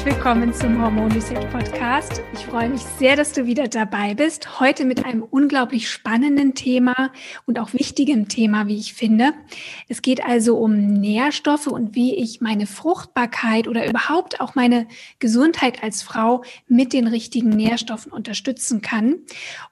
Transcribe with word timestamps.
Herzlich 0.00 0.16
willkommen 0.16 0.54
zum 0.54 0.80
Hormon 0.80 1.12
Reset 1.12 1.46
Podcast. 1.52 2.22
Ich 2.32 2.46
freue 2.46 2.70
mich 2.70 2.80
sehr, 2.80 3.16
dass 3.16 3.34
du 3.34 3.44
wieder 3.44 3.68
dabei 3.68 4.14
bist. 4.14 4.58
Heute 4.58 4.86
mit 4.86 5.04
einem 5.04 5.22
unglaublich 5.22 5.90
spannenden 5.90 6.54
Thema 6.54 7.12
und 7.44 7.58
auch 7.58 7.74
wichtigen 7.74 8.26
Thema, 8.26 8.66
wie 8.66 8.78
ich 8.78 8.94
finde. 8.94 9.34
Es 9.88 10.00
geht 10.00 10.24
also 10.24 10.56
um 10.56 10.74
Nährstoffe 10.86 11.66
und 11.66 11.94
wie 11.94 12.14
ich 12.14 12.40
meine 12.40 12.66
Fruchtbarkeit 12.66 13.68
oder 13.68 13.86
überhaupt 13.86 14.40
auch 14.40 14.54
meine 14.54 14.86
Gesundheit 15.18 15.82
als 15.82 16.00
Frau 16.00 16.44
mit 16.66 16.94
den 16.94 17.06
richtigen 17.06 17.50
Nährstoffen 17.50 18.10
unterstützen 18.10 18.80
kann. 18.80 19.18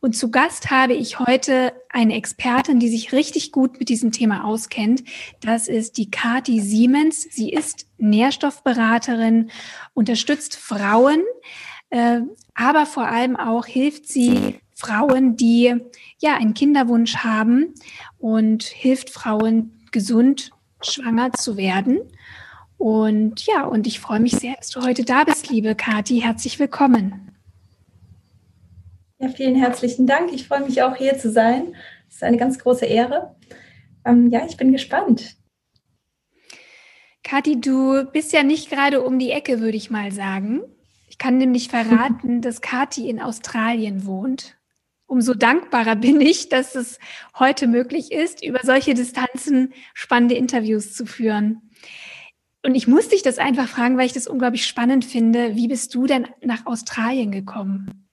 Und 0.00 0.14
zu 0.14 0.30
Gast 0.30 0.70
habe 0.70 0.92
ich 0.92 1.20
heute 1.20 1.72
eine 1.88 2.14
Expertin, 2.14 2.80
die 2.80 2.90
sich 2.90 3.12
richtig 3.12 3.50
gut 3.50 3.78
mit 3.78 3.88
diesem 3.88 4.12
Thema 4.12 4.44
auskennt. 4.44 5.04
Das 5.40 5.68
ist 5.68 5.96
die 5.96 6.10
Kati 6.10 6.60
Siemens. 6.60 7.22
Sie 7.30 7.50
ist 7.50 7.87
Nährstoffberaterin, 7.98 9.50
unterstützt 9.94 10.56
Frauen, 10.56 11.22
äh, 11.90 12.20
aber 12.54 12.86
vor 12.86 13.08
allem 13.08 13.36
auch 13.36 13.66
hilft 13.66 14.08
sie 14.08 14.60
Frauen, 14.74 15.36
die 15.36 15.74
ja 16.18 16.36
einen 16.36 16.54
Kinderwunsch 16.54 17.16
haben 17.16 17.74
und 18.18 18.62
hilft 18.62 19.10
Frauen 19.10 19.72
gesund 19.90 20.50
schwanger 20.80 21.32
zu 21.32 21.56
werden. 21.56 21.98
Und 22.76 23.44
ja, 23.46 23.64
und 23.64 23.88
ich 23.88 23.98
freue 23.98 24.20
mich 24.20 24.32
sehr, 24.32 24.54
dass 24.54 24.70
du 24.70 24.82
heute 24.82 25.04
da 25.04 25.24
bist, 25.24 25.50
liebe 25.50 25.74
Kathi. 25.74 26.20
Herzlich 26.20 26.60
willkommen. 26.60 27.32
Ja, 29.18 29.28
vielen 29.30 29.56
herzlichen 29.56 30.06
Dank. 30.06 30.32
Ich 30.32 30.46
freue 30.46 30.60
mich 30.60 30.80
auch 30.82 30.94
hier 30.94 31.18
zu 31.18 31.32
sein. 31.32 31.74
Es 32.08 32.16
ist 32.16 32.22
eine 32.22 32.36
ganz 32.36 32.60
große 32.60 32.86
Ehre. 32.86 33.34
Ähm, 34.04 34.30
ja, 34.30 34.46
ich 34.48 34.56
bin 34.56 34.70
gespannt. 34.70 35.37
Kathi, 37.28 37.60
du 37.60 38.04
bist 38.04 38.32
ja 38.32 38.42
nicht 38.42 38.70
gerade 38.70 39.02
um 39.02 39.18
die 39.18 39.32
Ecke, 39.32 39.60
würde 39.60 39.76
ich 39.76 39.90
mal 39.90 40.12
sagen. 40.12 40.62
Ich 41.10 41.18
kann 41.18 41.36
nämlich 41.36 41.68
verraten, 41.68 42.40
dass 42.40 42.62
Kathi 42.62 43.10
in 43.10 43.20
Australien 43.20 44.06
wohnt. 44.06 44.56
Umso 45.06 45.34
dankbarer 45.34 45.96
bin 45.96 46.22
ich, 46.22 46.48
dass 46.48 46.74
es 46.74 46.98
heute 47.38 47.66
möglich 47.66 48.12
ist, 48.12 48.42
über 48.42 48.60
solche 48.62 48.94
Distanzen 48.94 49.74
spannende 49.92 50.36
Interviews 50.36 50.94
zu 50.94 51.04
führen. 51.04 51.70
Und 52.62 52.74
ich 52.74 52.88
muss 52.88 53.08
dich 53.08 53.22
das 53.22 53.36
einfach 53.38 53.68
fragen, 53.68 53.98
weil 53.98 54.06
ich 54.06 54.14
das 54.14 54.26
unglaublich 54.26 54.64
spannend 54.66 55.04
finde. 55.04 55.54
Wie 55.54 55.68
bist 55.68 55.94
du 55.94 56.06
denn 56.06 56.28
nach 56.42 56.64
Australien 56.64 57.30
gekommen? 57.30 58.08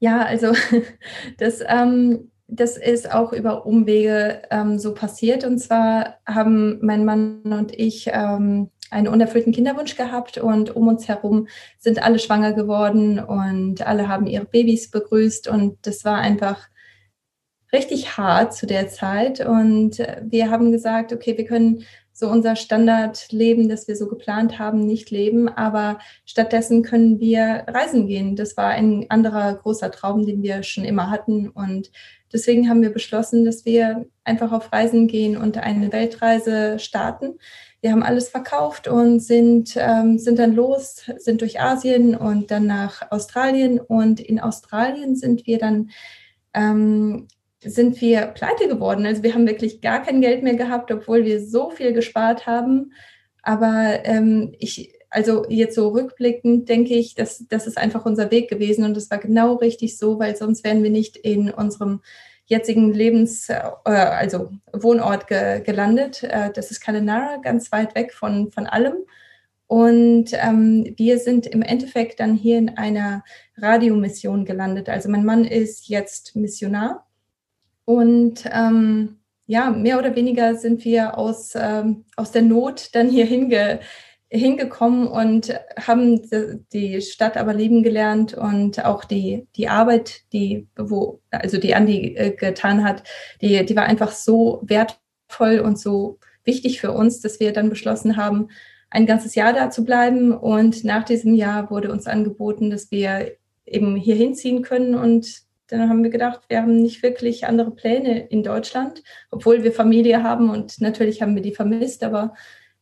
Ja, 0.00 0.18
also 0.22 0.52
das 1.38 1.62
ähm, 1.66 2.30
das 2.54 2.76
ist 2.76 3.12
auch 3.12 3.32
über 3.32 3.64
Umwege 3.64 4.42
ähm, 4.50 4.78
so 4.78 4.92
passiert. 4.92 5.44
Und 5.44 5.58
zwar 5.58 6.18
haben 6.26 6.78
mein 6.82 7.04
Mann 7.04 7.40
und 7.44 7.72
ich 7.78 8.10
ähm, 8.12 8.68
einen 8.90 9.08
unerfüllten 9.08 9.54
Kinderwunsch 9.54 9.96
gehabt 9.96 10.36
und 10.36 10.76
um 10.76 10.86
uns 10.86 11.08
herum 11.08 11.48
sind 11.78 12.02
alle 12.02 12.18
schwanger 12.18 12.52
geworden 12.52 13.18
und 13.18 13.86
alle 13.86 14.06
haben 14.06 14.26
ihre 14.26 14.44
Babys 14.44 14.90
begrüßt 14.90 15.48
und 15.48 15.78
das 15.82 16.04
war 16.04 16.18
einfach 16.18 16.68
richtig 17.72 18.18
hart 18.18 18.52
zu 18.52 18.66
der 18.66 18.88
Zeit 18.88 19.40
und 19.40 19.96
wir 20.22 20.50
haben 20.50 20.72
gesagt, 20.72 21.14
okay, 21.14 21.38
wir 21.38 21.46
können 21.46 21.84
so 22.12 22.28
unser 22.28 22.54
Standardleben, 22.54 23.70
das 23.70 23.88
wir 23.88 23.96
so 23.96 24.06
geplant 24.06 24.58
haben, 24.58 24.84
nicht 24.84 25.10
leben, 25.10 25.48
aber 25.48 25.98
stattdessen 26.26 26.82
können 26.82 27.18
wir 27.18 27.64
reisen 27.66 28.06
gehen. 28.06 28.36
Das 28.36 28.58
war 28.58 28.68
ein 28.68 29.06
anderer 29.08 29.54
großer 29.54 29.90
Traum, 29.90 30.26
den 30.26 30.42
wir 30.42 30.62
schon 30.62 30.84
immer 30.84 31.10
hatten 31.10 31.48
und 31.48 31.90
Deswegen 32.32 32.68
haben 32.68 32.82
wir 32.82 32.92
beschlossen, 32.92 33.44
dass 33.44 33.64
wir 33.64 34.06
einfach 34.24 34.52
auf 34.52 34.72
Reisen 34.72 35.08
gehen 35.08 35.36
und 35.36 35.58
eine 35.58 35.92
Weltreise 35.92 36.78
starten. 36.78 37.38
Wir 37.80 37.92
haben 37.92 38.02
alles 38.02 38.28
verkauft 38.28 38.86
und 38.86 39.20
sind, 39.20 39.74
ähm, 39.76 40.18
sind 40.18 40.38
dann 40.38 40.54
los, 40.54 41.10
sind 41.18 41.40
durch 41.40 41.60
Asien 41.60 42.14
und 42.14 42.50
dann 42.50 42.66
nach 42.66 43.10
Australien. 43.10 43.80
Und 43.80 44.20
in 44.20 44.40
Australien 44.40 45.16
sind 45.16 45.46
wir 45.46 45.58
dann 45.58 45.90
ähm, 46.54 47.26
sind 47.64 48.00
wir 48.00 48.26
pleite 48.26 48.68
geworden. 48.68 49.06
Also 49.06 49.22
wir 49.22 49.34
haben 49.34 49.46
wirklich 49.46 49.80
gar 49.80 50.02
kein 50.02 50.20
Geld 50.20 50.42
mehr 50.42 50.56
gehabt, 50.56 50.90
obwohl 50.90 51.24
wir 51.24 51.44
so 51.44 51.70
viel 51.70 51.92
gespart 51.92 52.46
haben. 52.46 52.92
Aber 53.42 54.00
ähm, 54.04 54.54
ich, 54.58 54.92
also 55.12 55.44
jetzt 55.48 55.74
so 55.74 55.88
rückblickend 55.88 56.68
denke 56.68 56.94
ich, 56.94 57.14
dass 57.14 57.46
das 57.48 57.66
ist 57.66 57.78
einfach 57.78 58.06
unser 58.06 58.30
Weg 58.30 58.48
gewesen 58.48 58.84
und 58.84 58.96
es 58.96 59.10
war 59.10 59.18
genau 59.18 59.54
richtig 59.54 59.98
so, 59.98 60.18
weil 60.18 60.36
sonst 60.36 60.64
wären 60.64 60.82
wir 60.82 60.90
nicht 60.90 61.16
in 61.16 61.50
unserem 61.50 62.00
jetzigen 62.46 62.92
Lebens, 62.92 63.48
äh, 63.48 63.60
also 63.84 64.50
Wohnort 64.72 65.26
ge, 65.28 65.60
gelandet. 65.60 66.22
Äh, 66.22 66.50
das 66.52 66.70
ist 66.70 66.80
Kalenara, 66.80 67.36
ganz 67.42 67.70
weit 67.72 67.94
weg 67.94 68.12
von, 68.12 68.50
von 68.50 68.66
allem. 68.66 68.94
Und 69.66 70.32
ähm, 70.32 70.94
wir 70.96 71.18
sind 71.18 71.46
im 71.46 71.62
Endeffekt 71.62 72.20
dann 72.20 72.34
hier 72.34 72.58
in 72.58 72.76
einer 72.76 73.24
Radiomission 73.56 74.44
gelandet. 74.44 74.88
Also 74.88 75.08
mein 75.08 75.24
Mann 75.24 75.44
ist 75.44 75.88
jetzt 75.88 76.36
Missionar 76.36 77.06
und 77.84 78.44
ähm, 78.52 79.18
ja, 79.46 79.70
mehr 79.70 79.98
oder 79.98 80.14
weniger 80.14 80.54
sind 80.56 80.84
wir 80.84 81.18
aus, 81.18 81.54
ähm, 81.54 82.04
aus 82.16 82.32
der 82.32 82.42
Not 82.42 82.90
dann 82.92 83.08
hier 83.08 83.26
hinge, 83.26 83.80
hingekommen 84.32 85.06
und 85.08 85.54
haben 85.78 86.22
die 86.72 87.02
Stadt 87.02 87.36
aber 87.36 87.52
lieben 87.52 87.82
gelernt 87.82 88.32
und 88.32 88.82
auch 88.82 89.04
die, 89.04 89.46
die 89.56 89.68
Arbeit, 89.68 90.22
die, 90.32 90.66
wo, 90.74 91.20
also 91.30 91.58
die 91.58 91.74
Andi 91.74 92.16
äh, 92.16 92.30
getan 92.30 92.82
hat, 92.82 93.02
die, 93.42 93.64
die 93.66 93.76
war 93.76 93.84
einfach 93.84 94.10
so 94.10 94.62
wertvoll 94.64 95.58
und 95.58 95.78
so 95.78 96.18
wichtig 96.44 96.80
für 96.80 96.92
uns, 96.92 97.20
dass 97.20 97.40
wir 97.40 97.52
dann 97.52 97.68
beschlossen 97.68 98.16
haben, 98.16 98.48
ein 98.88 99.04
ganzes 99.04 99.34
Jahr 99.34 99.52
da 99.52 99.68
zu 99.68 99.84
bleiben. 99.84 100.32
Und 100.32 100.82
nach 100.82 101.04
diesem 101.04 101.34
Jahr 101.34 101.70
wurde 101.70 101.92
uns 101.92 102.06
angeboten, 102.06 102.70
dass 102.70 102.90
wir 102.90 103.32
eben 103.66 103.96
hier 103.96 104.16
hinziehen 104.16 104.62
können. 104.62 104.94
Und 104.94 105.42
dann 105.66 105.90
haben 105.90 106.02
wir 106.02 106.10
gedacht, 106.10 106.40
wir 106.48 106.62
haben 106.62 106.80
nicht 106.80 107.02
wirklich 107.02 107.46
andere 107.46 107.70
Pläne 107.70 108.26
in 108.28 108.42
Deutschland, 108.42 109.02
obwohl 109.30 109.62
wir 109.62 109.72
Familie 109.72 110.22
haben 110.22 110.48
und 110.48 110.80
natürlich 110.80 111.20
haben 111.20 111.34
wir 111.34 111.42
die 111.42 111.54
vermisst, 111.54 112.02
aber 112.02 112.34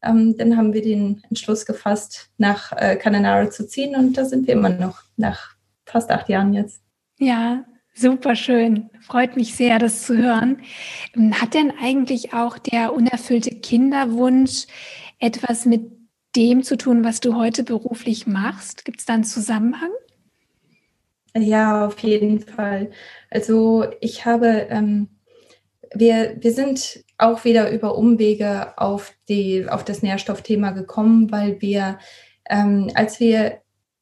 ähm, 0.03 0.37
dann 0.37 0.56
haben 0.56 0.72
wir 0.72 0.83
den 0.83 1.22
Entschluss 1.28 1.66
gefasst, 1.66 2.31
nach 2.38 2.72
äh, 2.72 2.97
Cananara 2.97 3.50
zu 3.50 3.66
ziehen 3.66 3.94
und 3.94 4.16
da 4.16 4.25
sind 4.25 4.47
wir 4.47 4.55
immer 4.55 4.71
noch 4.71 5.03
nach 5.16 5.55
fast 5.84 6.11
acht 6.11 6.28
Jahren 6.28 6.55
jetzt. 6.55 6.83
Ja, 7.19 7.65
super 7.94 8.34
schön. 8.34 8.91
Freut 9.00 9.37
mich 9.37 9.55
sehr, 9.55 9.78
das 9.78 10.03
zu 10.03 10.16
hören. 10.16 10.62
Ähm, 11.15 11.41
hat 11.41 11.55
denn 11.55 11.72
eigentlich 11.81 12.33
auch 12.33 12.59
der 12.59 12.94
unerfüllte 12.94 13.50
Kinderwunsch 13.50 14.66
etwas 15.19 15.66
mit 15.66 15.91
dem 16.37 16.62
zu 16.62 16.77
tun, 16.77 17.05
was 17.05 17.21
du 17.21 17.34
heute 17.37 17.65
beruflich 17.65 18.27
machst? 18.27 18.84
Gibt 18.84 19.00
es 19.00 19.06
da 19.06 19.15
einen 19.15 19.25
Zusammenhang? 19.25 19.91
Ja, 21.36 21.86
auf 21.86 21.98
jeden 22.01 22.41
Fall. 22.41 22.91
Also 23.30 23.86
ich 24.01 24.24
habe, 24.27 24.66
ähm, 24.71 25.09
wir, 25.95 26.37
wir 26.39 26.53
sind 26.53 27.04
auch 27.19 27.45
wieder 27.45 27.71
über 27.71 27.97
Umwege 27.97 28.78
auf, 28.78 29.13
die, 29.28 29.69
auf 29.69 29.84
das 29.84 30.03
Nährstoffthema 30.03 30.71
gekommen, 30.71 31.31
weil 31.31 31.60
wir, 31.60 31.98
ähm, 32.48 32.91
als 32.95 33.21
wir 33.21 33.60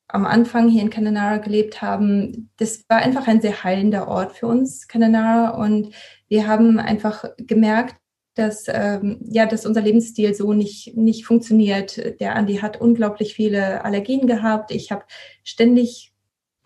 am 0.09 0.25
Anfang 0.25 0.69
hier 0.69 0.83
in 0.83 0.91
Cananara 0.91 1.37
gelebt 1.39 1.83
haben, 1.83 2.51
das 2.57 2.85
war 2.89 2.99
einfach 2.99 3.27
ein 3.27 3.43
sehr 3.43 3.63
heilender 3.63 4.09
Ort 4.09 4.33
für 4.33 4.47
uns, 4.47 4.89
Cananara. 4.89 5.51
Und 5.51 5.95
wir 6.29 6.47
haben 6.47 6.79
einfach 6.79 7.25
gemerkt, 7.37 7.97
dass, 8.35 8.67
ähm, 8.69 9.19
ja, 9.23 9.47
dass 9.47 9.67
unser 9.67 9.83
Lebensstil 9.83 10.35
so 10.35 10.53
nicht, 10.53 10.97
nicht 10.97 11.27
funktioniert. 11.27 12.21
Der 12.21 12.37
Andi 12.37 12.57
hat 12.57 12.81
unglaublich 12.81 13.35
viele 13.35 13.85
Allergien 13.85 14.27
gehabt. 14.27 14.71
Ich 14.71 14.93
habe 14.93 15.05
ständig 15.43 16.13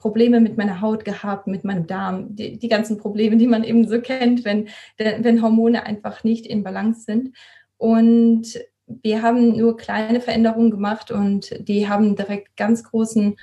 Probleme 0.03 0.41
mit 0.41 0.59
meiner 0.59 0.81
Haut 0.81 1.05
gehabt, 1.05 1.47
mit 1.47 1.65
meinem 1.65 1.87
Darm, 1.87 2.35
die, 2.35 2.59
die 2.59 2.69
ganzen 2.69 2.99
Probleme, 2.99 3.37
die 3.37 3.47
man 3.47 3.63
eben 3.63 3.87
so 3.89 4.01
kennt, 4.01 4.45
wenn, 4.45 4.69
wenn 4.99 5.41
Hormone 5.41 5.87
einfach 5.87 6.25
nicht 6.25 6.45
in 6.45 6.65
Balance 6.65 7.05
sind. 7.05 7.31
Und 7.79 8.59
wir 8.87 9.23
haben 9.23 9.57
nur 9.57 9.77
kleine 9.77 10.21
Veränderungen 10.21 10.73
gemacht 10.73 11.11
und 11.13 11.55
die 11.69 11.89
haben 11.89 12.17
direkt 12.17 12.57
ganz 12.57 12.83
großen, 12.83 13.37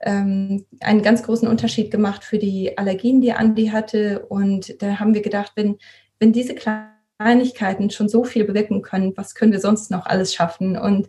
ähm, 0.00 0.66
einen 0.80 1.02
ganz 1.02 1.22
großen 1.22 1.48
Unterschied 1.48 1.92
gemacht 1.92 2.24
für 2.24 2.38
die 2.38 2.76
Allergien, 2.76 3.20
die 3.20 3.32
Andi 3.32 3.68
hatte. 3.68 4.26
Und 4.28 4.82
da 4.82 4.98
haben 4.98 5.14
wir 5.14 5.22
gedacht, 5.22 5.52
wenn, 5.54 5.78
wenn 6.18 6.32
diese 6.32 6.56
kleinen 6.56 6.90
Kleinigkeiten 7.20 7.90
schon 7.90 8.08
so 8.08 8.24
viel 8.24 8.44
bewirken 8.44 8.80
können. 8.80 9.12
Was 9.16 9.34
können 9.34 9.52
wir 9.52 9.60
sonst 9.60 9.90
noch 9.90 10.06
alles 10.06 10.32
schaffen? 10.32 10.78
Und 10.78 11.08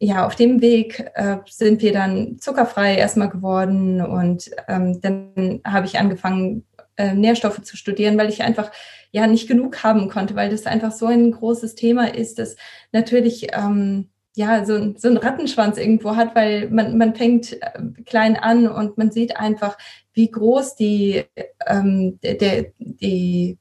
ja, 0.00 0.26
auf 0.26 0.36
dem 0.36 0.60
Weg 0.60 1.10
äh, 1.14 1.38
sind 1.48 1.82
wir 1.82 1.92
dann 1.92 2.38
zuckerfrei 2.38 2.96
erstmal 2.96 3.28
geworden 3.28 4.00
und 4.00 4.50
ähm, 4.68 5.00
dann 5.00 5.60
habe 5.66 5.86
ich 5.86 5.98
angefangen, 5.98 6.64
äh, 6.96 7.14
Nährstoffe 7.14 7.62
zu 7.62 7.76
studieren, 7.76 8.18
weil 8.18 8.28
ich 8.28 8.42
einfach 8.42 8.70
ja 9.10 9.26
nicht 9.26 9.48
genug 9.48 9.82
haben 9.82 10.08
konnte, 10.08 10.36
weil 10.36 10.50
das 10.50 10.66
einfach 10.66 10.92
so 10.92 11.06
ein 11.06 11.32
großes 11.32 11.74
Thema 11.74 12.14
ist, 12.14 12.38
das 12.38 12.56
natürlich 12.92 13.48
ähm, 13.52 14.10
ja 14.36 14.64
so, 14.64 14.94
so 14.96 15.08
ein 15.08 15.16
Rattenschwanz 15.16 15.78
irgendwo 15.78 16.14
hat, 16.14 16.34
weil 16.36 16.68
man, 16.70 16.96
man 16.96 17.14
fängt 17.14 17.60
äh, 17.60 18.02
klein 18.04 18.36
an 18.36 18.68
und 18.68 18.98
man 18.98 19.10
sieht 19.10 19.36
einfach, 19.36 19.76
wie 20.12 20.30
groß 20.30 20.76
die, 20.76 21.24
ähm, 21.66 22.18
der, 22.22 22.66
die, 22.78 23.58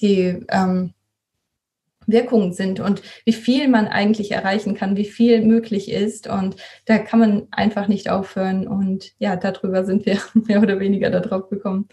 die 0.00 0.44
ähm, 0.48 0.92
Wirkungen 2.12 2.52
sind 2.52 2.80
und 2.80 3.02
wie 3.24 3.32
viel 3.32 3.68
man 3.68 3.88
eigentlich 3.88 4.32
erreichen 4.32 4.74
kann, 4.74 4.96
wie 4.96 5.04
viel 5.04 5.42
möglich 5.42 5.90
ist. 5.90 6.26
Und 6.26 6.56
da 6.86 6.98
kann 6.98 7.20
man 7.20 7.48
einfach 7.50 7.88
nicht 7.88 8.10
aufhören. 8.10 8.66
Und 8.66 9.12
ja, 9.18 9.36
darüber 9.36 9.84
sind 9.84 10.06
wir 10.06 10.18
mehr 10.34 10.62
oder 10.62 10.80
weniger 10.80 11.10
darauf 11.10 11.48
gekommen. 11.48 11.88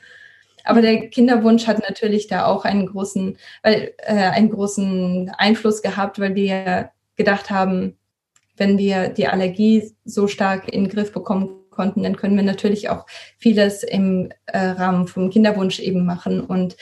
Aber 0.64 0.82
der 0.82 1.10
Kinderwunsch 1.10 1.66
hat 1.66 1.80
natürlich 1.80 2.28
da 2.28 2.46
auch 2.46 2.66
einen 2.66 2.88
großen, 2.88 3.38
weil, 3.64 3.94
äh, 4.00 4.14
einen 4.16 4.50
großen 4.50 5.32
Einfluss 5.38 5.82
gehabt, 5.82 6.20
weil 6.20 6.36
wir 6.36 6.92
gedacht 7.16 7.50
haben, 7.50 7.98
wenn 8.58 8.78
wir 8.78 9.10
die 9.10 9.28
Allergie 9.28 9.94
so 10.04 10.28
stark 10.28 10.68
in 10.68 10.84
den 10.84 10.92
Griff 10.92 11.14
bekommen 11.14 11.50
konnten, 11.70 12.04
dann 12.04 12.18
können 12.18 12.36
wir 12.36 12.44
natürlich 12.44 12.90
auch 12.90 13.06
vieles 13.38 13.84
im 13.84 14.30
äh, 14.48 14.58
Rahmen 14.58 15.08
vom 15.08 15.30
Kinderwunsch 15.30 15.80
eben 15.80 16.06
machen. 16.06 16.42
Und 16.42 16.76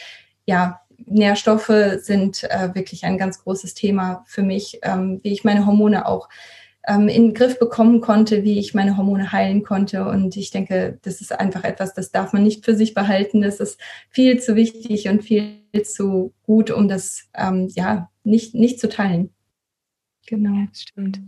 ja, 0.46 0.82
Nährstoffe 1.06 1.72
sind 1.98 2.44
äh, 2.44 2.74
wirklich 2.74 3.04
ein 3.06 3.18
ganz 3.18 3.44
großes 3.44 3.74
Thema 3.74 4.24
für 4.28 4.44
mich, 4.44 4.80
ähm, 4.84 5.20
wie 5.24 5.32
ich 5.32 5.44
meine 5.44 5.66
Hormone 5.66 6.08
auch 6.08 6.30
ähm, 6.88 7.08
in 7.08 7.28
den 7.28 7.34
Griff 7.34 7.60
bekommen 7.60 8.02
konnte, 8.02 8.44
wie 8.44 8.60
ich 8.60 8.74
meine 8.74 8.98
Hormone 8.98 9.32
heilen 9.32 9.64
konnte. 9.64 10.08
Und 10.08 10.38
ich 10.38 10.52
denke, 10.52 11.00
das 11.04 11.22
ist 11.22 11.32
einfach 11.32 11.64
etwas, 11.64 11.94
das 11.94 12.12
darf 12.12 12.34
man 12.34 12.44
nicht 12.44 12.66
für 12.66 12.76
sich 12.76 12.94
behalten. 12.94 13.42
Das 13.42 13.60
ist 13.60 13.80
viel 14.10 14.40
zu 14.40 14.56
wichtig 14.56 15.08
und 15.08 15.24
viel 15.24 15.62
zu 15.84 16.34
gut, 16.44 16.72
um 16.72 16.88
das 16.88 17.30
ähm, 17.34 17.70
ja 17.76 18.10
nicht, 18.24 18.56
nicht 18.56 18.80
zu 18.80 18.90
teilen. 18.90 19.32
Genau. 20.28 20.56
Ja, 20.56 20.68
stimmt. 20.74 21.22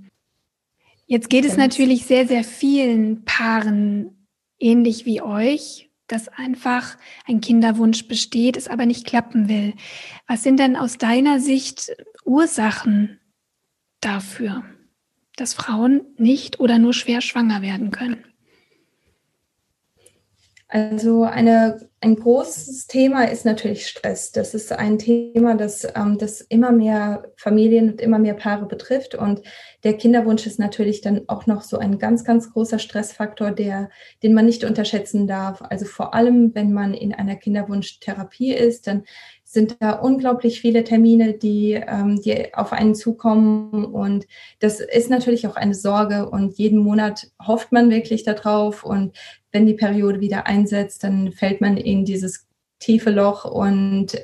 Jetzt 1.05 1.29
geht 1.29 1.45
es 1.45 1.55
natürlich 1.55 2.05
sehr, 2.05 2.27
sehr 2.27 2.43
vielen 2.43 3.23
Paaren 3.23 4.27
ähnlich 4.59 5.05
wie 5.05 5.21
euch 5.21 5.86
dass 6.07 6.27
einfach 6.29 6.97
ein 7.25 7.41
Kinderwunsch 7.41 8.07
besteht, 8.07 8.57
es 8.57 8.67
aber 8.67 8.85
nicht 8.85 9.05
klappen 9.05 9.49
will. 9.49 9.73
Was 10.27 10.43
sind 10.43 10.59
denn 10.59 10.75
aus 10.75 10.97
deiner 10.97 11.39
Sicht 11.39 11.91
Ursachen 12.23 13.19
dafür, 14.01 14.63
dass 15.35 15.53
Frauen 15.53 16.01
nicht 16.17 16.59
oder 16.59 16.79
nur 16.79 16.93
schwer 16.93 17.21
schwanger 17.21 17.61
werden 17.61 17.91
können? 17.91 18.26
Also 20.69 21.23
eine, 21.23 21.79
ein 22.01 22.17
großes 22.17 22.87
Thema 22.87 23.23
ist 23.23 23.45
natürlich 23.45 23.87
Stress. 23.87 24.33
Das 24.33 24.53
ist 24.53 24.73
ein 24.73 24.99
Thema, 24.99 25.55
das, 25.55 25.87
ähm, 25.95 26.17
das 26.17 26.41
immer 26.41 26.73
mehr 26.73 27.31
Familien 27.37 27.91
und 27.91 28.01
immer 28.01 28.19
mehr 28.19 28.33
Paare 28.33 28.65
betrifft. 28.65 29.15
Und 29.15 29.43
der 29.85 29.93
Kinderwunsch 29.93 30.45
ist 30.45 30.59
natürlich 30.59 30.99
dann 30.99 31.21
auch 31.27 31.45
noch 31.45 31.61
so 31.61 31.77
ein 31.77 31.99
ganz, 31.99 32.25
ganz 32.25 32.51
großer 32.51 32.79
Stressfaktor, 32.79 33.51
der, 33.51 33.89
den 34.23 34.33
man 34.33 34.45
nicht 34.45 34.65
unterschätzen 34.65 35.25
darf. 35.25 35.61
Also 35.61 35.85
vor 35.85 36.13
allem, 36.13 36.53
wenn 36.53 36.73
man 36.73 36.93
in 36.93 37.13
einer 37.13 37.37
Kinderwunschtherapie 37.37 38.53
ist, 38.53 38.87
dann 38.87 39.05
sind 39.45 39.77
da 39.79 39.93
unglaublich 39.93 40.59
viele 40.59 40.83
Termine, 40.83 41.33
die, 41.33 41.75
ähm, 41.75 42.21
die 42.21 42.53
auf 42.53 42.73
einen 42.73 42.93
zukommen. 42.93 43.85
Und 43.85 44.27
das 44.59 44.81
ist 44.81 45.09
natürlich 45.09 45.47
auch 45.47 45.55
eine 45.55 45.75
Sorge. 45.75 46.29
Und 46.29 46.57
jeden 46.57 46.79
Monat 46.79 47.31
hofft 47.41 47.71
man 47.71 47.89
wirklich 47.89 48.23
darauf. 48.23 48.83
Und 48.83 49.15
wenn 49.57 49.65
die 49.65 49.73
Periode 49.73 50.19
wieder 50.19 50.45
einsetzt, 50.45 51.03
dann 51.03 51.31
fällt 51.31 51.61
man 51.61 51.77
in 51.77 52.05
dieses 52.05 52.45
tiefe 52.77 53.09
Loch 53.09 53.43
und 53.43 54.15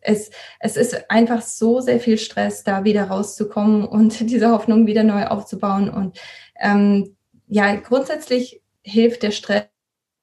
es, 0.00 0.30
es 0.58 0.76
ist 0.76 1.08
einfach 1.08 1.40
so 1.40 1.80
sehr 1.80 2.00
viel 2.00 2.18
Stress, 2.18 2.64
da 2.64 2.82
wieder 2.82 3.04
rauszukommen 3.04 3.84
und 3.96 4.28
diese 4.28 4.50
Hoffnung 4.50 4.88
wieder 4.88 5.04
neu 5.04 5.26
aufzubauen. 5.26 5.88
Und 5.88 6.18
ähm, 6.58 7.16
ja, 7.46 7.76
grundsätzlich 7.76 8.60
hilft 8.82 9.22
der 9.22 9.30
Stress 9.30 9.66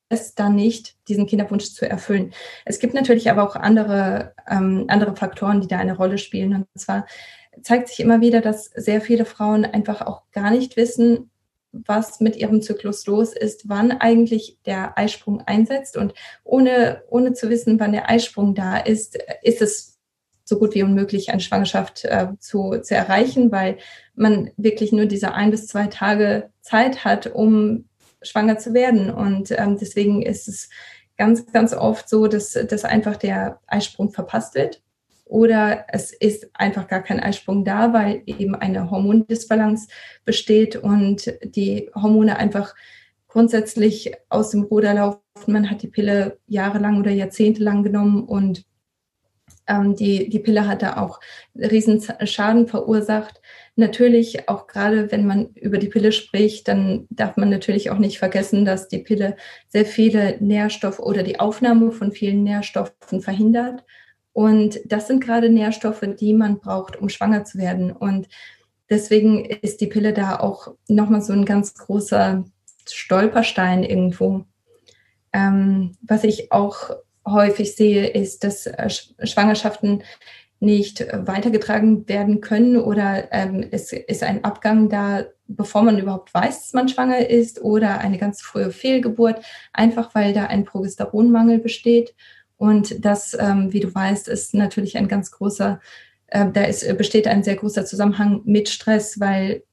es 0.09 0.35
dann 0.35 0.55
nicht, 0.55 0.97
diesen 1.07 1.25
Kinderwunsch 1.25 1.71
zu 1.71 1.89
erfüllen. 1.89 2.33
Es 2.65 2.79
gibt 2.79 2.93
natürlich 2.93 3.31
aber 3.31 3.43
auch 3.43 3.55
andere, 3.55 4.33
ähm, 4.49 4.85
andere 4.89 5.15
Faktoren, 5.15 5.61
die 5.61 5.67
da 5.67 5.77
eine 5.77 5.95
Rolle 5.95 6.17
spielen. 6.17 6.53
Und 6.53 6.67
zwar 6.75 7.07
zeigt 7.61 7.87
sich 7.87 8.01
immer 8.01 8.19
wieder, 8.19 8.41
dass 8.41 8.65
sehr 8.65 8.99
viele 8.99 9.23
Frauen 9.23 9.63
einfach 9.63 10.01
auch 10.01 10.23
gar 10.33 10.51
nicht 10.51 10.75
wissen, 10.75 11.31
was 11.73 12.19
mit 12.19 12.35
ihrem 12.35 12.61
Zyklus 12.61 13.05
los 13.07 13.33
ist, 13.33 13.67
wann 13.67 13.91
eigentlich 13.91 14.59
der 14.65 14.97
Eisprung 14.97 15.41
einsetzt. 15.41 15.97
Und 15.97 16.13
ohne, 16.43 17.03
ohne 17.09 17.33
zu 17.33 17.49
wissen, 17.49 17.79
wann 17.79 17.91
der 17.91 18.09
Eisprung 18.09 18.55
da 18.55 18.77
ist, 18.77 19.17
ist 19.41 19.61
es 19.61 19.99
so 20.45 20.59
gut 20.59 20.75
wie 20.75 20.83
unmöglich, 20.83 21.31
eine 21.31 21.41
Schwangerschaft 21.41 22.05
äh, 22.05 22.27
zu, 22.39 22.79
zu 22.81 22.95
erreichen, 22.95 23.51
weil 23.51 23.77
man 24.13 24.51
wirklich 24.57 24.91
nur 24.91 25.05
diese 25.05 25.33
ein 25.33 25.51
bis 25.51 25.67
zwei 25.67 25.87
Tage 25.87 26.49
Zeit 26.61 27.05
hat, 27.05 27.27
um 27.27 27.85
schwanger 28.21 28.57
zu 28.57 28.73
werden. 28.73 29.09
Und 29.09 29.51
ähm, 29.51 29.77
deswegen 29.79 30.21
ist 30.21 30.47
es 30.47 30.69
ganz, 31.17 31.51
ganz 31.51 31.73
oft 31.73 32.07
so, 32.07 32.27
dass, 32.27 32.51
dass 32.51 32.85
einfach 32.85 33.15
der 33.15 33.59
Eisprung 33.67 34.11
verpasst 34.11 34.55
wird. 34.55 34.82
Oder 35.25 35.85
es 35.89 36.11
ist 36.11 36.49
einfach 36.53 36.87
gar 36.87 37.01
kein 37.01 37.19
Eisprung 37.19 37.63
da, 37.65 37.93
weil 37.93 38.23
eben 38.25 38.55
eine 38.55 38.91
Hormondisbalance 38.91 39.87
besteht 40.25 40.75
und 40.75 41.33
die 41.43 41.89
Hormone 41.95 42.37
einfach 42.37 42.75
grundsätzlich 43.27 44.13
aus 44.29 44.51
dem 44.51 44.63
Ruder 44.63 44.93
laufen. 44.93 45.21
Man 45.47 45.69
hat 45.69 45.81
die 45.81 45.87
Pille 45.87 46.37
jahrelang 46.47 46.99
oder 46.99 47.11
jahrzehntelang 47.11 47.83
genommen 47.83 48.23
und 48.23 48.65
ähm, 49.67 49.95
die, 49.95 50.29
die 50.29 50.39
Pille 50.39 50.67
hat 50.67 50.81
da 50.81 50.97
auch 50.97 51.19
riesen 51.55 52.01
Schaden 52.25 52.67
verursacht. 52.67 53.41
Natürlich, 53.75 54.49
auch 54.49 54.67
gerade 54.67 55.11
wenn 55.11 55.25
man 55.25 55.47
über 55.55 55.77
die 55.77 55.87
Pille 55.87 56.11
spricht, 56.11 56.67
dann 56.67 57.07
darf 57.09 57.37
man 57.37 57.49
natürlich 57.49 57.89
auch 57.89 57.97
nicht 57.97 58.19
vergessen, 58.19 58.65
dass 58.65 58.87
die 58.87 58.99
Pille 58.99 59.35
sehr 59.67 59.85
viele 59.85 60.37
Nährstoffe 60.39 60.99
oder 60.99 61.23
die 61.23 61.39
Aufnahme 61.39 61.91
von 61.91 62.11
vielen 62.11 62.43
Nährstoffen 62.43 63.21
verhindert. 63.21 63.83
Und 64.33 64.79
das 64.85 65.07
sind 65.07 65.23
gerade 65.23 65.49
Nährstoffe, 65.49 66.03
die 66.19 66.33
man 66.33 66.59
braucht, 66.59 66.95
um 66.97 67.09
schwanger 67.09 67.45
zu 67.45 67.59
werden. 67.59 67.91
Und 67.91 68.27
deswegen 68.89 69.45
ist 69.45 69.79
die 69.79 69.87
Pille 69.87 70.11
da 70.11 70.39
auch 70.39 70.73
nochmal 70.87 71.21
so 71.21 71.33
ein 71.33 71.45
ganz 71.45 71.75
großer 71.75 72.43
Stolperstein 72.87 73.83
irgendwo. 73.83 74.45
Ähm, 75.31 75.95
was 76.01 76.23
ich 76.23 76.51
auch 76.51 76.91
häufig 77.25 77.75
sehe, 77.75 78.07
ist, 78.07 78.43
dass 78.43 78.65
äh, 78.67 78.89
Schwangerschaften 78.89 80.03
nicht 80.59 81.05
weitergetragen 81.11 82.07
werden 82.07 82.39
können 82.39 82.77
oder 82.77 83.31
ähm, 83.33 83.67
es 83.71 83.91
ist 83.91 84.23
ein 84.23 84.45
Abgang 84.45 84.87
da, 84.87 85.25
bevor 85.47 85.83
man 85.83 85.99
überhaupt 85.99 86.33
weiß, 86.33 86.61
dass 86.61 86.73
man 86.73 86.87
schwanger 86.87 87.29
ist 87.29 87.61
oder 87.61 87.99
eine 87.99 88.17
ganz 88.17 88.41
frühe 88.41 88.71
Fehlgeburt, 88.71 89.43
einfach 89.73 90.15
weil 90.15 90.33
da 90.33 90.45
ein 90.45 90.63
Progesteronmangel 90.63 91.59
besteht. 91.59 92.15
Und 92.57 93.03
das, 93.03 93.35
ähm, 93.39 93.73
wie 93.73 93.79
du 93.79 93.93
weißt, 93.93 94.27
ist 94.27 94.53
natürlich 94.53 94.97
ein 94.97 95.07
ganz 95.07 95.31
großer, 95.31 95.79
äh, 96.27 96.45
da 96.51 96.63
ist, 96.63 96.97
besteht 96.97 97.27
ein 97.27 97.43
sehr 97.43 97.55
großer 97.55 97.85
Zusammenhang 97.85 98.41
mit 98.45 98.69
Stress, 98.69 99.19
weil 99.19 99.63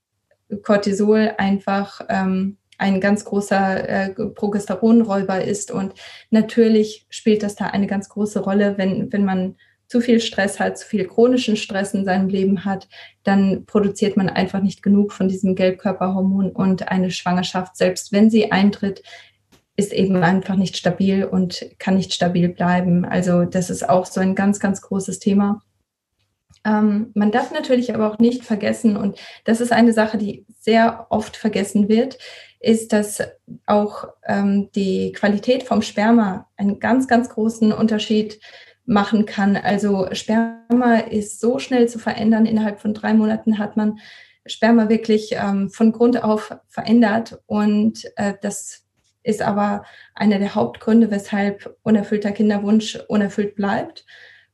Cortisol 0.63 1.33
einfach 1.39 2.01
ähm, 2.09 2.57
ein 2.79 3.01
ganz 3.01 3.25
großer 3.25 3.89
äh, 3.89 4.11
Progesteronräuber 4.11 5.45
ist. 5.45 5.71
Und 5.71 5.95
natürlich 6.31 7.07
spielt 7.11 7.43
das 7.43 7.55
da 7.55 7.67
eine 7.67 7.87
ganz 7.87 8.09
große 8.09 8.41
Rolle, 8.41 8.79
wenn, 8.79 9.13
wenn 9.13 9.25
man 9.25 9.57
zu 9.87 10.01
viel 10.01 10.21
Stress 10.21 10.61
hat, 10.61 10.79
zu 10.79 10.87
viel 10.87 11.05
chronischen 11.05 11.57
Stress 11.57 11.95
in 11.95 12.05
seinem 12.05 12.29
Leben 12.29 12.65
hat, 12.65 12.89
dann 13.25 13.67
produziert 13.67 14.17
man 14.17 14.29
einfach 14.29 14.63
nicht 14.63 14.85
genug 14.85 15.13
von 15.13 15.29
diesem 15.29 15.57
Gelbkörperhormon 15.57 16.53
und 16.53 16.89
eine 16.89 17.11
Schwangerschaft, 17.11 17.77
selbst 17.77 18.13
wenn 18.13 18.31
sie 18.31 18.53
eintritt, 18.53 19.03
ist 19.81 19.93
eben 19.93 20.23
einfach 20.23 20.57
nicht 20.57 20.77
stabil 20.77 21.25
und 21.25 21.65
kann 21.79 21.97
nicht 21.97 22.13
stabil 22.13 22.51
bleiben. 22.51 23.05
Also 23.05 23.45
das 23.45 23.71
ist 23.71 23.89
auch 23.89 24.07
so 24.07 24.21
ein 24.21 24.35
ganz, 24.35 24.61
ganz 24.61 24.83
großes 24.83 25.19
Thema. 25.19 25.63
Ähm, 26.65 27.11
man 27.15 27.33
darf 27.33 27.51
natürlich 27.53 27.95
aber 27.95 28.13
auch 28.13 28.19
nicht 28.19 28.45
vergessen, 28.45 28.97
und 28.97 29.19
das 29.45 29.63
ist 29.63 29.73
eine 29.73 29.95
Sache, 29.95 30.19
die 30.19 30.45
sehr 30.61 31.07
oft 31.09 31.37
vergessen 31.37 31.89
wird, 31.89 32.19
ist, 32.61 32.93
dass 32.93 33.23
auch 33.65 34.09
ähm, 34.27 34.69
die 34.75 35.13
Qualität 35.13 35.63
vom 35.63 35.81
Sperma 35.81 36.47
einen 36.59 36.79
ganz, 36.79 37.09
ganz 37.09 37.31
großen 37.31 37.73
Unterschied 37.73 38.39
machen 38.85 39.25
kann. 39.25 39.57
Also 39.57 40.09
Sperma 40.13 40.97
ist 41.11 41.41
so 41.41 41.59
schnell 41.59 41.89
zu 41.89 41.99
verändern. 41.99 42.45
Innerhalb 42.45 42.81
von 42.81 42.93
drei 42.93 43.15
Monaten 43.15 43.59
hat 43.59 43.79
man 43.79 43.99
Sperma 44.45 44.91
wirklich 44.91 45.33
ähm, 45.33 45.71
von 45.71 45.93
Grund 45.93 46.23
auf 46.23 46.55
verändert. 46.69 47.41
Und 47.47 48.05
äh, 48.17 48.35
das 48.43 48.85
ist 49.23 49.43
aber 49.43 49.85
einer 50.15 50.39
der 50.39 50.55
Hauptgründe, 50.55 51.11
weshalb 51.11 51.77
unerfüllter 51.83 52.33
Kinderwunsch 52.33 52.99
unerfüllt 53.09 53.55
bleibt. 53.55 54.05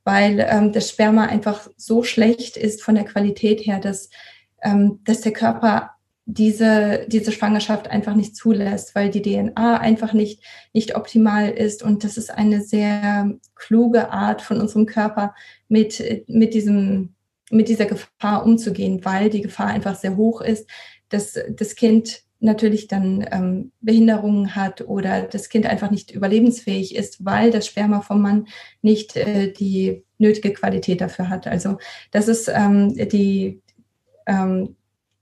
weil 0.04 0.46
ähm, 0.48 0.72
das 0.72 0.90
Sperma 0.90 1.24
einfach 1.26 1.68
so 1.76 2.04
schlecht 2.04 2.56
ist 2.56 2.82
von 2.82 2.94
der 2.94 3.04
Qualität 3.04 3.66
her, 3.66 3.80
dass, 3.80 4.08
ähm, 4.62 5.00
dass 5.04 5.20
der 5.20 5.32
Körper 5.32 5.96
diese, 6.26 7.06
diese 7.08 7.30
Schwangerschaft 7.30 7.88
einfach 7.88 8.14
nicht 8.14 8.34
zulässt, 8.36 8.94
weil 8.96 9.10
die 9.10 9.22
DNA 9.22 9.78
einfach 9.78 10.12
nicht, 10.12 10.42
nicht 10.72 10.96
optimal 10.96 11.50
ist. 11.50 11.84
Und 11.84 12.02
das 12.02 12.16
ist 12.16 12.30
eine 12.30 12.62
sehr 12.62 13.32
kluge 13.54 14.10
Art 14.10 14.42
von 14.42 14.60
unserem 14.60 14.86
Körper, 14.86 15.34
mit, 15.68 16.02
mit, 16.26 16.52
diesem, 16.52 17.14
mit 17.50 17.68
dieser 17.68 17.86
Gefahr 17.86 18.44
umzugehen, 18.44 19.04
weil 19.04 19.30
die 19.30 19.40
Gefahr 19.40 19.68
einfach 19.68 19.94
sehr 19.94 20.16
hoch 20.16 20.40
ist, 20.40 20.68
dass 21.08 21.38
das 21.48 21.76
Kind 21.76 22.22
natürlich 22.40 22.86
dann 22.88 23.26
ähm, 23.30 23.72
Behinderungen 23.80 24.54
hat 24.54 24.82
oder 24.82 25.22
das 25.22 25.48
Kind 25.48 25.66
einfach 25.66 25.90
nicht 25.90 26.10
überlebensfähig 26.10 26.94
ist, 26.94 27.24
weil 27.24 27.50
das 27.50 27.66
Sperma 27.66 28.00
vom 28.02 28.20
Mann 28.20 28.46
nicht 28.82 29.16
äh, 29.16 29.52
die 29.52 30.04
nötige 30.18 30.52
Qualität 30.52 31.00
dafür 31.00 31.28
hat. 31.28 31.46
Also 31.46 31.78
das 32.10 32.28
ist 32.28 32.48
ähm, 32.48 32.94
die, 32.94 33.62
ähm, 34.26 34.76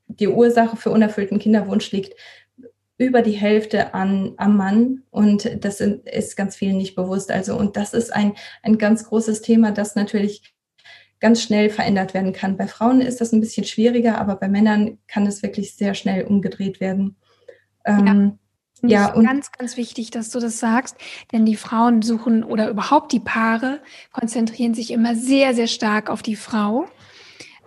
die 0.09 0.29
Ursache 0.29 0.77
für 0.77 0.91
unerfüllten 0.91 1.39
Kinderwunsch 1.39 1.93
liegt 1.93 2.15
über 2.97 3.23
die 3.23 3.33
Hälfte 3.33 3.93
an, 3.93 4.35
am 4.37 4.57
Mann 4.57 5.03
und 5.11 5.65
das 5.65 5.81
ist 5.81 6.37
ganz 6.37 6.55
vielen 6.55 6.77
nicht 6.77 6.95
bewusst. 6.95 7.31
Also 7.31 7.57
und 7.57 7.77
das 7.77 7.93
ist 7.93 8.13
ein, 8.13 8.35
ein 8.63 8.79
ganz 8.79 9.05
großes 9.05 9.43
Thema, 9.43 9.73
das 9.73 9.97
natürlich 9.97 10.54
ganz 11.21 11.43
schnell 11.43 11.71
verändert 11.71 12.15
werden 12.15 12.33
kann. 12.33 12.57
Bei 12.57 12.67
Frauen 12.67 13.01
ist 13.01 13.21
das 13.21 13.33
ein 13.33 13.41
bisschen 13.41 13.65
schwieriger, 13.65 14.19
aber 14.19 14.37
bei 14.37 14.49
Männern 14.49 14.99
kann 15.07 15.27
es 15.27 15.43
wirklich 15.43 15.75
sehr 15.75 15.95
schnell 15.95 16.25
umgedreht 16.25 16.81
werden. 16.81 17.17
Ähm, 17.85 18.07
ja. 18.07 18.33
Ja, 18.87 19.15
und 19.15 19.25
ganz, 19.25 19.51
ganz 19.51 19.79
wichtig, 19.79 20.11
dass 20.11 20.29
du 20.29 20.41
das 20.41 20.59
sagst, 20.59 20.97
denn 21.33 21.47
die 21.47 21.57
Frauen 21.57 22.03
suchen 22.03 22.45
oder 22.45 22.69
überhaupt 22.69 23.13
die 23.13 23.21
Paare 23.21 23.81
konzentrieren 24.13 24.75
sich 24.75 24.91
immer 24.91 25.15
sehr, 25.15 25.55
sehr 25.55 25.69
stark 25.69 26.11
auf 26.11 26.21
die 26.21 26.37
Frau 26.37 26.87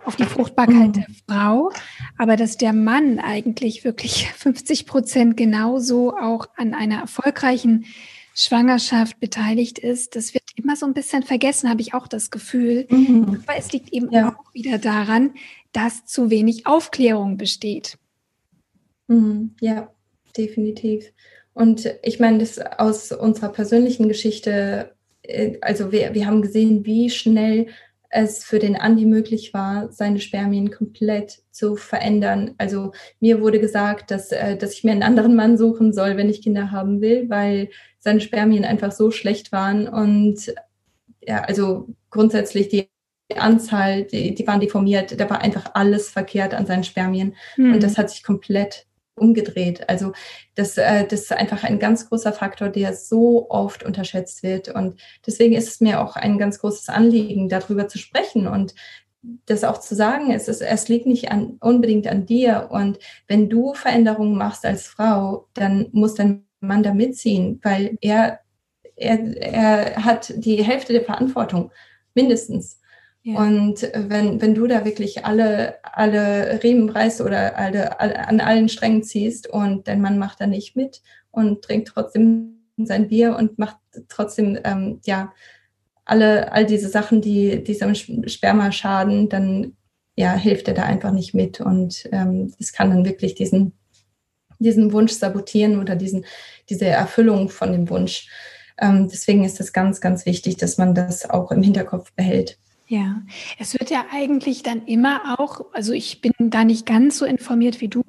auf 0.08 0.16
die 0.16 0.24
Fruchtbarkeit 0.24 0.96
der 0.96 1.06
Frau, 1.28 1.70
aber 2.16 2.36
dass 2.36 2.56
der 2.56 2.72
Mann 2.72 3.18
eigentlich 3.18 3.84
wirklich 3.84 4.30
50 4.32 4.86
Prozent 4.86 5.36
genauso 5.36 6.16
auch 6.16 6.46
an 6.56 6.72
einer 6.72 7.00
erfolgreichen 7.00 7.84
Schwangerschaft 8.40 9.18
beteiligt 9.18 9.80
ist, 9.80 10.14
das 10.14 10.32
wird 10.32 10.44
immer 10.54 10.76
so 10.76 10.86
ein 10.86 10.94
bisschen 10.94 11.24
vergessen, 11.24 11.68
habe 11.68 11.80
ich 11.80 11.92
auch 11.92 12.06
das 12.06 12.30
Gefühl. 12.30 12.86
Mhm. 12.88 13.42
Aber 13.44 13.58
es 13.58 13.72
liegt 13.72 13.92
eben 13.92 14.12
ja. 14.12 14.28
auch 14.28 14.54
wieder 14.54 14.78
daran, 14.78 15.34
dass 15.72 16.06
zu 16.06 16.30
wenig 16.30 16.64
Aufklärung 16.64 17.36
besteht. 17.36 17.98
Mhm. 19.08 19.56
Ja, 19.60 19.92
definitiv. 20.36 21.12
Und 21.52 21.92
ich 22.04 22.20
meine, 22.20 22.38
das 22.38 22.60
aus 22.60 23.10
unserer 23.10 23.48
persönlichen 23.48 24.06
Geschichte, 24.06 24.94
äh, 25.22 25.58
also 25.60 25.90
wir, 25.90 26.14
wir 26.14 26.26
haben 26.26 26.40
gesehen, 26.40 26.86
wie 26.86 27.10
schnell 27.10 27.66
es 28.08 28.44
für 28.44 28.60
den 28.60 28.76
Andi 28.76 29.04
möglich 29.04 29.52
war, 29.52 29.90
seine 29.90 30.20
Spermien 30.20 30.70
komplett 30.70 31.42
zu 31.50 31.74
verändern. 31.74 32.54
Also 32.56 32.92
mir 33.18 33.40
wurde 33.40 33.58
gesagt, 33.58 34.12
dass, 34.12 34.30
äh, 34.30 34.56
dass 34.56 34.74
ich 34.74 34.84
mir 34.84 34.92
einen 34.92 35.02
anderen 35.02 35.34
Mann 35.34 35.58
suchen 35.58 35.92
soll, 35.92 36.16
wenn 36.16 36.30
ich 36.30 36.42
Kinder 36.42 36.70
haben 36.70 37.00
will, 37.00 37.28
weil 37.28 37.68
seine 37.98 38.20
Spermien 38.20 38.64
einfach 38.64 38.92
so 38.92 39.10
schlecht 39.10 39.52
waren. 39.52 39.88
Und 39.88 40.54
ja, 41.20 41.42
also 41.42 41.88
grundsätzlich 42.10 42.68
die 42.68 42.88
Anzahl, 43.36 44.04
die, 44.04 44.34
die 44.34 44.46
waren 44.46 44.60
deformiert, 44.60 45.18
da 45.20 45.28
war 45.28 45.42
einfach 45.42 45.72
alles 45.74 46.08
verkehrt 46.08 46.54
an 46.54 46.66
seinen 46.66 46.84
Spermien. 46.84 47.34
Hm. 47.54 47.74
Und 47.74 47.82
das 47.82 47.98
hat 47.98 48.10
sich 48.10 48.22
komplett 48.22 48.86
umgedreht. 49.18 49.88
Also 49.88 50.12
das, 50.54 50.78
äh, 50.78 51.06
das 51.06 51.22
ist 51.22 51.32
einfach 51.32 51.64
ein 51.64 51.78
ganz 51.78 52.08
großer 52.08 52.32
Faktor, 52.32 52.68
der 52.68 52.94
so 52.94 53.50
oft 53.50 53.82
unterschätzt 53.82 54.42
wird. 54.42 54.68
Und 54.68 55.00
deswegen 55.26 55.54
ist 55.54 55.68
es 55.68 55.80
mir 55.80 56.00
auch 56.00 56.16
ein 56.16 56.38
ganz 56.38 56.60
großes 56.60 56.88
Anliegen, 56.88 57.48
darüber 57.48 57.88
zu 57.88 57.98
sprechen 57.98 58.46
und 58.46 58.74
das 59.46 59.64
auch 59.64 59.80
zu 59.80 59.94
sagen, 59.94 60.30
es, 60.30 60.46
ist, 60.46 60.62
es 60.62 60.88
liegt 60.88 61.06
nicht 61.06 61.30
an, 61.30 61.56
unbedingt 61.60 62.06
an 62.06 62.24
dir. 62.24 62.68
Und 62.70 62.98
wenn 63.26 63.48
du 63.48 63.74
Veränderungen 63.74 64.38
machst 64.38 64.64
als 64.64 64.86
Frau, 64.86 65.48
dann 65.54 65.88
muss 65.92 66.14
dein 66.14 66.47
Mann 66.60 66.82
da 66.82 66.94
mitziehen, 66.94 67.60
weil 67.62 67.98
er, 68.00 68.40
er, 68.96 69.36
er 69.36 70.04
hat 70.04 70.32
die 70.36 70.62
Hälfte 70.62 70.92
der 70.92 71.04
Verantwortung, 71.04 71.70
mindestens. 72.14 72.78
Und 73.36 73.82
wenn, 73.94 74.40
wenn 74.40 74.54
du 74.54 74.66
da 74.66 74.84
wirklich 74.84 75.26
alle, 75.26 75.76
alle 75.82 76.62
Riemen 76.62 76.88
reißt 76.88 77.20
oder 77.20 77.58
alle, 77.58 78.00
alle, 78.00 78.26
an 78.26 78.40
allen 78.40 78.68
Strängen 78.68 79.02
ziehst 79.02 79.48
und 79.48 79.86
dein 79.86 80.00
Mann 80.00 80.18
macht 80.18 80.40
da 80.40 80.46
nicht 80.46 80.76
mit 80.76 81.02
und 81.30 81.62
trinkt 81.62 81.88
trotzdem 81.88 82.60
sein 82.78 83.08
Bier 83.08 83.36
und 83.36 83.58
macht 83.58 83.76
trotzdem, 84.08 84.58
ähm, 84.64 85.00
ja, 85.04 85.32
alle, 86.04 86.52
all 86.52 86.64
diese 86.64 86.88
Sachen, 86.88 87.20
die 87.20 87.62
diesem 87.62 87.94
Sperma 87.94 88.72
schaden, 88.72 89.28
dann 89.28 89.76
ja, 90.16 90.32
hilft 90.34 90.68
er 90.68 90.74
da 90.74 90.84
einfach 90.84 91.12
nicht 91.12 91.34
mit. 91.34 91.60
Und 91.60 92.08
ähm, 92.12 92.54
das 92.58 92.72
kann 92.72 92.90
dann 92.90 93.04
wirklich 93.04 93.34
diesen, 93.34 93.72
diesen 94.58 94.92
Wunsch 94.92 95.12
sabotieren 95.12 95.78
oder 95.78 95.96
diesen, 95.96 96.24
diese 96.68 96.86
Erfüllung 96.86 97.48
von 97.48 97.72
dem 97.72 97.88
Wunsch. 97.90 98.28
Ähm, 98.80 99.08
deswegen 99.08 99.44
ist 99.44 99.60
es 99.60 99.72
ganz, 99.72 100.00
ganz 100.00 100.26
wichtig, 100.26 100.56
dass 100.56 100.78
man 100.78 100.94
das 100.94 101.28
auch 101.28 101.50
im 101.50 101.62
Hinterkopf 101.62 102.12
behält. 102.12 102.58
Ja, 102.90 103.20
es 103.58 103.78
wird 103.78 103.90
ja 103.90 104.06
eigentlich 104.10 104.62
dann 104.62 104.86
immer 104.86 105.38
auch, 105.38 105.66
also 105.72 105.92
ich 105.92 106.22
bin 106.22 106.32
da 106.38 106.64
nicht 106.64 106.86
ganz 106.86 107.18
so 107.18 107.26
informiert 107.26 107.82
wie 107.82 107.88
du, 107.88 108.02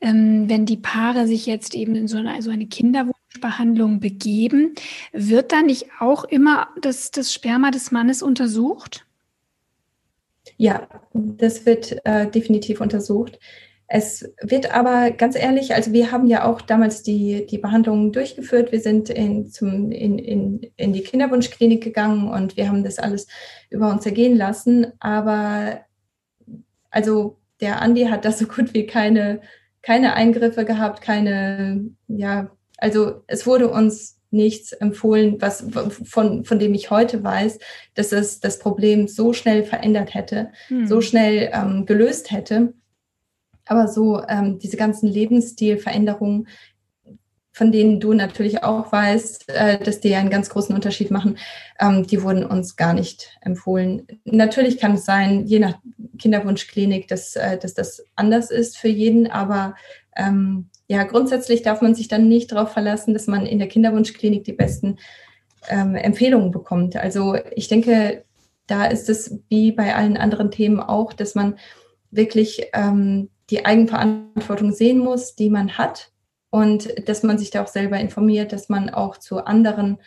ähm, 0.00 0.48
wenn 0.48 0.66
die 0.66 0.76
Paare 0.76 1.26
sich 1.26 1.46
jetzt 1.46 1.74
eben 1.74 1.96
in 1.96 2.06
so 2.06 2.18
eine, 2.18 2.32
also 2.32 2.50
eine 2.50 2.66
Kinderwunschbehandlung 2.66 3.98
begeben, 3.98 4.74
wird 5.12 5.50
da 5.50 5.62
nicht 5.62 5.86
auch 5.98 6.22
immer 6.22 6.68
das, 6.80 7.10
das 7.10 7.32
Sperma 7.32 7.72
des 7.72 7.90
Mannes 7.90 8.22
untersucht? 8.22 9.04
Ja, 10.58 10.86
das 11.12 11.66
wird 11.66 11.96
äh, 12.04 12.30
definitiv 12.30 12.80
untersucht. 12.80 13.40
Es 13.86 14.32
wird 14.40 14.74
aber 14.74 15.10
ganz 15.10 15.36
ehrlich, 15.36 15.74
also 15.74 15.92
wir 15.92 16.10
haben 16.10 16.26
ja 16.26 16.44
auch 16.44 16.62
damals 16.62 17.02
die, 17.02 17.46
die 17.46 17.58
Behandlungen 17.58 18.12
durchgeführt. 18.12 18.72
Wir 18.72 18.80
sind 18.80 19.10
in, 19.10 19.50
zum, 19.50 19.90
in, 19.90 20.18
in, 20.18 20.60
in 20.76 20.92
die 20.92 21.02
Kinderwunschklinik 21.02 21.82
gegangen 21.82 22.28
und 22.28 22.56
wir 22.56 22.68
haben 22.68 22.82
das 22.82 22.98
alles 22.98 23.26
über 23.68 23.90
uns 23.90 24.06
ergehen 24.06 24.36
lassen. 24.36 24.92
Aber 25.00 25.80
also 26.90 27.38
der 27.60 27.82
Andi 27.82 28.04
hat 28.04 28.24
da 28.24 28.32
so 28.32 28.46
gut 28.46 28.72
wie 28.72 28.86
keine, 28.86 29.42
keine 29.82 30.14
Eingriffe 30.14 30.64
gehabt, 30.64 31.02
keine, 31.02 31.90
ja, 32.08 32.50
also 32.78 33.22
es 33.26 33.46
wurde 33.46 33.68
uns 33.68 34.20
nichts 34.30 34.72
empfohlen, 34.72 35.36
was 35.40 35.66
von, 36.04 36.44
von 36.44 36.58
dem 36.58 36.74
ich 36.74 36.90
heute 36.90 37.22
weiß, 37.22 37.58
dass 37.94 38.12
es 38.12 38.40
das 38.40 38.58
Problem 38.58 39.08
so 39.08 39.32
schnell 39.32 39.62
verändert 39.62 40.14
hätte, 40.14 40.50
hm. 40.68 40.86
so 40.86 41.00
schnell 41.00 41.50
ähm, 41.52 41.86
gelöst 41.86 42.30
hätte. 42.30 42.74
Aber 43.66 43.88
so 43.88 44.22
ähm, 44.28 44.58
diese 44.58 44.76
ganzen 44.76 45.08
Lebensstilveränderungen, 45.08 46.48
von 47.52 47.70
denen 47.70 48.00
du 48.00 48.14
natürlich 48.14 48.64
auch 48.64 48.90
weißt, 48.90 49.48
äh, 49.48 49.78
dass 49.78 50.00
die 50.00 50.14
einen 50.16 50.28
ganz 50.28 50.50
großen 50.50 50.74
Unterschied 50.74 51.10
machen, 51.12 51.38
ähm, 51.80 52.04
die 52.04 52.22
wurden 52.22 52.44
uns 52.44 52.74
gar 52.76 52.94
nicht 52.94 53.38
empfohlen. 53.40 54.06
Natürlich 54.24 54.78
kann 54.78 54.94
es 54.94 55.04
sein, 55.04 55.46
je 55.46 55.60
nach 55.60 55.78
Kinderwunschklinik, 56.18 57.06
dass, 57.06 57.36
äh, 57.36 57.56
dass 57.56 57.74
das 57.74 58.04
anders 58.16 58.50
ist 58.50 58.76
für 58.76 58.88
jeden, 58.88 59.30
aber 59.30 59.76
ähm, 60.16 60.68
ja, 60.88 61.04
grundsätzlich 61.04 61.62
darf 61.62 61.80
man 61.80 61.94
sich 61.94 62.08
dann 62.08 62.28
nicht 62.28 62.52
darauf 62.52 62.72
verlassen, 62.72 63.14
dass 63.14 63.28
man 63.28 63.46
in 63.46 63.58
der 63.58 63.68
Kinderwunschklinik 63.68 64.44
die 64.44 64.52
besten 64.52 64.98
ähm, 65.68 65.94
Empfehlungen 65.94 66.50
bekommt. 66.50 66.96
Also 66.96 67.36
ich 67.54 67.68
denke, 67.68 68.24
da 68.66 68.86
ist 68.86 69.08
es 69.08 69.38
wie 69.48 69.72
bei 69.72 69.94
allen 69.94 70.16
anderen 70.16 70.50
Themen 70.50 70.80
auch, 70.80 71.12
dass 71.12 71.34
man 71.34 71.56
wirklich 72.10 72.66
ähm, 72.72 73.30
die 73.50 73.64
Eigenverantwortung 73.64 74.72
sehen 74.72 74.98
muss, 74.98 75.34
die 75.34 75.50
man 75.50 75.76
hat 75.76 76.10
und 76.50 77.08
dass 77.08 77.22
man 77.22 77.38
sich 77.38 77.50
da 77.50 77.62
auch 77.64 77.68
selber 77.68 77.98
informiert, 77.98 78.52
dass 78.52 78.68
man 78.68 78.90
auch 78.90 79.16
zu 79.18 79.44
anderen 79.44 79.98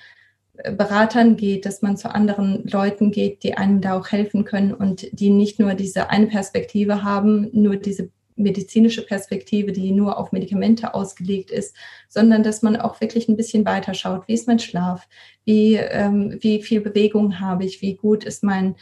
äh, 0.58 0.72
Beratern 0.72 1.36
geht, 1.36 1.66
dass 1.66 1.82
man 1.82 1.98
zu 1.98 2.14
anderen 2.14 2.66
Leuten 2.66 3.12
geht, 3.12 3.44
die 3.44 3.56
einem 3.56 3.82
da 3.82 3.98
auch 3.98 4.08
helfen 4.08 4.46
können 4.46 4.74
und 4.74 5.08
die 5.12 5.30
nicht 5.30 5.60
nur 5.60 5.74
diese 5.74 6.10
eine 6.10 6.28
Perspektive 6.28 7.04
haben, 7.04 7.50
nur 7.52 7.76
diese 7.76 8.10
medizinische 8.38 9.06
Perspektive, 9.06 9.72
die 9.72 9.92
nur 9.92 10.18
auf 10.18 10.32
Medikamente 10.32 10.94
ausgelegt 10.94 11.52
ist, 11.52 11.76
sondern 12.08 12.44
dass 12.44 12.62
man 12.62 12.78
auch 12.78 13.02
wirklich 13.02 13.28
ein 13.28 13.36
bisschen 13.36 13.66
weiter 13.66 13.94
schaut. 13.94 14.28
Wie 14.28 14.34
ist 14.34 14.48
mein 14.48 14.60
Schlaf? 14.60 15.08
Wie, 15.44 15.76
ähm, 15.76 16.38
wie 16.40 16.62
viel 16.62 16.82
Bewegung 16.82 17.40
habe 17.40 17.66
ich? 17.66 17.82
Wie 17.82 17.96
gut 17.96 18.24
ist 18.24 18.44
mein 18.44 18.76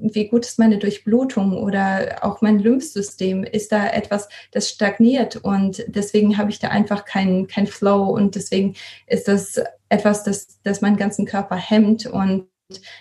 wie 0.00 0.28
gut 0.28 0.44
ist 0.44 0.58
meine 0.58 0.78
Durchblutung 0.78 1.56
oder 1.56 2.18
auch 2.22 2.40
mein 2.40 2.58
Lymphsystem? 2.58 3.44
Ist 3.44 3.72
da 3.72 3.88
etwas, 3.88 4.28
das 4.52 4.68
stagniert? 4.70 5.36
Und 5.36 5.84
deswegen 5.88 6.38
habe 6.38 6.50
ich 6.50 6.58
da 6.58 6.68
einfach 6.68 7.04
keinen 7.04 7.46
kein 7.46 7.66
Flow. 7.66 8.04
Und 8.04 8.34
deswegen 8.34 8.74
ist 9.06 9.28
das 9.28 9.60
etwas, 9.88 10.24
das, 10.24 10.60
das 10.62 10.80
meinen 10.80 10.96
ganzen 10.96 11.26
Körper 11.26 11.56
hemmt. 11.56 12.06
Und 12.06 12.48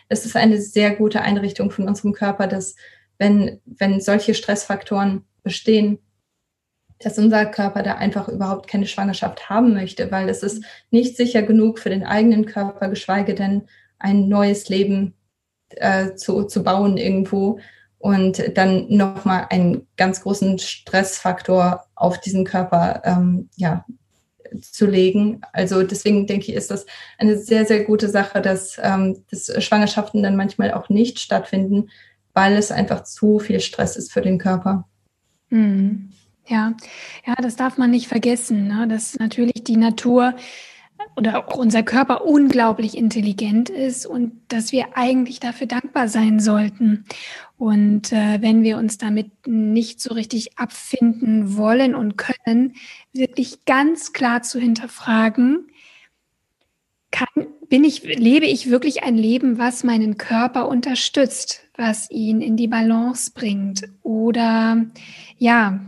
das 0.10 0.26
ist 0.26 0.36
eine 0.36 0.62
sehr 0.62 0.96
gute 0.96 1.22
Einrichtung 1.22 1.72
von 1.72 1.88
unserem 1.88 2.14
Körper, 2.14 2.48
dass 2.48 2.76
wenn, 3.18 3.60
wenn 3.66 4.00
solche 4.00 4.34
Stressfaktoren 4.34 5.26
bestehen, 5.44 6.00
dass 7.00 7.20
unser 7.20 7.46
Körper 7.46 7.84
da 7.84 7.96
einfach 7.96 8.28
überhaupt 8.28 8.68
keine 8.68 8.88
Schwangerschaft 8.88 9.50
haben 9.50 9.74
möchte, 9.74 10.12
weil 10.12 10.30
es 10.30 10.44
ist 10.44 10.64
nicht 10.90 11.16
sicher 11.16 11.44
genug 11.44 11.80
für 11.80 11.90
den 11.90 12.04
eigenen 12.04 12.46
Körper, 12.46 12.90
geschweige 12.90 13.36
denn 13.36 13.68
ein 14.00 14.28
neues 14.28 14.70
Leben 14.70 15.14
äh, 15.72 16.16
zu, 16.16 16.44
zu 16.44 16.64
bauen 16.64 16.98
irgendwo 16.98 17.60
und 18.00 18.58
dann 18.58 18.86
nochmal 18.90 19.48
einen 19.50 19.88
ganz 19.98 20.22
großen 20.22 20.60
Stressfaktor 20.60 21.86
auf 21.96 22.20
diesen 22.20 22.46
Körper 22.46 23.02
ähm, 23.04 23.50
ja, 23.56 23.86
zu 24.62 24.86
legen. 24.86 25.42
Also 25.52 25.84
deswegen 25.84 26.28
denke 26.28 26.52
ich, 26.52 26.54
ist 26.54 26.72
das 26.72 26.86
eine 27.18 27.38
sehr, 27.38 27.66
sehr 27.66 27.84
gute 27.84 28.10
Sache, 28.10 28.42
dass, 28.42 28.78
ähm, 28.82 29.24
dass 29.30 29.52
Schwangerschaften 29.64 30.24
dann 30.24 30.36
manchmal 30.36 30.74
auch 30.74 30.90
nicht 30.90 31.20
stattfinden, 31.20 31.90
weil 32.34 32.56
es 32.56 32.72
einfach 32.72 33.04
zu 33.04 33.40
viel 33.40 33.60
Stress 33.60 33.98
ist 33.98 34.14
für 34.14 34.22
den 34.22 34.38
Körper. 34.38 34.88
Mhm. 35.50 36.12
Ja, 36.46 36.74
ja, 37.26 37.36
das 37.42 37.58
darf 37.58 37.78
man 37.78 37.92
nicht 37.92 38.08
vergessen, 38.08 38.68
ne? 38.68 38.88
dass 38.88 39.20
natürlich 39.20 39.66
die 39.66 39.76
Natur 39.76 40.34
oder 41.16 41.40
auch 41.40 41.56
unser 41.58 41.84
Körper 41.84 42.26
unglaublich 42.26 42.98
intelligent 42.98 43.70
ist 43.70 44.06
und 44.06 44.34
dass 44.48 44.72
wir 44.72 44.96
eigentlich 44.96 45.40
dafür 45.40 45.68
dankbar 45.68 46.08
sein 46.08 46.40
sollten. 46.40 47.06
Und 47.58 48.12
äh, 48.14 48.42
wenn 48.42 48.64
wir 48.64 48.78
uns 48.78 48.98
damit 48.98 49.48
nicht 49.48 50.02
so 50.02 50.14
richtig 50.14 50.60
abfinden 50.60 51.58
wollen 51.58 51.96
und 51.96 52.18
können, 52.18 52.76
wirklich 53.14 53.66
ganz 53.66 54.14
klar 54.14 54.44
zu 54.44 54.60
hinterfragen, 54.60 55.68
kann, 57.12 57.48
bin 57.70 57.84
ich, 57.84 58.04
lebe 58.04 58.46
ich 58.46 58.70
wirklich 58.70 59.04
ein 59.04 59.16
Leben, 59.16 59.58
was 59.58 59.84
meinen 59.84 60.18
Körper 60.18 60.68
unterstützt, 60.68 61.64
was 61.76 62.12
ihn 62.12 62.42
in 62.42 62.58
die 62.58 62.68
Balance 62.68 63.32
bringt? 63.34 63.88
Oder 64.04 64.86
ja, 65.38 65.80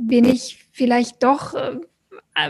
bin 0.00 0.24
ich 0.24 0.64
vielleicht 0.72 1.22
doch 1.22 1.54
äh, 1.54 1.78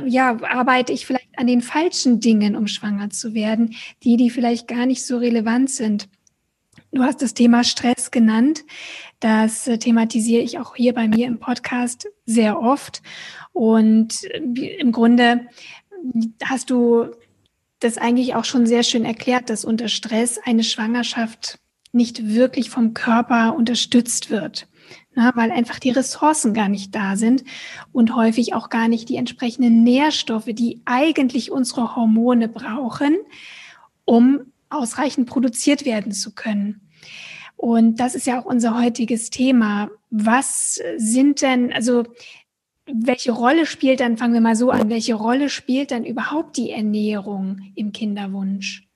ja, 0.06 0.36
arbeite 0.42 0.92
ich 0.92 1.06
vielleicht 1.06 1.38
an 1.38 1.46
den 1.46 1.62
falschen 1.62 2.20
Dingen, 2.20 2.56
um 2.56 2.66
schwanger 2.66 3.10
zu 3.10 3.34
werden, 3.34 3.76
die, 4.02 4.16
die 4.16 4.30
vielleicht 4.30 4.68
gar 4.68 4.86
nicht 4.86 5.04
so 5.04 5.18
relevant 5.18 5.70
sind. 5.70 6.08
Du 6.92 7.02
hast 7.02 7.22
das 7.22 7.34
Thema 7.34 7.62
Stress 7.64 8.10
genannt. 8.10 8.64
Das 9.20 9.66
äh, 9.66 9.78
thematisiere 9.78 10.42
ich 10.42 10.58
auch 10.58 10.76
hier 10.76 10.94
bei 10.94 11.08
mir 11.08 11.26
im 11.26 11.38
Podcast 11.38 12.08
sehr 12.24 12.60
oft. 12.60 13.02
Und 13.52 14.24
äh, 14.24 14.76
im 14.78 14.92
Grunde 14.92 15.46
hast 16.42 16.70
du 16.70 17.06
das 17.80 17.98
eigentlich 17.98 18.34
auch 18.34 18.44
schon 18.44 18.66
sehr 18.66 18.82
schön 18.82 19.04
erklärt, 19.04 19.50
dass 19.50 19.64
unter 19.64 19.88
Stress 19.88 20.38
eine 20.44 20.64
Schwangerschaft 20.64 21.58
nicht 21.92 22.28
wirklich 22.28 22.70
vom 22.70 22.94
Körper 22.94 23.54
unterstützt 23.56 24.30
wird 24.30 24.66
na, 25.16 25.35
weil 25.35 25.50
einfach 25.50 25.78
die 25.78 25.90
Ressourcen 25.90 26.52
gar 26.52 26.68
nicht 26.68 26.94
da 26.94 27.16
sind 27.16 27.42
und 27.90 28.14
häufig 28.14 28.54
auch 28.54 28.68
gar 28.68 28.87
nicht 28.87 29.08
die 29.08 29.16
entsprechenden 29.16 29.82
Nährstoffe, 29.82 30.50
die 30.50 30.82
eigentlich 30.85 31.50
unsere 31.50 31.96
Hormone 31.96 32.49
brauchen, 32.49 33.16
um 34.04 34.52
ausreichend 34.68 35.26
produziert 35.26 35.87
werden 35.87 36.12
zu 36.12 36.35
können. 36.35 36.82
Und 37.56 37.99
das 37.99 38.14
ist 38.14 38.26
ja 38.26 38.38
auch 38.38 38.44
unser 38.44 38.78
heutiges 38.78 39.30
Thema. 39.30 39.88
Was 40.11 40.78
sind 40.99 41.40
denn, 41.40 41.73
also 41.73 42.04
welche 42.85 43.32
Rolle 43.32 43.64
spielt 43.64 44.00
dann, 44.00 44.18
fangen 44.18 44.35
wir 44.35 44.42
mal 44.42 44.54
so 44.54 44.70
an, 44.70 44.90
welche 44.90 45.14
Rolle 45.14 45.49
spielt 45.49 45.92
dann 45.92 46.04
überhaupt 46.04 46.58
die 46.58 46.70
Ernährung 46.70 47.62
im 47.75 47.92
Kinderwunsch? 47.92 48.87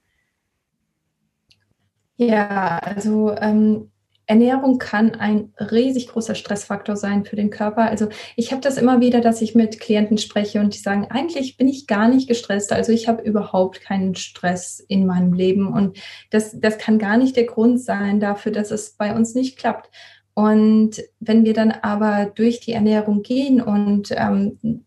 Ja, 2.18 2.78
also 2.80 3.34
ähm, 3.38 3.90
Ernährung 4.30 4.78
kann 4.78 5.16
ein 5.16 5.52
riesig 5.58 6.06
großer 6.06 6.36
Stressfaktor 6.36 6.94
sein 6.94 7.24
für 7.24 7.34
den 7.34 7.50
Körper. 7.50 7.90
Also 7.90 8.08
ich 8.36 8.52
habe 8.52 8.62
das 8.62 8.78
immer 8.78 9.00
wieder, 9.00 9.20
dass 9.20 9.42
ich 9.42 9.56
mit 9.56 9.80
Klienten 9.80 10.18
spreche 10.18 10.60
und 10.60 10.72
die 10.72 10.78
sagen, 10.78 11.08
eigentlich 11.10 11.56
bin 11.56 11.66
ich 11.66 11.88
gar 11.88 12.08
nicht 12.08 12.28
gestresst. 12.28 12.72
Also 12.72 12.92
ich 12.92 13.08
habe 13.08 13.22
überhaupt 13.22 13.80
keinen 13.80 14.14
Stress 14.14 14.78
in 14.78 15.04
meinem 15.04 15.32
Leben. 15.32 15.66
Und 15.66 15.98
das, 16.30 16.56
das 16.60 16.78
kann 16.78 17.00
gar 17.00 17.16
nicht 17.16 17.34
der 17.34 17.46
Grund 17.46 17.80
sein 17.80 18.20
dafür, 18.20 18.52
dass 18.52 18.70
es 18.70 18.92
bei 18.92 19.16
uns 19.16 19.34
nicht 19.34 19.58
klappt. 19.58 19.90
Und 20.32 21.02
wenn 21.18 21.44
wir 21.44 21.52
dann 21.52 21.72
aber 21.72 22.30
durch 22.32 22.60
die 22.60 22.72
Ernährung 22.72 23.22
gehen 23.24 23.60
und 23.60 24.12
ähm, 24.12 24.84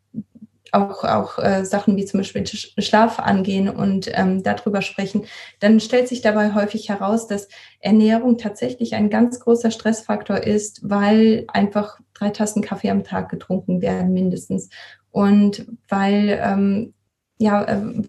auch, 0.74 1.04
auch 1.04 1.40
äh, 1.40 1.66
Sachen 1.66 1.96
wie 1.96 2.06
zum 2.06 2.20
Beispiel 2.20 2.46
Schlaf 2.46 3.20
angehen 3.20 3.70
und 3.70 4.10
ähm, 4.14 4.44
darüber 4.44 4.82
sprechen, 4.82 5.26
dann 5.60 5.80
stellt 5.80 6.08
sich 6.08 6.22
dabei 6.22 6.54
häufig 6.54 6.90
heraus, 6.90 7.28
dass 7.28 7.48
Ernährung 7.80 8.38
tatsächlich 8.38 8.96
ein 8.96 9.10
ganz 9.10 9.40
großer 9.40 9.72
Stressfaktor 9.72 10.38
ist, 10.38 10.82
weil 10.84 11.46
einfach 11.48 12.00
drei 12.14 12.30
Tassen 12.30 12.62
Kaffee 12.62 12.90
am 12.90 13.04
Tag 13.04 13.30
getrunken 13.30 13.82
werden 13.82 14.14
mindestens. 14.14 14.70
Und 15.12 15.68
weil 15.88 16.40
ähm, 16.44 16.94
ja 17.38 17.64
äh, 17.64 18.04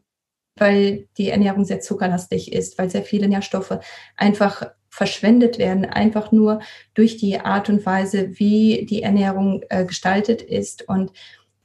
weil 0.57 1.09
die 1.19 1.31
Ernährung 1.31 1.65
sehr 1.65 1.81
zuckerlastig 1.81 2.53
ist, 2.53 2.79
weil 2.79 2.89
sehr 2.89 3.03
viele 3.03 3.29
Nährstoffe 3.29 3.79
einfach 4.17 4.71
verschwendet 4.89 5.59
werden, 5.59 5.85
einfach 5.85 6.31
nur 6.31 6.61
durch 6.95 7.17
die 7.17 7.41
Art 7.41 7.69
und 7.69 7.85
Weise, 7.85 8.39
wie 8.39 8.87
die 8.89 9.03
Ernährung 9.03 9.63
äh, 9.69 9.85
gestaltet 9.85 10.41
ist. 10.41 10.89
Und 10.89 11.11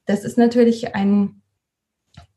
das 0.09 0.23
ist 0.23 0.39
natürlich 0.39 0.95
ein, 0.95 1.43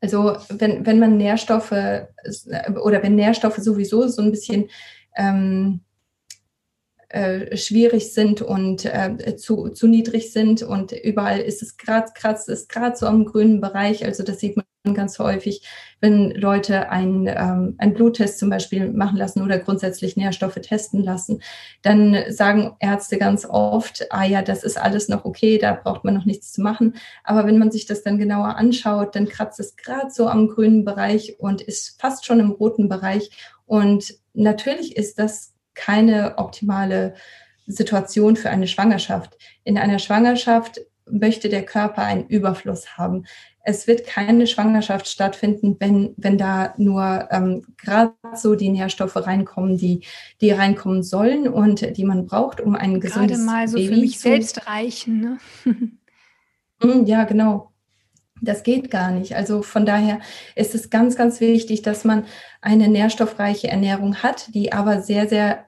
also 0.02 0.37
wenn, 0.50 0.85
wenn 0.85 0.98
man 0.98 1.16
Nährstoffe 1.16 1.72
oder 1.72 3.02
wenn 3.02 3.14
Nährstoffe 3.14 3.56
sowieso 3.56 4.06
so 4.08 4.20
ein 4.20 4.30
bisschen 4.30 4.68
ähm, 5.16 5.80
äh, 7.08 7.56
schwierig 7.56 8.12
sind 8.12 8.42
und 8.42 8.85
äh, 8.85 9.37
zu, 9.37 9.70
zu 9.70 9.87
niedrig 9.87 10.32
sind 10.32 10.62
und 10.62 10.92
überall 10.92 11.40
ist 11.40 11.62
es 11.62 11.78
gerade 11.78 12.12
kratzt 12.14 12.50
es 12.50 12.68
gerade 12.68 12.94
so 12.94 13.06
am 13.06 13.24
grünen 13.24 13.62
Bereich. 13.62 14.04
Also 14.04 14.22
das 14.22 14.40
sieht 14.40 14.56
man 14.56 14.66
ganz 14.85 15.18
häufig, 15.18 15.62
wenn 16.01 16.33
Leute 16.33 16.90
einen, 16.90 17.29
ähm, 17.29 17.75
einen 17.79 17.95
Bluttest 17.95 18.38
zum 18.38 18.51
Beispiel 18.51 18.90
machen 18.90 19.16
lassen 19.16 19.42
oder 19.42 19.59
grundsätzlich 19.59 20.16
Nährstoffe 20.16 20.57
testen 20.57 21.05
lassen, 21.05 21.40
dann 21.83 22.16
sagen 22.31 22.75
Ärzte 22.81 23.16
ganz 23.18 23.45
oft, 23.45 24.07
ah 24.11 24.25
ja, 24.25 24.42
das 24.42 24.64
ist 24.64 24.77
alles 24.79 25.09
noch 25.09 25.25
okay, 25.25 25.59
da 25.59 25.75
braucht 25.75 26.05
man 26.05 26.14
noch 26.14 26.25
nichts 26.25 26.53
zu 26.53 26.62
machen. 26.62 26.97
Aber 27.23 27.47
wenn 27.47 27.59
man 27.59 27.71
sich 27.71 27.87
das 27.87 28.03
dann 28.03 28.18
genauer 28.18 28.57
anschaut, 28.57 29.14
dann 29.14 29.29
kratzt 29.29 29.61
es 29.61 29.77
gerade 29.77 30.11
so 30.11 30.27
am 30.27 30.49
grünen 30.49 30.85
Bereich 30.85 31.38
und 31.38 31.61
ist 31.61 32.01
fast 32.01 32.27
schon 32.27 32.40
im 32.40 32.51
roten 32.51 32.88
Bereich. 32.88 33.31
Und 33.66 34.14
natürlich 34.35 34.97
ist 34.97 35.21
das 35.21 35.55
keine 35.75 36.38
optimale 36.38 37.14
Situation 37.68 38.35
für 38.35 38.51
eine 38.51 38.66
Schwangerschaft. 38.66 39.38
In 39.62 39.79
einer 39.79 40.01
Schwangerschaft 40.01 40.81
möchte 41.07 41.49
der 41.49 41.64
Körper 41.64 42.03
einen 42.03 42.27
Überfluss 42.27 42.97
haben 42.97 43.25
es 43.64 43.87
wird 43.87 44.07
keine 44.07 44.46
Schwangerschaft 44.46 45.09
stattfinden, 45.09 45.77
wenn, 45.79 46.14
wenn 46.16 46.37
da 46.37 46.75
nur 46.79 47.29
ähm, 47.31 47.64
gerade 47.79 48.12
so 48.35 48.55
die 48.55 48.70
Nährstoffe 48.70 49.16
reinkommen, 49.16 49.79
die, 49.79 50.05
die 50.40 50.51
reinkommen 50.51 51.03
sollen 51.03 51.48
und 51.48 51.96
die 51.96 52.05
man 52.05 52.27
braucht, 52.27 52.61
um 52.61 52.75
ein 52.75 53.01
gesundes 53.01 53.38
Gerade 53.38 53.44
mal 53.44 53.68
so 53.68 53.77
Baby 53.77 53.88
für 53.94 54.01
mich 54.01 54.16
zu 54.16 54.22
selbst 54.22 54.66
reichen. 54.66 55.20
Ne? 55.20 55.38
Mm, 56.85 57.05
ja, 57.05 57.22
genau. 57.22 57.70
Das 58.40 58.64
geht 58.64 58.90
gar 58.90 59.12
nicht. 59.12 59.37
Also 59.37 59.62
von 59.62 59.87
daher 59.87 60.18
ist 60.57 60.75
es 60.75 60.90
ganz, 60.90 61.14
ganz 61.14 61.40
wichtig, 61.40 61.83
dass 61.83 62.03
man 62.03 62.25
eine 62.61 62.88
nährstoffreiche 62.88 63.68
Ernährung 63.68 64.16
hat, 64.16 64.53
die 64.53 64.72
aber 64.72 65.01
sehr, 65.01 65.29
sehr 65.29 65.64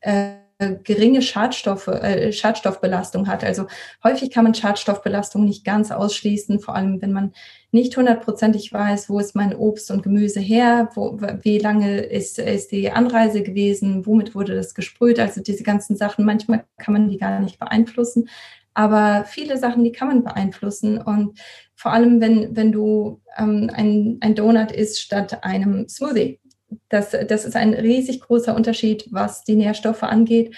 äh, 0.00 0.34
geringe 0.72 1.22
Schadstoffe, 1.22 1.88
äh, 1.88 2.32
Schadstoffbelastung 2.32 3.28
hat. 3.28 3.44
Also 3.44 3.66
häufig 4.02 4.30
kann 4.30 4.44
man 4.44 4.54
Schadstoffbelastung 4.54 5.44
nicht 5.44 5.64
ganz 5.64 5.90
ausschließen, 5.90 6.60
vor 6.60 6.74
allem 6.74 7.00
wenn 7.02 7.12
man 7.12 7.32
nicht 7.72 7.96
hundertprozentig 7.96 8.72
weiß, 8.72 9.10
wo 9.10 9.18
ist 9.18 9.34
mein 9.34 9.54
Obst 9.54 9.90
und 9.90 10.02
Gemüse 10.02 10.40
her, 10.40 10.90
wo, 10.94 11.18
wie 11.42 11.58
lange 11.58 12.00
ist, 12.00 12.38
ist 12.38 12.70
die 12.70 12.90
Anreise 12.90 13.42
gewesen, 13.42 14.06
womit 14.06 14.34
wurde 14.34 14.54
das 14.54 14.74
gesprüht. 14.74 15.18
Also 15.18 15.42
diese 15.42 15.64
ganzen 15.64 15.96
Sachen, 15.96 16.24
manchmal 16.24 16.64
kann 16.78 16.94
man 16.94 17.08
die 17.08 17.18
gar 17.18 17.40
nicht 17.40 17.58
beeinflussen. 17.58 18.28
Aber 18.74 19.24
viele 19.24 19.56
Sachen, 19.56 19.84
die 19.84 19.92
kann 19.92 20.08
man 20.08 20.24
beeinflussen. 20.24 20.98
Und 20.98 21.38
vor 21.74 21.92
allem, 21.92 22.20
wenn, 22.20 22.56
wenn 22.56 22.72
du 22.72 23.20
ähm, 23.38 23.70
ein, 23.72 24.18
ein 24.20 24.34
Donut 24.34 24.72
isst 24.72 25.00
statt 25.00 25.44
einem 25.44 25.88
Smoothie 25.88 26.40
das, 26.88 27.10
das 27.10 27.44
ist 27.44 27.56
ein 27.56 27.74
riesig 27.74 28.20
großer 28.20 28.54
Unterschied, 28.54 29.08
was 29.10 29.44
die 29.44 29.56
Nährstoffe 29.56 30.02
angeht. 30.02 30.54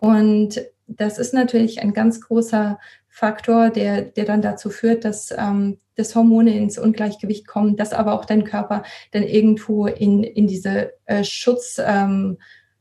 Und 0.00 0.60
das 0.86 1.18
ist 1.18 1.34
natürlich 1.34 1.82
ein 1.82 1.92
ganz 1.92 2.20
großer 2.20 2.78
Faktor, 3.08 3.70
der, 3.70 4.02
der 4.02 4.24
dann 4.24 4.42
dazu 4.42 4.70
führt, 4.70 5.04
dass, 5.04 5.30
ähm, 5.36 5.78
dass 5.96 6.14
Hormone 6.14 6.56
ins 6.56 6.78
Ungleichgewicht 6.78 7.46
kommen, 7.46 7.76
dass 7.76 7.92
aber 7.92 8.14
auch 8.14 8.24
dein 8.24 8.44
Körper 8.44 8.82
dann 9.12 9.24
irgendwo 9.24 9.86
in, 9.86 10.22
in 10.22 10.46
diese 10.46 10.92
äh, 11.06 11.24
Schutz, 11.24 11.80
ähm, 11.84 12.38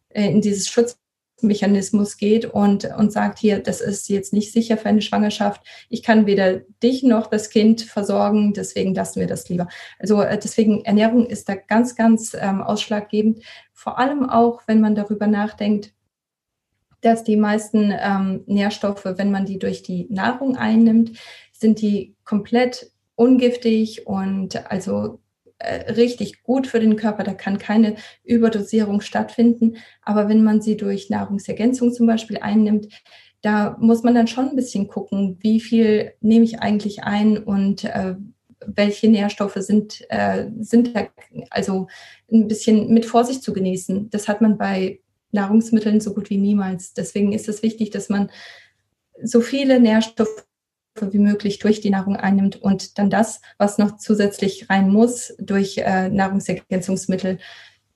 äh, 0.10 0.30
in 0.30 0.42
dieses 0.42 0.70
Schutz 0.70 1.00
Mechanismus 1.42 2.18
geht 2.18 2.46
und, 2.46 2.86
und 2.86 3.12
sagt, 3.12 3.40
hier, 3.40 3.60
das 3.60 3.82
ist 3.82 4.10
jetzt 4.10 4.34
nicht 4.34 4.52
sicher 4.52 4.78
für 4.78 4.90
eine 4.90 5.02
Schwangerschaft. 5.02 5.62
Ich 5.90 6.04
kann 6.04 6.26
weder 6.26 6.60
dich 6.84 7.04
noch 7.04 7.28
das 7.28 7.50
Kind 7.50 7.82
versorgen, 7.82 8.54
deswegen 8.54 8.94
lassen 8.94 9.20
wir 9.20 9.28
das 9.28 9.50
lieber. 9.50 9.68
Also 10.00 10.22
äh, 10.22 10.38
deswegen 10.38 10.84
Ernährung 10.86 11.26
ist 11.26 11.50
da 11.50 11.56
ganz, 11.56 11.96
ganz 11.96 12.36
ähm, 12.40 12.62
ausschlaggebend. 12.62 13.44
Vor 13.74 14.00
allem 14.00 14.30
auch, 14.30 14.62
wenn 14.68 14.82
man 14.82 14.96
darüber 14.96 15.28
nachdenkt, 15.28 15.94
dass 17.02 17.24
die 17.24 17.38
meisten 17.38 17.94
ähm, 17.98 18.44
Nährstoffe, 18.46 19.06
wenn 19.06 19.32
man 19.32 19.46
die 19.46 19.60
durch 19.60 19.84
die 19.84 20.08
Nahrung 20.10 20.58
einnimmt, 20.58 21.18
sind 21.54 21.82
die 21.82 22.16
komplett 22.26 22.92
ungiftig 23.16 24.08
und 24.08 24.70
also 24.72 25.20
äh, 25.60 25.92
richtig 25.92 26.44
gut 26.44 26.68
für 26.68 26.80
den 26.80 26.96
Körper, 26.96 27.24
da 27.24 27.34
kann 27.34 27.58
keine 27.58 27.96
Überdosierung 28.24 29.02
stattfinden. 29.02 29.78
Aber 30.02 30.30
wenn 30.30 30.44
man 30.44 30.62
sie 30.62 30.78
durch 30.78 31.10
Nahrungsergänzung 31.10 31.94
zum 31.94 32.08
Beispiel 32.08 32.38
einnimmt, 32.38 32.88
da 33.42 33.78
muss 33.80 34.04
man 34.04 34.16
dann 34.16 34.28
schon 34.28 34.50
ein 34.50 34.56
bisschen 34.56 34.88
gucken, 34.88 35.38
wie 35.42 35.60
viel 35.60 36.14
nehme 36.22 36.44
ich 36.44 36.60
eigentlich 36.60 37.04
ein 37.04 37.38
und 37.38 37.86
äh, 37.86 38.16
welche 38.66 39.10
Nährstoffe 39.10 39.58
sind, 39.58 40.06
äh, 40.10 40.48
sind 40.60 40.96
da 40.96 41.08
also 41.50 41.88
ein 42.32 42.48
bisschen 42.48 42.94
mit 42.94 43.06
Vorsicht 43.06 43.44
zu 43.44 43.54
genießen. 43.54 44.10
Das 44.10 44.28
hat 44.28 44.42
man 44.42 44.58
bei 44.58 45.00
Nahrungsmitteln 45.32 46.02
so 46.02 46.14
gut 46.14 46.30
wie 46.30 46.38
niemals. 46.38 46.94
Deswegen 46.94 47.34
ist 47.34 47.48
es 47.48 47.64
wichtig, 47.64 47.92
dass 47.92 48.10
man 48.10 48.30
so 49.24 49.42
viele 49.42 49.80
Nährstoffe 49.80 50.46
wie 51.02 51.20
möglich 51.20 51.60
durch 51.60 51.82
die 51.82 51.90
Nahrung 51.90 52.16
einnimmt 52.16 52.62
und 52.62 52.98
dann 52.98 53.10
das, 53.10 53.42
was 53.58 53.78
noch 53.78 53.98
zusätzlich 53.98 54.70
rein 54.70 54.90
muss, 54.90 55.34
durch 55.40 55.78
äh, 55.78 56.10
Nahrungsergänzungsmittel 56.10 57.40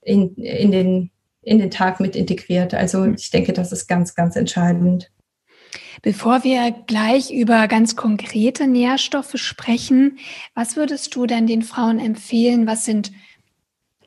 in, 0.00 0.34
in, 0.36 0.70
den, 0.70 1.10
in 1.42 1.58
den 1.58 1.70
Tag 1.70 2.00
mit 2.00 2.16
integriert. 2.16 2.74
Also 2.74 3.06
ich 3.06 3.30
denke, 3.30 3.52
das 3.52 3.72
ist 3.72 3.86
ganz, 3.86 4.14
ganz 4.14 4.36
entscheidend. 4.36 5.10
Bevor 6.02 6.44
wir 6.44 6.72
gleich 6.86 7.30
über 7.30 7.66
ganz 7.68 7.96
konkrete 7.96 8.66
Nährstoffe 8.66 9.36
sprechen, 9.36 10.18
was 10.54 10.76
würdest 10.76 11.14
du 11.14 11.26
denn 11.26 11.46
den 11.46 11.62
Frauen 11.62 11.98
empfehlen? 11.98 12.66
Was 12.66 12.84
sind 12.84 13.12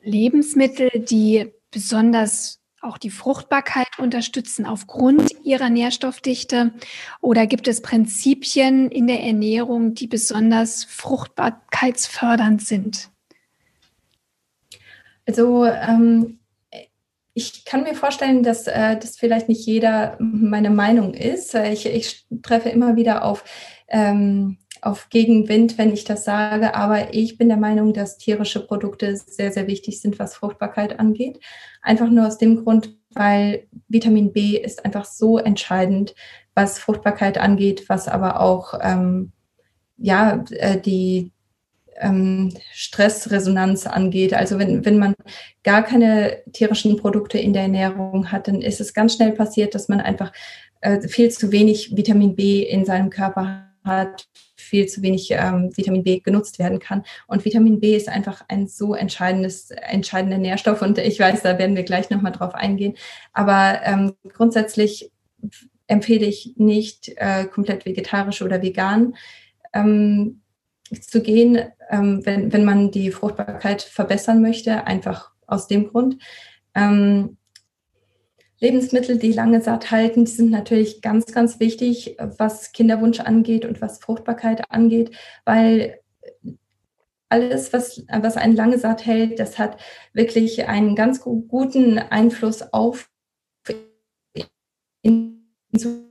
Lebensmittel, 0.01 0.89
die 0.95 1.51
besonders 1.71 2.59
auch 2.87 2.97
die 2.97 3.09
Fruchtbarkeit 3.09 3.99
unterstützen 3.99 4.65
aufgrund 4.65 5.31
ihrer 5.43 5.69
Nährstoffdichte? 5.69 6.73
Oder 7.21 7.45
gibt 7.45 7.67
es 7.67 7.81
Prinzipien 7.81 8.89
in 8.89 9.07
der 9.07 9.21
Ernährung, 9.21 9.93
die 9.93 10.07
besonders 10.07 10.83
fruchtbarkeitsfördernd 10.85 12.61
sind? 12.61 13.09
Also 15.25 15.65
ähm, 15.65 16.39
ich 17.33 17.65
kann 17.65 17.83
mir 17.83 17.93
vorstellen, 17.93 18.41
dass 18.41 18.65
äh, 18.65 18.97
das 18.97 19.17
vielleicht 19.17 19.49
nicht 19.49 19.65
jeder 19.65 20.15
meine 20.19 20.71
Meinung 20.71 21.13
ist. 21.13 21.53
Ich, 21.53 21.85
ich 21.85 22.25
treffe 22.41 22.69
immer 22.69 22.95
wieder 22.95 23.23
auf, 23.23 23.43
ähm, 23.89 24.57
auf 24.81 25.09
Gegenwind, 25.09 25.77
wenn 25.77 25.93
ich 25.93 26.03
das 26.03 26.25
sage, 26.25 26.75
aber 26.75 27.13
ich 27.13 27.37
bin 27.37 27.47
der 27.47 27.57
Meinung, 27.57 27.93
dass 27.93 28.17
tierische 28.17 28.65
Produkte 28.65 29.15
sehr, 29.15 29.51
sehr 29.51 29.67
wichtig 29.67 30.01
sind, 30.01 30.19
was 30.19 30.35
Fruchtbarkeit 30.35 30.99
angeht. 30.99 31.39
Einfach 31.81 32.09
nur 32.09 32.27
aus 32.27 32.37
dem 32.37 32.63
Grund, 32.63 32.97
weil 33.13 33.67
Vitamin 33.87 34.33
B 34.33 34.57
ist 34.57 34.85
einfach 34.85 35.05
so 35.05 35.37
entscheidend, 35.37 36.15
was 36.55 36.79
Fruchtbarkeit 36.79 37.37
angeht, 37.37 37.85
was 37.87 38.07
aber 38.07 38.39
auch 38.39 38.73
ähm, 38.81 39.31
ja, 39.97 40.43
äh, 40.51 40.79
die, 40.79 41.31
ähm, 41.99 42.53
Stressresonanz 42.71 43.87
angeht. 43.87 44.33
Also 44.33 44.59
wenn, 44.59 44.85
wenn 44.85 44.97
man 44.97 45.15
gar 45.63 45.83
keine 45.83 46.43
tierischen 46.53 46.97
Produkte 46.97 47.37
in 47.37 47.53
der 47.53 47.63
Ernährung 47.63 48.31
hat, 48.31 48.47
dann 48.47 48.61
ist 48.61 48.81
es 48.81 48.93
ganz 48.93 49.15
schnell 49.15 49.31
passiert, 49.31 49.75
dass 49.75 49.89
man 49.89 49.99
einfach 49.99 50.31
äh, 50.81 51.01
viel 51.07 51.31
zu 51.31 51.51
wenig 51.51 51.95
Vitamin 51.95 52.35
B 52.35 52.63
in 52.63 52.85
seinem 52.85 53.09
Körper 53.09 53.71
hat, 53.83 54.27
viel 54.67 54.87
zu 54.87 55.01
wenig 55.01 55.29
ähm, 55.31 55.75
Vitamin 55.75 56.03
B 56.03 56.19
genutzt 56.19 56.59
werden 56.59 56.79
kann. 56.79 57.03
Und 57.27 57.45
Vitamin 57.45 57.79
B 57.79 57.95
ist 57.95 58.09
einfach 58.09 58.43
ein 58.47 58.67
so 58.67 58.93
entscheidendes, 58.93 59.71
entscheidender 59.71 60.37
Nährstoff. 60.37 60.81
Und 60.81 60.97
ich 60.97 61.19
weiß, 61.19 61.41
da 61.43 61.57
werden 61.57 61.75
wir 61.75 61.83
gleich 61.83 62.09
nochmal 62.09 62.31
drauf 62.31 62.53
eingehen. 62.53 62.95
Aber 63.33 63.81
ähm, 63.83 64.13
grundsätzlich 64.33 65.11
empfehle 65.87 66.25
ich 66.25 66.53
nicht 66.57 67.13
äh, 67.17 67.45
komplett 67.45 67.85
vegetarisch 67.85 68.41
oder 68.41 68.61
vegan. 68.61 69.15
Ähm, 69.73 70.41
zu 71.01 71.21
gehen, 71.21 71.59
ähm, 71.89 72.25
wenn, 72.25 72.53
wenn 72.53 72.65
man 72.65 72.91
die 72.91 73.11
Fruchtbarkeit 73.11 73.81
verbessern 73.81 74.41
möchte, 74.41 74.85
einfach 74.85 75.31
aus 75.45 75.67
dem 75.67 75.87
Grund. 75.87 76.17
Ähm, 76.75 77.36
Lebensmittel, 78.59 79.17
die 79.17 79.31
lange 79.31 79.61
satt 79.61 79.91
halten, 79.91 80.25
die 80.25 80.31
sind 80.31 80.49
natürlich 80.49 81.01
ganz, 81.01 81.27
ganz 81.27 81.59
wichtig, 81.59 82.17
was 82.19 82.71
Kinderwunsch 82.71 83.19
angeht 83.19 83.65
und 83.65 83.81
was 83.81 83.99
Fruchtbarkeit 83.99 84.71
angeht, 84.71 85.11
weil 85.45 85.99
alles, 87.29 87.73
was, 87.73 88.03
was 88.07 88.37
einen 88.37 88.55
lange 88.55 88.79
satt 88.79 89.05
hält, 89.05 89.39
das 89.39 89.59
hat 89.59 89.79
wirklich 90.13 90.67
einen 90.67 90.95
ganz 90.95 91.21
guten 91.21 91.99
Einfluss 91.99 92.73
auf 92.73 93.09
Insulin. 95.03 96.06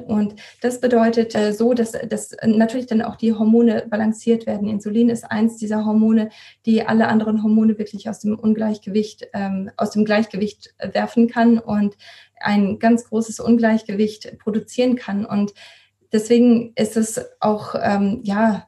Und 0.00 0.36
das 0.60 0.80
bedeutet 0.80 1.34
äh, 1.34 1.52
so, 1.52 1.74
dass, 1.74 1.92
dass 1.92 2.36
natürlich 2.44 2.86
dann 2.86 3.02
auch 3.02 3.16
die 3.16 3.32
Hormone 3.32 3.86
balanciert 3.88 4.46
werden. 4.46 4.68
Insulin 4.68 5.08
ist 5.08 5.24
eins 5.24 5.56
dieser 5.56 5.84
Hormone, 5.84 6.30
die 6.66 6.82
alle 6.86 7.08
anderen 7.08 7.42
Hormone 7.42 7.78
wirklich 7.78 8.08
aus 8.08 8.20
dem 8.20 8.38
Ungleichgewicht, 8.38 9.28
ähm, 9.32 9.70
aus 9.76 9.90
dem 9.90 10.04
Gleichgewicht 10.04 10.74
werfen 10.92 11.28
kann 11.28 11.58
und 11.58 11.96
ein 12.40 12.78
ganz 12.78 13.08
großes 13.08 13.40
Ungleichgewicht 13.40 14.38
produzieren 14.38 14.96
kann. 14.96 15.24
Und 15.24 15.54
deswegen 16.12 16.72
ist 16.76 16.96
es 16.96 17.20
auch, 17.40 17.74
ähm, 17.80 18.20
ja, 18.24 18.66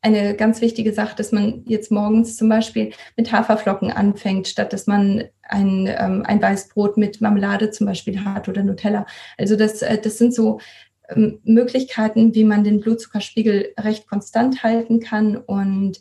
eine 0.00 0.34
ganz 0.36 0.60
wichtige 0.60 0.92
Sache, 0.92 1.16
dass 1.16 1.32
man 1.32 1.62
jetzt 1.66 1.90
morgens 1.90 2.36
zum 2.36 2.48
Beispiel 2.48 2.92
mit 3.16 3.32
Haferflocken 3.32 3.90
anfängt, 3.90 4.46
statt 4.46 4.72
dass 4.72 4.86
man 4.86 5.24
ein, 5.42 5.86
ähm, 5.98 6.22
ein 6.24 6.40
Weißbrot 6.40 6.96
mit 6.96 7.20
Marmelade 7.20 7.70
zum 7.70 7.86
Beispiel 7.86 8.24
hat 8.24 8.48
oder 8.48 8.62
Nutella. 8.62 9.06
Also 9.36 9.56
das, 9.56 9.82
äh, 9.82 9.98
das 10.00 10.18
sind 10.18 10.34
so 10.34 10.60
ähm, 11.08 11.40
Möglichkeiten, 11.44 12.34
wie 12.34 12.44
man 12.44 12.64
den 12.64 12.80
Blutzuckerspiegel 12.80 13.74
recht 13.78 14.08
konstant 14.08 14.62
halten 14.62 15.00
kann 15.00 15.36
und 15.36 16.00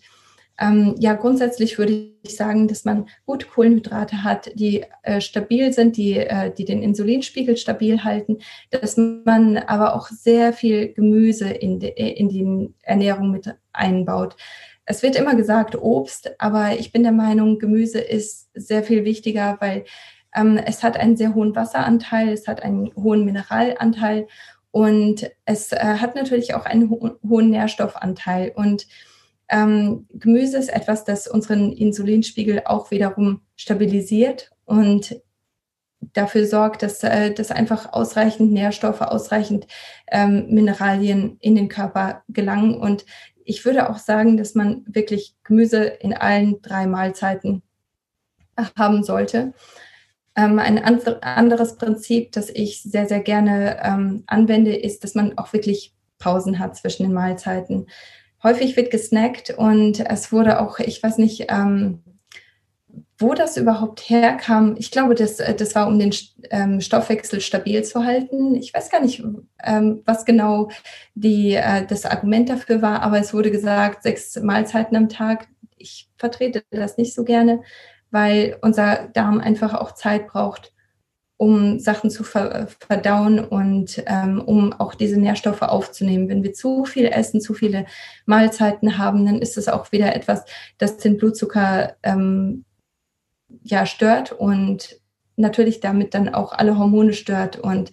ähm, 0.60 0.96
ja, 0.98 1.14
grundsätzlich 1.14 1.78
würde 1.78 2.10
ich 2.24 2.36
sagen, 2.36 2.68
dass 2.68 2.84
man 2.84 3.08
gute 3.26 3.46
Kohlenhydrate 3.46 4.24
hat, 4.24 4.52
die 4.56 4.86
äh, 5.04 5.22
stabil 5.22 5.72
sind, 5.72 5.98
die, 5.98 6.18
äh, 6.18 6.52
die 6.52 6.66
den 6.66 6.82
Insulinspiegel 6.82 7.58
stabil 7.58 8.04
halten, 8.04 8.40
dass 8.72 8.98
man 8.98 9.58
aber 9.58 9.96
auch 9.96 10.08
sehr 10.08 10.54
viel 10.54 10.94
Gemüse 10.94 11.50
in, 11.50 11.80
de, 11.80 11.92
in 11.92 12.30
die 12.30 12.74
Ernährung 12.82 13.32
mit 13.32 13.54
einbaut. 13.72 14.36
Es 14.86 15.04
wird 15.04 15.16
immer 15.16 15.36
gesagt 15.36 15.76
Obst, 15.76 16.32
aber 16.40 16.80
ich 16.80 16.92
bin 16.92 17.04
der 17.04 17.12
Meinung, 17.12 17.60
Gemüse 17.60 18.00
ist 18.00 18.50
sehr 18.56 18.84
viel 18.84 19.06
wichtiger, 19.06 19.58
weil 19.60 19.86
ähm, 20.36 20.58
es 20.58 20.82
hat 20.82 20.98
einen 20.98 21.18
sehr 21.18 21.36
hohen 21.36 21.56
Wasseranteil, 21.56 22.30
es 22.30 22.48
hat 22.48 22.64
einen 22.64 22.92
hohen 22.96 23.26
Mineralanteil 23.26 24.28
und 24.72 25.30
es 25.46 25.72
äh, 25.72 25.78
hat 25.78 26.16
natürlich 26.16 26.56
auch 26.56 26.66
einen 26.66 26.90
ho 26.90 27.12
hohen 27.28 27.52
Nährstoffanteil 27.52 28.54
und 28.56 28.88
ähm, 29.50 30.08
Gemüse 30.14 30.58
ist 30.58 30.70
etwas, 30.70 31.04
das 31.04 31.28
unseren 31.28 31.72
Insulinspiegel 31.72 32.64
auch 32.66 32.92
wiederum 32.92 33.42
stabilisiert 33.56 34.52
und 34.66 35.22
dafür 36.14 36.46
sorgt, 36.46 36.84
dass, 36.84 37.04
äh, 37.04 37.34
dass 37.34 37.52
einfach 37.52 37.94
ausreichend 37.94 38.52
Nährstoffe, 38.52 39.02
ausreichend 39.02 39.68
ähm, 40.12 40.48
Mineralien 40.50 41.38
in 41.40 41.56
den 41.56 41.70
Körper 41.70 42.24
gelangen. 42.28 42.76
Und 42.76 43.06
ich 43.44 43.66
würde 43.66 43.90
auch 43.90 43.98
sagen, 43.98 44.38
dass 44.38 44.56
man 44.56 44.84
wirklich 44.88 45.36
Gemüse 45.44 45.84
in 45.84 46.14
allen 46.14 46.62
drei 46.62 46.86
Mahlzeiten 46.88 47.64
haben 48.78 49.04
sollte. 49.04 49.54
Ähm, 50.36 50.60
ein 50.60 50.84
anderes 50.84 51.78
Prinzip, 51.78 52.32
das 52.32 52.50
ich 52.50 52.84
sehr, 52.84 53.08
sehr 53.08 53.22
gerne 53.22 53.80
ähm, 53.84 54.24
anwende, 54.28 54.76
ist, 54.76 55.04
dass 55.04 55.16
man 55.16 55.38
auch 55.38 55.54
wirklich 55.54 55.96
Pausen 56.20 56.60
hat 56.60 56.76
zwischen 56.76 57.04
den 57.04 57.14
Mahlzeiten 57.14 57.88
häufig 58.44 58.76
wird 58.76 58.92
gesnackt 58.92 59.52
und 59.52 60.00
es 60.00 60.32
wurde 60.32 60.60
auch, 60.62 60.80
ich 60.80 61.02
weiß 61.02 61.18
nicht, 61.18 61.46
ähm, 61.50 62.04
wo 63.20 63.34
das 63.34 63.58
überhaupt 63.58 64.02
herkam. 64.10 64.76
Ich 64.78 64.92
glaube, 64.92 65.16
das, 65.16 65.40
äh, 65.40 65.56
das 65.56 65.74
war, 65.76 65.88
um 65.88 65.98
den 65.98 66.14
ähm, 66.52 66.82
Stoffwechsel 66.82 67.42
stabil 67.42 67.84
zu 67.84 68.06
halten. 68.06 68.56
Ich 68.56 68.74
weiß 68.74 68.90
gar 68.90 69.02
nicht, 69.02 69.24
ähm, 69.64 70.02
was 70.06 70.26
genau 70.26 70.70
die, 71.16 71.56
äh, 71.56 71.86
das 71.88 72.06
Argument 72.06 72.50
dafür 72.50 72.82
war, 72.82 73.02
aber 73.02 73.20
es 73.20 73.34
wurde 73.34 73.52
gesagt, 73.52 74.04
sechs 74.04 74.36
Mahlzeiten 74.40 74.96
am 74.96 75.10
Tag. 75.10 75.48
Ich 75.78 76.10
vertrete 76.18 76.64
das 76.70 76.98
nicht 76.98 77.14
so 77.14 77.24
gerne, 77.24 77.62
weil 78.12 78.58
unser 78.62 79.10
Darm 79.14 79.40
einfach 79.40 79.74
auch 79.74 79.94
Zeit 79.94 80.28
braucht, 80.28 80.74
um 81.38 81.80
Sachen 81.80 82.10
zu 82.10 82.24
verdauen 82.24 83.40
und 83.40 84.04
ähm, 84.08 84.42
um 84.42 84.74
auch 84.74 84.96
diese 84.96 85.20
Nährstoffe 85.20 85.62
aufzunehmen. 85.62 86.30
Wenn 86.30 86.44
wir 86.44 86.54
zu 86.54 86.86
viel 86.86 87.06
essen, 87.06 87.40
zu 87.40 87.54
viele 87.54 87.86
Mahlzeiten 88.26 88.98
haben, 88.98 89.26
dann 89.26 89.40
ist 89.40 89.58
es 89.58 89.68
auch 89.68 89.92
wieder 89.92 90.16
etwas, 90.16 90.46
das 90.80 90.98
den 90.98 91.18
Blutzucker 91.18 91.96
ähm, 92.02 92.66
ja 93.64 93.86
stört 93.86 94.32
und 94.32 95.00
natürlich 95.36 95.80
damit 95.80 96.16
dann 96.16 96.34
auch 96.34 96.54
alle 96.54 96.78
Hormone 96.78 97.14
stört. 97.14 97.60
Und 97.60 97.92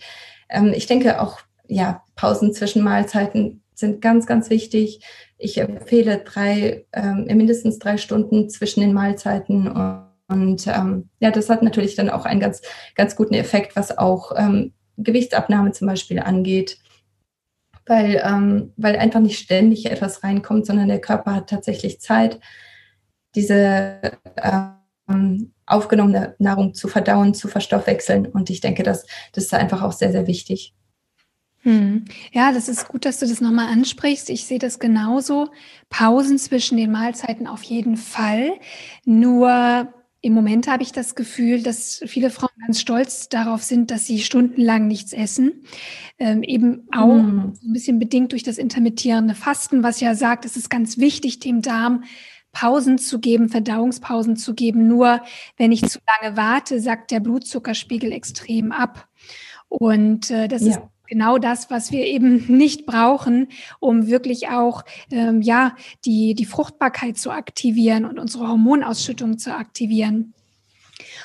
ähm, 0.48 0.72
ich 0.74 0.86
denke 0.86 1.20
auch, 1.20 1.40
ja, 1.68 2.02
Pausen 2.16 2.54
zwischen 2.54 2.82
Mahlzeiten 2.82 3.62
sind 3.74 4.00
ganz, 4.00 4.26
ganz 4.26 4.50
wichtig. 4.50 5.00
Ich 5.36 5.58
empfehle 5.58 6.18
drei, 6.18 6.86
ähm, 6.92 7.26
mindestens 7.26 7.78
drei 7.78 7.98
Stunden 7.98 8.48
zwischen 8.48 8.80
den 8.80 8.94
Mahlzeiten. 8.94 9.68
Und 9.68 10.13
und 10.42 10.66
ähm, 10.66 11.08
ja, 11.20 11.30
das 11.30 11.48
hat 11.48 11.62
natürlich 11.62 11.94
dann 11.96 12.10
auch 12.10 12.24
einen 12.26 12.40
ganz, 12.40 12.62
ganz 12.94 13.16
guten 13.16 13.34
Effekt, 13.34 13.76
was 13.76 13.96
auch 13.96 14.32
ähm, 14.36 14.72
Gewichtsabnahme 14.98 15.72
zum 15.72 15.86
Beispiel 15.88 16.20
angeht. 16.20 16.78
weil, 17.86 18.22
ähm, 18.24 18.72
weil 18.76 18.96
einfach 18.96 19.20
nicht 19.20 19.38
ständig 19.38 19.86
etwas 19.86 20.22
reinkommt, 20.22 20.66
sondern 20.66 20.88
der 20.88 21.00
Körper 21.00 21.34
hat 21.34 21.50
tatsächlich 21.50 22.00
Zeit, 22.00 22.40
diese 23.34 24.00
ähm, 25.08 25.52
aufgenommene 25.66 26.34
Nahrung 26.38 26.74
zu 26.74 26.88
verdauen, 26.88 27.34
zu 27.34 27.48
verstoffwechseln. 27.48 28.26
Und 28.26 28.48
ich 28.50 28.60
denke, 28.60 28.82
das, 28.82 29.06
das 29.32 29.44
ist 29.44 29.54
einfach 29.54 29.82
auch 29.82 29.92
sehr, 29.92 30.12
sehr 30.12 30.26
wichtig. 30.26 30.74
Hm. 31.62 32.04
Ja, 32.32 32.52
das 32.52 32.68
ist 32.68 32.88
gut, 32.88 33.04
dass 33.04 33.20
du 33.20 33.26
das 33.26 33.40
nochmal 33.40 33.72
ansprichst. 33.72 34.30
Ich 34.30 34.46
sehe 34.46 34.58
das 34.58 34.78
genauso. 34.78 35.48
Pausen 35.88 36.38
zwischen 36.38 36.76
den 36.76 36.92
Mahlzeiten 36.92 37.46
auf 37.46 37.62
jeden 37.62 37.96
Fall. 37.96 38.52
Nur 39.04 39.92
im 40.24 40.32
Moment 40.32 40.68
habe 40.68 40.82
ich 40.82 40.90
das 40.90 41.14
Gefühl, 41.14 41.62
dass 41.62 42.02
viele 42.06 42.30
Frauen 42.30 42.48
ganz 42.64 42.80
stolz 42.80 43.28
darauf 43.28 43.62
sind, 43.62 43.90
dass 43.90 44.06
sie 44.06 44.20
stundenlang 44.20 44.86
nichts 44.86 45.12
essen. 45.12 45.64
Ähm, 46.18 46.42
eben 46.42 46.88
auch 46.92 47.14
mm. 47.14 47.52
ein 47.62 47.72
bisschen 47.74 47.98
bedingt 47.98 48.32
durch 48.32 48.42
das 48.42 48.56
intermittierende 48.56 49.34
Fasten, 49.34 49.82
was 49.82 50.00
ja 50.00 50.14
sagt, 50.14 50.46
es 50.46 50.56
ist 50.56 50.70
ganz 50.70 50.96
wichtig, 50.96 51.40
dem 51.40 51.60
Darm 51.60 52.04
Pausen 52.52 52.96
zu 52.96 53.20
geben, 53.20 53.50
Verdauungspausen 53.50 54.36
zu 54.36 54.54
geben. 54.54 54.88
Nur 54.88 55.20
wenn 55.58 55.72
ich 55.72 55.86
zu 55.86 55.98
lange 56.22 56.38
warte, 56.38 56.80
sackt 56.80 57.10
der 57.10 57.20
Blutzuckerspiegel 57.20 58.10
extrem 58.10 58.72
ab. 58.72 59.06
Und 59.68 60.30
äh, 60.30 60.48
das 60.48 60.62
ja. 60.62 60.70
ist 60.70 60.80
genau 61.06 61.38
das, 61.38 61.70
was 61.70 61.92
wir 61.92 62.06
eben 62.06 62.44
nicht 62.48 62.86
brauchen, 62.86 63.48
um 63.80 64.06
wirklich 64.06 64.48
auch 64.48 64.84
ähm, 65.10 65.42
ja 65.42 65.76
die 66.04 66.34
die 66.34 66.44
Fruchtbarkeit 66.44 67.18
zu 67.18 67.30
aktivieren 67.30 68.04
und 68.04 68.18
unsere 68.18 68.48
Hormonausschüttung 68.48 69.38
zu 69.38 69.54
aktivieren. 69.54 70.34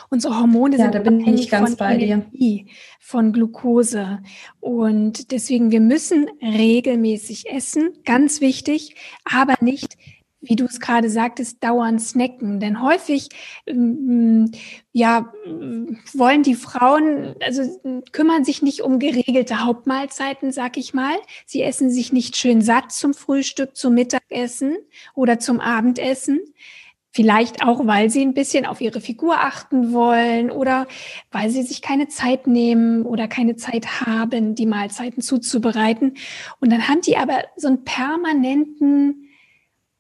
Unsere 0.10 0.40
Hormone 0.40 0.78
ja, 0.78 0.84
sind 0.84 0.96
da 0.96 1.00
bin 1.00 1.20
ich 1.28 1.50
ganz 1.50 1.76
von 1.76 1.88
Energie, 1.88 2.66
von 3.00 3.32
Glucose 3.32 4.20
und 4.60 5.32
deswegen 5.32 5.72
wir 5.72 5.82
müssen 5.82 6.28
regelmäßig 6.42 7.50
essen, 7.50 7.92
ganz 8.06 8.42
wichtig, 8.42 8.96
aber 9.24 9.54
nicht 9.62 9.98
wie 10.42 10.56
du 10.56 10.66
es 10.66 10.80
gerade 10.80 11.10
sagtest, 11.10 11.64
dauernd 11.64 12.02
snacken. 12.02 12.60
Denn 12.60 12.82
häufig, 12.82 13.30
ähm, 13.68 14.52
ja, 14.92 15.34
wollen 16.14 16.44
die 16.44 16.56
Frauen, 16.56 17.36
also 17.42 17.64
kümmern 18.12 18.46
sich 18.46 18.62
nicht 18.62 18.82
um 18.82 19.00
geregelte 19.00 19.66
Hauptmahlzeiten, 19.66 20.52
sag 20.52 20.78
ich 20.78 20.94
mal. 20.94 21.16
Sie 21.46 21.62
essen 21.62 21.90
sich 21.90 22.14
nicht 22.14 22.38
schön 22.38 22.62
satt 22.62 22.92
zum 22.92 23.14
Frühstück, 23.14 23.76
zum 23.76 23.94
Mittagessen 23.94 24.78
oder 25.14 25.40
zum 25.40 25.60
Abendessen. 25.60 26.40
Vielleicht 27.12 27.64
auch, 27.64 27.88
weil 27.88 28.12
sie 28.12 28.22
ein 28.22 28.36
bisschen 28.36 28.68
auf 28.68 28.82
ihre 28.82 29.02
Figur 29.02 29.40
achten 29.40 29.94
wollen 29.94 30.52
oder 30.52 30.88
weil 31.32 31.50
sie 31.50 31.64
sich 31.64 31.82
keine 31.82 32.08
Zeit 32.08 32.46
nehmen 32.46 33.04
oder 33.04 33.28
keine 33.28 33.56
Zeit 33.56 34.02
haben, 34.02 34.54
die 34.54 34.68
Mahlzeiten 34.68 35.24
zuzubereiten. 35.24 36.18
Und 36.60 36.72
dann 36.72 36.88
haben 36.88 37.02
die 37.02 37.18
aber 37.18 37.46
so 37.56 37.68
einen 37.68 37.84
permanenten 37.84 39.29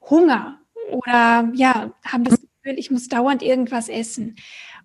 Hunger 0.09 0.59
oder 0.91 1.51
ja, 1.53 1.93
haben 2.03 2.23
das 2.23 2.39
Gefühl, 2.39 2.79
ich 2.79 2.91
muss 2.91 3.07
dauernd 3.07 3.41
irgendwas 3.43 3.89
essen. 3.89 4.35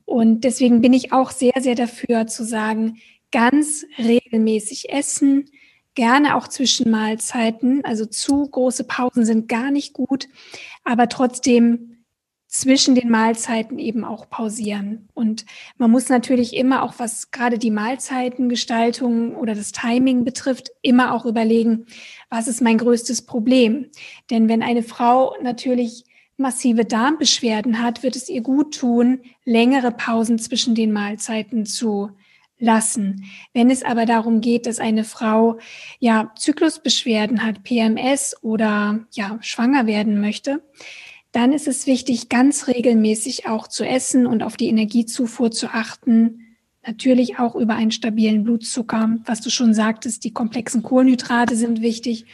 Und 0.04 0.42
deswegen 0.42 0.80
bin 0.80 0.92
ich 0.92 1.12
auch 1.12 1.30
sehr, 1.30 1.60
sehr 1.60 1.74
dafür 1.74 2.26
zu 2.26 2.44
sagen, 2.44 2.98
ganz 3.32 3.84
regelmäßig 3.98 4.90
essen, 4.90 5.50
gerne 5.94 6.36
auch 6.36 6.48
zwischen 6.48 6.90
Mahlzeiten. 6.90 7.84
Also 7.84 8.04
zu 8.06 8.48
große 8.48 8.84
Pausen 8.84 9.24
sind 9.24 9.48
gar 9.48 9.70
nicht 9.70 9.92
gut, 9.92 10.28
aber 10.84 11.08
trotzdem 11.08 11.93
zwischen 12.54 12.94
den 12.94 13.10
Mahlzeiten 13.10 13.80
eben 13.80 14.04
auch 14.04 14.30
pausieren. 14.30 15.08
Und 15.12 15.44
man 15.76 15.90
muss 15.90 16.08
natürlich 16.08 16.54
immer 16.54 16.84
auch, 16.84 16.94
was 16.98 17.32
gerade 17.32 17.58
die 17.58 17.72
Mahlzeitengestaltung 17.72 19.34
oder 19.34 19.56
das 19.56 19.72
Timing 19.72 20.24
betrifft, 20.24 20.70
immer 20.80 21.14
auch 21.14 21.26
überlegen, 21.26 21.86
was 22.30 22.46
ist 22.46 22.62
mein 22.62 22.78
größtes 22.78 23.22
Problem? 23.22 23.90
Denn 24.30 24.48
wenn 24.48 24.62
eine 24.62 24.84
Frau 24.84 25.34
natürlich 25.42 26.04
massive 26.36 26.84
Darmbeschwerden 26.84 27.82
hat, 27.82 28.04
wird 28.04 28.14
es 28.14 28.28
ihr 28.28 28.42
gut 28.42 28.78
tun, 28.78 29.22
längere 29.44 29.90
Pausen 29.90 30.38
zwischen 30.38 30.76
den 30.76 30.92
Mahlzeiten 30.92 31.66
zu 31.66 32.12
lassen. 32.60 33.24
Wenn 33.52 33.68
es 33.68 33.82
aber 33.82 34.06
darum 34.06 34.40
geht, 34.40 34.66
dass 34.66 34.78
eine 34.78 35.02
Frau 35.02 35.58
ja 35.98 36.32
Zyklusbeschwerden 36.36 37.44
hat, 37.44 37.64
PMS 37.64 38.36
oder 38.42 39.00
ja 39.10 39.38
schwanger 39.40 39.88
werden 39.88 40.20
möchte, 40.20 40.62
dann 41.34 41.52
ist 41.52 41.66
es 41.66 41.88
wichtig, 41.88 42.28
ganz 42.28 42.68
regelmäßig 42.68 43.48
auch 43.48 43.66
zu 43.66 43.84
essen 43.84 44.24
und 44.24 44.44
auf 44.44 44.56
die 44.56 44.68
Energiezufuhr 44.68 45.50
zu 45.50 45.66
achten. 45.66 46.56
Natürlich 46.86 47.40
auch 47.40 47.56
über 47.56 47.74
einen 47.74 47.90
stabilen 47.90 48.44
Blutzucker. 48.44 49.16
Was 49.24 49.40
du 49.40 49.50
schon 49.50 49.74
sagtest, 49.74 50.22
die 50.22 50.32
komplexen 50.32 50.84
Kohlenhydrate 50.84 51.56
sind 51.56 51.82
wichtig. 51.82 52.26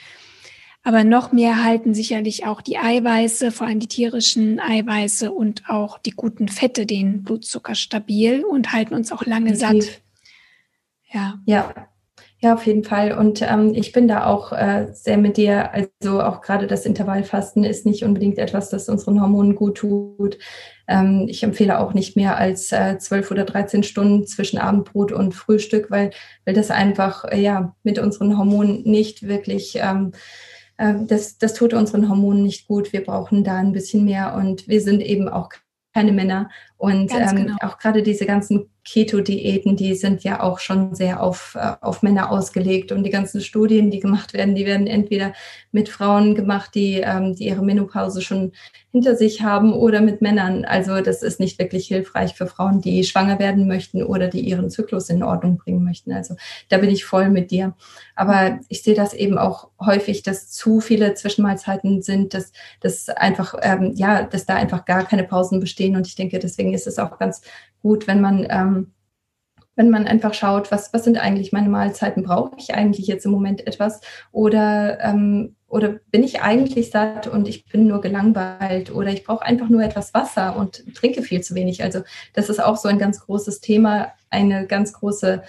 Aber 0.83 1.03
noch 1.03 1.33
mehr 1.33 1.65
halten 1.65 1.95
sicherlich 1.95 2.45
auch 2.45 2.61
die 2.61 2.77
Eiweiße, 2.77 3.53
vor 3.53 3.67
allem 3.67 3.81
die 3.81 3.87
tierischen 3.87 4.61
Eiweiße 4.61 5.33
und 5.33 5.71
auch 5.71 5.97
die 5.99 6.13
guten 6.13 6.49
Fette 6.49 6.85
den 6.85 7.23
Blutzucker 7.23 7.75
stabil 7.75 8.45
und 8.45 8.75
halten 8.75 8.95
uns 8.95 9.13
auch 9.13 9.25
lange 9.25 9.57
satt. 9.57 10.03
Ja. 11.11 11.41
Ja, 11.47 11.90
ja, 12.43 12.55
auf 12.55 12.67
jeden 12.67 12.85
Fall. 12.85 13.13
Und 13.13 13.43
ähm, 13.43 13.75
ich 13.75 13.93
bin 13.93 14.09
da 14.09 14.25
auch 14.27 14.53
äh, 14.53 14.89
sehr 14.93 15.19
mit 15.19 15.37
dir. 15.37 15.73
Also 15.75 16.23
auch 16.23 16.41
gerade 16.41 16.67
das 16.67 16.87
Intervallfasten 16.87 17.65
ist 17.65 17.85
nicht 17.85 18.03
unbedingt 18.03 18.39
etwas, 18.39 18.71
das 18.71 18.89
unseren 18.89 19.21
Hormonen 19.21 19.55
gut 19.55 19.77
tut. 19.77 20.39
Ähm, 20.89 21.27
ich 21.29 21.43
empfehle 21.43 21.79
auch 21.79 21.93
nicht 21.93 22.17
mehr 22.17 22.39
als 22.39 22.73
äh, 22.73 22.97
zwölf 22.99 23.31
oder 23.31 23.45
dreizehn 23.45 23.83
Stunden 23.83 24.27
zwischen 24.27 24.59
Abendbrot 24.59 25.13
und 25.13 25.35
Frühstück, 25.35 25.91
weil, 25.91 26.13
weil 26.47 26.55
das 26.55 26.71
einfach 26.71 27.25
äh, 27.27 27.41
ja 27.41 27.75
mit 27.83 27.99
unseren 27.99 28.39
Hormonen 28.39 28.85
nicht 28.85 29.29
wirklich 29.29 29.79
ähm, 29.81 30.13
äh, 30.79 30.95
das, 31.07 31.37
das 31.37 31.53
tut 31.53 31.75
unseren 31.75 32.09
Hormonen 32.09 32.43
nicht 32.43 32.67
gut. 32.67 32.95
Wir 32.95 33.05
brauchen 33.05 33.45
da 33.45 33.57
ein 33.59 33.73
bisschen 33.73 34.07
mehr 34.07 34.35
und 34.35 34.67
wir 34.67 34.81
sind 34.81 35.03
eben 35.03 35.29
auch 35.29 35.51
keine 35.93 36.13
Männer. 36.13 36.49
Und 36.79 37.13
ähm, 37.13 37.37
genau. 37.37 37.57
auch 37.61 37.79
gerade 37.79 38.03
diese 38.03 38.25
ganzen 38.25 38.71
Keto-Diäten, 38.85 39.77
die 39.77 39.95
sind 39.95 40.25
ja 40.25 40.43
auch 40.43 40.59
schon 40.59 40.95
sehr 40.95 41.23
auf, 41.23 41.57
äh, 41.59 41.73
auf 41.81 42.03
Männer 42.03 42.31
ausgelegt. 42.31 42.93
Und 42.93 43.05
die 43.05 43.11
ganzen 43.11 43.41
Studien, 43.41 43.91
die 43.91 44.01
gemacht 44.01 44.33
werden, 44.33 44.55
die 44.55 44.67
werden 44.67 44.87
entweder 44.87 45.33
mit 45.73 45.89
Frauen 45.89 46.35
gemacht, 46.35 46.75
die, 46.75 46.97
ähm, 46.97 47.35
die 47.35 47.47
ihre 47.47 47.63
Menopause 47.63 48.23
schon 48.23 48.53
hinter 48.93 49.15
sich 49.15 49.43
haben 49.43 49.73
oder 49.73 50.01
mit 50.01 50.21
Männern. 50.21 50.65
Also 50.65 51.01
das 51.01 51.23
ist 51.23 51.39
nicht 51.39 51.59
wirklich 51.59 51.87
hilfreich 51.87 52.35
für 52.35 52.47
Frauen, 52.47 52.81
die 52.81 53.05
schwanger 53.05 53.39
werden 53.39 53.69
möchten 53.69 54.03
oder 54.03 54.29
die 54.29 54.41
ihren 54.41 54.71
Zyklus 54.71 55.11
in 55.11 55.23
Ordnung 55.23 55.59
bringen 55.59 55.85
möchten. 55.85 56.13
Also 56.13 56.35
da 56.69 56.79
bin 56.79 56.91
ich 56.91 57.05
voll 57.05 57.29
mit 57.29 57.51
dir. 57.51 57.75
Aber 58.17 58.59
ich 58.69 58.83
sehe 58.83 58.95
das 58.95 59.15
eben 59.15 59.39
auch 59.39 59.69
häufig, 59.79 60.23
dass 60.23 60.51
zu 60.51 60.81
viele 60.81 61.15
Zwischenmahlzeiten 61.15 62.03
sind, 62.03 62.35
dass, 62.35 62.53
dass 62.81 63.09
einfach, 63.09 63.55
ähm, 63.63 63.93
ja, 63.95 64.25
dass 64.25 64.47
da 64.47 64.57
einfach 64.57 64.85
gar 64.85 65.05
keine 65.05 65.25
Pausen 65.25 65.61
bestehen. 65.61 65.97
Und 65.97 66.07
ich 66.07 66.17
denke, 66.17 66.39
deswegen 66.39 66.75
ist 66.75 66.87
es 66.87 66.99
auch 66.99 67.19
ganz 67.19 67.43
gut, 67.83 68.07
wenn 68.07 68.21
man 68.21 68.47
ähm, 68.51 68.80
wenn 69.81 69.89
man 69.89 70.07
einfach 70.07 70.35
schaut, 70.35 70.71
was, 70.71 70.93
was 70.93 71.05
sind 71.05 71.17
eigentlich 71.17 71.53
meine 71.53 71.71
Mahlzeiten? 71.71 72.23
Brauche 72.23 72.55
ich 72.59 72.75
eigentlich 72.75 73.07
jetzt 73.07 73.25
im 73.25 73.33
Moment 73.33 73.67
etwas? 73.67 74.03
Oder, 74.31 75.01
ähm, 75.01 75.57
oder 75.69 76.01
bin 76.11 76.23
ich 76.23 76.43
eigentlich 76.43 76.91
satt 76.91 77.27
und 77.27 77.49
ich 77.49 77.65
bin 77.65 77.87
nur 77.87 78.03
gelangweilt? 78.03 78.95
Oder 78.95 79.09
ich 79.09 79.25
brauche 79.25 79.43
einfach 79.43 79.71
nur 79.71 79.83
etwas 79.83 80.13
Wasser 80.13 80.55
und 80.55 80.85
trinke 80.95 81.23
viel 81.23 81.41
zu 81.41 81.55
wenig. 81.55 81.83
Also 81.83 82.03
das 82.35 82.51
ist 82.51 82.63
auch 82.63 82.77
so 82.77 82.91
ein 82.91 82.99
ganz 82.99 83.21
großes 83.21 83.61
Thema, 83.61 84.09
eine 84.29 84.67
ganz 84.67 84.93
große, 84.93 85.43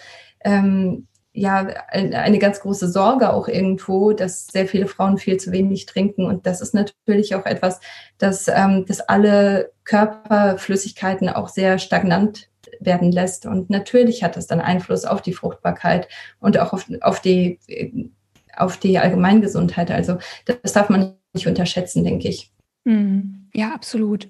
ähm, 0.45 1.07
ja, 1.33 1.67
eine 1.89 2.39
ganz 2.39 2.61
große 2.61 2.89
Sorge 2.89 3.33
auch 3.33 3.49
irgendwo, 3.49 4.13
dass 4.13 4.47
sehr 4.47 4.65
viele 4.65 4.87
Frauen 4.87 5.17
viel 5.17 5.41
zu 5.41 5.51
wenig 5.51 5.87
trinken. 5.87 6.25
Und 6.25 6.45
das 6.45 6.61
ist 6.61 6.73
natürlich 6.73 7.35
auch 7.35 7.45
etwas, 7.45 7.81
dass, 8.17 8.47
ähm, 8.47 8.85
dass 8.85 9.01
alle 9.01 9.73
Körperflüssigkeiten 9.83 11.27
auch 11.27 11.49
sehr 11.49 11.79
stagnant 11.79 12.47
werden 12.81 13.11
lässt. 13.11 13.45
Und 13.45 13.69
natürlich 13.69 14.23
hat 14.23 14.35
das 14.35 14.47
dann 14.47 14.59
Einfluss 14.59 15.05
auf 15.05 15.21
die 15.21 15.33
Fruchtbarkeit 15.33 16.07
und 16.39 16.57
auch 16.57 16.73
auf, 16.73 16.85
auf, 17.01 17.21
die, 17.21 17.59
auf 18.55 18.77
die 18.77 18.99
Allgemeingesundheit. 18.99 19.91
Also 19.91 20.17
das 20.45 20.73
darf 20.73 20.89
man 20.89 21.15
nicht 21.33 21.47
unterschätzen, 21.47 22.03
denke 22.03 22.27
ich. 22.27 22.51
Hm. 22.85 23.49
Ja, 23.53 23.73
absolut. 23.73 24.27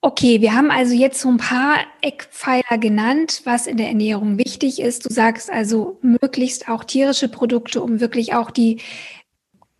Okay, 0.00 0.40
wir 0.40 0.54
haben 0.54 0.70
also 0.70 0.94
jetzt 0.94 1.20
so 1.20 1.28
ein 1.28 1.38
paar 1.38 1.78
Eckpfeiler 2.00 2.78
genannt, 2.78 3.42
was 3.44 3.66
in 3.66 3.76
der 3.76 3.88
Ernährung 3.88 4.38
wichtig 4.38 4.80
ist. 4.80 5.04
Du 5.04 5.12
sagst 5.12 5.50
also 5.50 5.98
möglichst 6.02 6.68
auch 6.68 6.84
tierische 6.84 7.28
Produkte, 7.28 7.82
um 7.82 7.98
wirklich 8.00 8.34
auch 8.34 8.50
die 8.50 8.80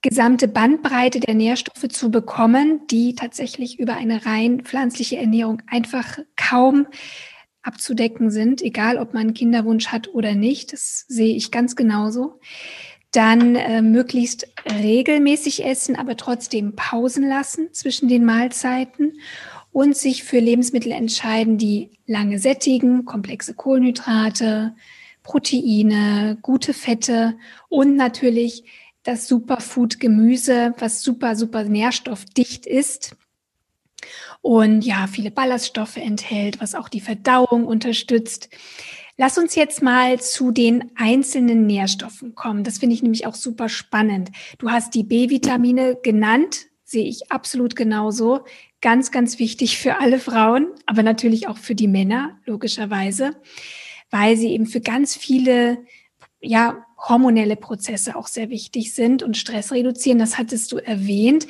gesamte 0.02 0.48
Bandbreite 0.48 1.20
der 1.20 1.34
Nährstoffe 1.34 1.88
zu 1.88 2.10
bekommen, 2.10 2.86
die 2.90 3.14
tatsächlich 3.14 3.78
über 3.78 3.94
eine 3.94 4.24
rein 4.24 4.62
pflanzliche 4.62 5.16
Ernährung 5.16 5.62
einfach 5.68 6.18
kaum 6.36 6.86
abzudecken 7.66 8.30
sind, 8.30 8.62
egal 8.62 8.98
ob 8.98 9.14
man 9.14 9.22
einen 9.22 9.34
Kinderwunsch 9.34 9.88
hat 9.88 10.12
oder 10.14 10.34
nicht. 10.34 10.72
Das 10.72 11.04
sehe 11.08 11.34
ich 11.34 11.50
ganz 11.50 11.76
genauso. 11.76 12.40
Dann 13.12 13.56
äh, 13.56 13.82
möglichst 13.82 14.48
regelmäßig 14.70 15.64
essen, 15.64 15.96
aber 15.96 16.16
trotzdem 16.16 16.74
Pausen 16.76 17.26
lassen 17.28 17.72
zwischen 17.72 18.08
den 18.08 18.24
Mahlzeiten 18.24 19.18
und 19.72 19.96
sich 19.96 20.24
für 20.24 20.38
Lebensmittel 20.38 20.92
entscheiden, 20.92 21.58
die 21.58 21.90
lange 22.06 22.38
sättigen, 22.38 23.04
komplexe 23.04 23.54
Kohlenhydrate, 23.54 24.74
Proteine, 25.22 26.38
gute 26.40 26.72
Fette 26.72 27.36
und 27.68 27.96
natürlich 27.96 28.64
das 29.02 29.28
Superfood 29.28 30.00
Gemüse, 30.00 30.74
was 30.78 31.02
super, 31.02 31.36
super 31.36 31.64
nährstoffdicht 31.64 32.66
ist 32.66 33.16
und 34.42 34.82
ja, 34.82 35.06
viele 35.06 35.30
Ballaststoffe 35.30 35.96
enthält, 35.96 36.60
was 36.60 36.74
auch 36.74 36.88
die 36.88 37.00
Verdauung 37.00 37.64
unterstützt. 37.64 38.48
Lass 39.18 39.38
uns 39.38 39.54
jetzt 39.54 39.82
mal 39.82 40.20
zu 40.20 40.50
den 40.50 40.90
einzelnen 40.94 41.66
Nährstoffen 41.66 42.34
kommen. 42.34 42.64
Das 42.64 42.78
finde 42.78 42.94
ich 42.94 43.02
nämlich 43.02 43.26
auch 43.26 43.34
super 43.34 43.68
spannend. 43.68 44.30
Du 44.58 44.70
hast 44.70 44.94
die 44.94 45.04
B-Vitamine 45.04 45.96
genannt, 46.02 46.66
sehe 46.84 47.06
ich 47.06 47.32
absolut 47.32 47.76
genauso. 47.76 48.44
Ganz, 48.82 49.10
ganz 49.10 49.38
wichtig 49.38 49.78
für 49.78 49.98
alle 50.00 50.18
Frauen, 50.18 50.68
aber 50.84 51.02
natürlich 51.02 51.48
auch 51.48 51.56
für 51.56 51.74
die 51.74 51.88
Männer, 51.88 52.38
logischerweise, 52.44 53.36
weil 54.10 54.36
sie 54.36 54.48
eben 54.48 54.66
für 54.66 54.82
ganz 54.82 55.16
viele 55.16 55.78
ja, 56.40 56.84
hormonelle 56.98 57.56
Prozesse 57.56 58.16
auch 58.16 58.26
sehr 58.26 58.50
wichtig 58.50 58.94
sind 58.94 59.22
und 59.22 59.36
Stress 59.36 59.72
reduzieren. 59.72 60.18
Das 60.18 60.38
hattest 60.38 60.72
du 60.72 60.76
erwähnt. 60.76 61.46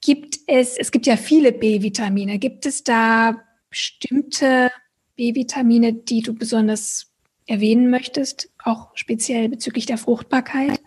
Gibt 0.00 0.38
es, 0.46 0.76
es 0.76 0.92
gibt 0.92 1.06
ja 1.06 1.16
viele 1.16 1.52
B-Vitamine. 1.52 2.38
Gibt 2.38 2.66
es 2.66 2.84
da 2.84 3.42
bestimmte 3.68 4.70
B-Vitamine, 5.16 5.92
die 5.92 6.22
du 6.22 6.34
besonders 6.34 7.12
erwähnen 7.46 7.90
möchtest, 7.90 8.50
auch 8.62 8.90
speziell 8.94 9.48
bezüglich 9.48 9.86
der 9.86 9.98
Fruchtbarkeit? 9.98 10.80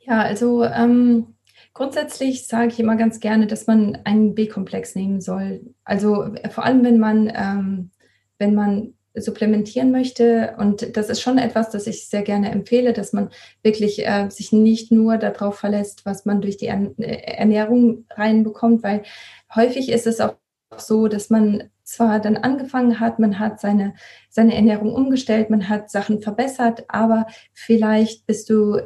Ja, 0.00 0.20
also 0.20 0.64
ähm, 0.64 1.34
grundsätzlich 1.72 2.46
sage 2.46 2.68
ich 2.68 2.80
immer 2.80 2.96
ganz 2.96 3.20
gerne, 3.20 3.46
dass 3.46 3.66
man 3.66 3.96
einen 4.04 4.34
B-Komplex 4.34 4.94
nehmen 4.94 5.20
soll. 5.20 5.74
Also 5.84 6.34
vor 6.50 6.64
allem, 6.64 6.84
wenn 6.84 6.98
man, 6.98 7.32
ähm, 7.34 7.90
wenn 8.38 8.54
man 8.54 8.94
supplementieren 9.14 9.90
möchte. 9.90 10.54
Und 10.58 10.96
das 10.96 11.08
ist 11.08 11.20
schon 11.20 11.38
etwas, 11.38 11.70
das 11.70 11.86
ich 11.86 12.08
sehr 12.08 12.22
gerne 12.22 12.50
empfehle, 12.50 12.92
dass 12.92 13.12
man 13.12 13.30
wirklich 13.62 14.06
äh, 14.06 14.28
sich 14.30 14.52
nicht 14.52 14.90
nur 14.90 15.18
darauf 15.18 15.58
verlässt, 15.58 16.06
was 16.06 16.24
man 16.24 16.40
durch 16.40 16.56
die 16.56 16.66
Ernährung 16.66 18.06
reinbekommt, 18.10 18.82
weil 18.82 19.02
häufig 19.54 19.90
ist 19.90 20.06
es 20.06 20.20
auch 20.20 20.36
so, 20.78 21.08
dass 21.08 21.28
man 21.28 21.70
zwar 21.84 22.20
dann 22.20 22.36
angefangen 22.36 23.00
hat, 23.00 23.18
man 23.18 23.38
hat 23.38 23.60
seine, 23.60 23.94
seine 24.30 24.54
Ernährung 24.54 24.94
umgestellt, 24.94 25.50
man 25.50 25.68
hat 25.68 25.90
Sachen 25.90 26.22
verbessert, 26.22 26.84
aber 26.88 27.26
vielleicht 27.52 28.26
bist 28.26 28.48
du, 28.48 28.80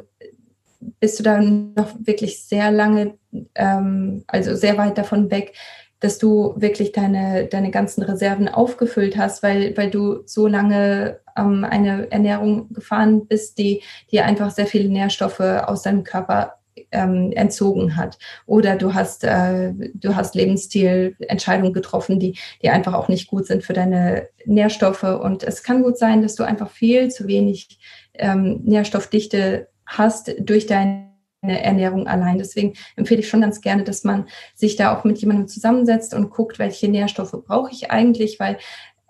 bist 0.99 1.19
du 1.19 1.23
dann 1.23 1.73
noch 1.75 1.95
wirklich 1.99 2.43
sehr 2.43 2.71
lange, 2.71 3.17
ähm, 3.55 4.23
also 4.27 4.55
sehr 4.55 4.77
weit 4.77 4.97
davon 4.97 5.31
weg, 5.31 5.53
dass 5.99 6.17
du 6.17 6.53
wirklich 6.57 6.91
deine, 6.91 7.45
deine 7.45 7.71
ganzen 7.71 8.03
Reserven 8.03 8.47
aufgefüllt 8.47 9.17
hast, 9.17 9.43
weil, 9.43 9.75
weil 9.77 9.89
du 9.89 10.21
so 10.25 10.47
lange 10.47 11.19
ähm, 11.37 11.63
eine 11.63 12.11
Ernährung 12.11 12.71
gefahren 12.71 13.27
bist, 13.27 13.57
die 13.57 13.81
dir 14.11 14.25
einfach 14.25 14.51
sehr 14.51 14.67
viele 14.67 14.89
Nährstoffe 14.89 15.39
aus 15.39 15.83
deinem 15.83 16.03
Körper 16.03 16.53
ähm, 16.91 17.31
entzogen 17.33 17.95
hat. 17.95 18.17
Oder 18.45 18.75
du 18.75 18.93
hast, 18.93 19.23
äh, 19.23 19.73
du 19.93 20.15
hast 20.15 20.35
Lebensstilentscheidungen 20.35 21.73
getroffen, 21.73 22.19
die, 22.19 22.37
die 22.61 22.69
einfach 22.69 22.93
auch 22.93 23.07
nicht 23.07 23.27
gut 23.27 23.47
sind 23.47 23.63
für 23.63 23.73
deine 23.73 24.27
Nährstoffe. 24.45 25.03
Und 25.03 25.43
es 25.43 25.63
kann 25.63 25.83
gut 25.83 25.97
sein, 25.97 26.21
dass 26.21 26.35
du 26.35 26.43
einfach 26.43 26.69
viel 26.69 27.09
zu 27.09 27.27
wenig 27.27 27.79
ähm, 28.13 28.61
Nährstoffdichte 28.63 29.67
hast 29.85 30.33
durch 30.39 30.67
dein 30.67 31.06
Ernährung 31.41 32.07
allein. 32.07 32.37
Deswegen 32.37 32.73
empfehle 32.95 33.21
ich 33.21 33.29
schon 33.29 33.41
ganz 33.41 33.61
gerne, 33.61 33.83
dass 33.83 34.03
man 34.03 34.27
sich 34.55 34.75
da 34.75 34.95
auch 34.95 35.03
mit 35.03 35.19
jemandem 35.19 35.47
zusammensetzt 35.47 36.13
und 36.13 36.29
guckt, 36.29 36.59
welche 36.59 36.87
Nährstoffe 36.89 37.35
brauche 37.45 37.71
ich 37.71 37.91
eigentlich, 37.91 38.39
weil 38.39 38.57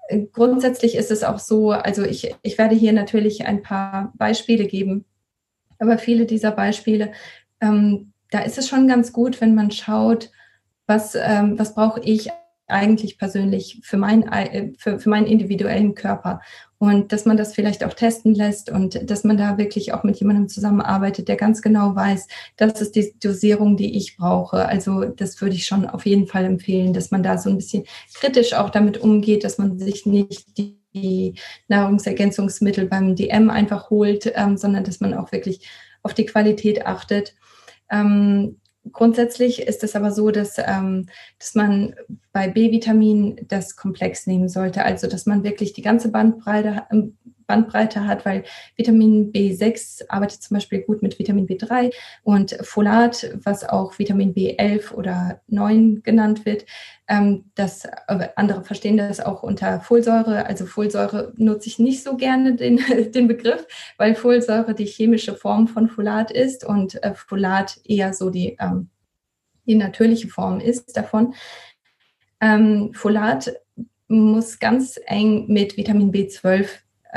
äh, 0.08 0.26
grundsätzlich 0.32 0.96
ist 0.96 1.12
es 1.12 1.24
auch 1.24 1.40
so, 1.40 1.72
also 1.72 2.04
ich, 2.04 2.36
ich 2.42 2.58
werde 2.58 2.76
hier 2.76 2.94
natürlich 2.94 3.46
ein 3.46 3.62
paar 3.62 4.14
Beispiele 4.18 4.68
geben, 4.68 5.06
aber 5.80 5.98
viele 5.98 6.26
dieser 6.26 6.52
Beispiele, 6.52 7.12
ähm, 7.62 8.14
da 8.32 8.40
ist 8.40 8.58
es 8.58 8.68
schon 8.68 8.88
ganz 8.88 9.14
gut, 9.14 9.40
wenn 9.40 9.56
man 9.56 9.72
schaut, 9.72 10.32
was, 10.86 11.16
ähm, 11.16 11.58
was 11.58 11.76
brauche 11.76 12.02
ich 12.02 12.30
eigentlich 12.68 13.18
persönlich 13.18 13.80
für, 13.84 13.98
mein, 13.98 14.24
äh, 14.32 14.74
für, 14.78 15.00
für 15.00 15.10
meinen 15.10 15.28
individuellen 15.28 15.96
Körper. 15.96 16.42
Und 16.80 17.12
dass 17.12 17.26
man 17.26 17.38
das 17.38 17.56
vielleicht 17.56 17.84
auch 17.84 17.94
testen 17.94 18.36
lässt 18.36 18.70
und 18.70 19.10
dass 19.10 19.24
man 19.24 19.38
da 19.38 19.58
wirklich 19.58 19.94
auch 19.94 20.04
mit 20.04 20.18
jemandem 20.20 20.48
zusammenarbeitet, 20.48 21.28
der 21.28 21.36
ganz 21.36 21.64
genau 21.64 21.96
weiß, 21.96 22.28
das 22.56 22.82
ist 22.82 22.96
die 22.96 23.16
Dosierung, 23.20 23.78
die 23.78 23.98
ich 23.98 24.16
brauche. 24.16 24.68
Also 24.68 25.06
das 25.06 25.42
würde 25.42 25.56
ich 25.56 25.66
schon 25.66 25.88
auf 25.88 26.06
jeden 26.06 26.28
Fall 26.28 26.46
empfehlen, 26.46 26.94
dass 26.94 27.10
man 27.10 27.24
da 27.24 27.40
so 27.40 27.50
ein 27.50 27.58
bisschen 27.58 27.86
kritisch 28.14 28.54
auch 28.54 28.70
damit 28.70 29.00
umgeht, 29.00 29.44
dass 29.44 29.58
man 29.58 29.80
sich 29.80 30.06
nicht 30.06 30.56
die 30.58 31.34
Nahrungsergänzungsmittel 31.68 32.86
beim 32.86 33.16
DM 33.16 33.50
einfach 33.50 33.90
holt, 33.90 34.32
ähm, 34.36 34.58
sondern 34.58 34.84
dass 34.84 35.00
man 35.00 35.16
auch 35.16 35.32
wirklich 35.32 35.68
auf 36.04 36.14
die 36.14 36.26
Qualität 36.26 36.86
achtet. 36.86 37.34
Ähm, 37.90 38.58
Grundsätzlich 38.92 39.62
ist 39.62 39.84
es 39.84 39.96
aber 39.96 40.12
so, 40.12 40.32
dass, 40.32 40.58
ähm, 40.58 41.08
dass 41.40 41.56
man 41.56 41.96
bei 42.32 42.48
B-Vitamin 42.48 43.46
das 43.48 43.76
Komplex 43.76 44.28
nehmen 44.28 44.50
sollte, 44.50 44.84
also 44.84 45.08
dass 45.08 45.26
man 45.26 45.44
wirklich 45.44 45.74
die 45.74 45.82
ganze 45.82 46.10
Bandbreite, 46.10 46.84
ähm, 46.92 47.18
Bandbreite 47.48 48.06
hat, 48.06 48.26
weil 48.26 48.44
Vitamin 48.76 49.32
B6 49.32 50.04
arbeitet 50.10 50.44
zum 50.44 50.56
Beispiel 50.56 50.82
gut 50.82 51.02
mit 51.02 51.18
Vitamin 51.18 51.48
B3 51.48 51.94
und 52.24 52.58
Folat, 52.62 53.34
was 53.44 53.64
auch 53.64 53.98
Vitamin 53.98 54.34
B11 54.34 54.94
oder 54.94 55.42
9 55.48 56.04
genannt 56.04 56.46
wird. 56.46 56.66
Ähm, 57.08 57.46
das, 57.56 57.88
andere 58.36 58.64
verstehen 58.64 58.98
das 58.98 59.20
auch 59.20 59.42
unter 59.44 59.80
Folsäure. 59.80 60.46
Also 60.46 60.66
Folsäure 60.66 61.34
nutze 61.38 61.70
ich 61.70 61.80
nicht 61.80 62.04
so 62.04 62.18
gerne 62.18 62.56
den, 62.56 62.80
den 63.12 63.28
Begriff, 63.28 63.66
weil 63.98 64.16
Folsäure 64.16 64.76
die 64.76 64.86
chemische 64.86 65.36
Form 65.36 65.68
von 65.68 65.90
Folat 65.90 66.32
ist 66.32 66.66
und 66.66 67.02
äh, 67.04 67.14
Folat 67.16 67.80
eher 67.86 68.14
so 68.14 68.30
die, 68.30 68.58
ähm, 68.60 68.90
die 69.66 69.76
natürliche 69.76 70.28
Form 70.28 70.60
ist 70.60 70.98
davon. 70.98 71.34
Ähm, 72.42 72.92
Folat 72.94 73.54
muss 74.08 74.60
ganz 74.60 75.00
eng 75.06 75.48
mit 75.48 75.78
Vitamin 75.78 76.12
B12 76.12 76.68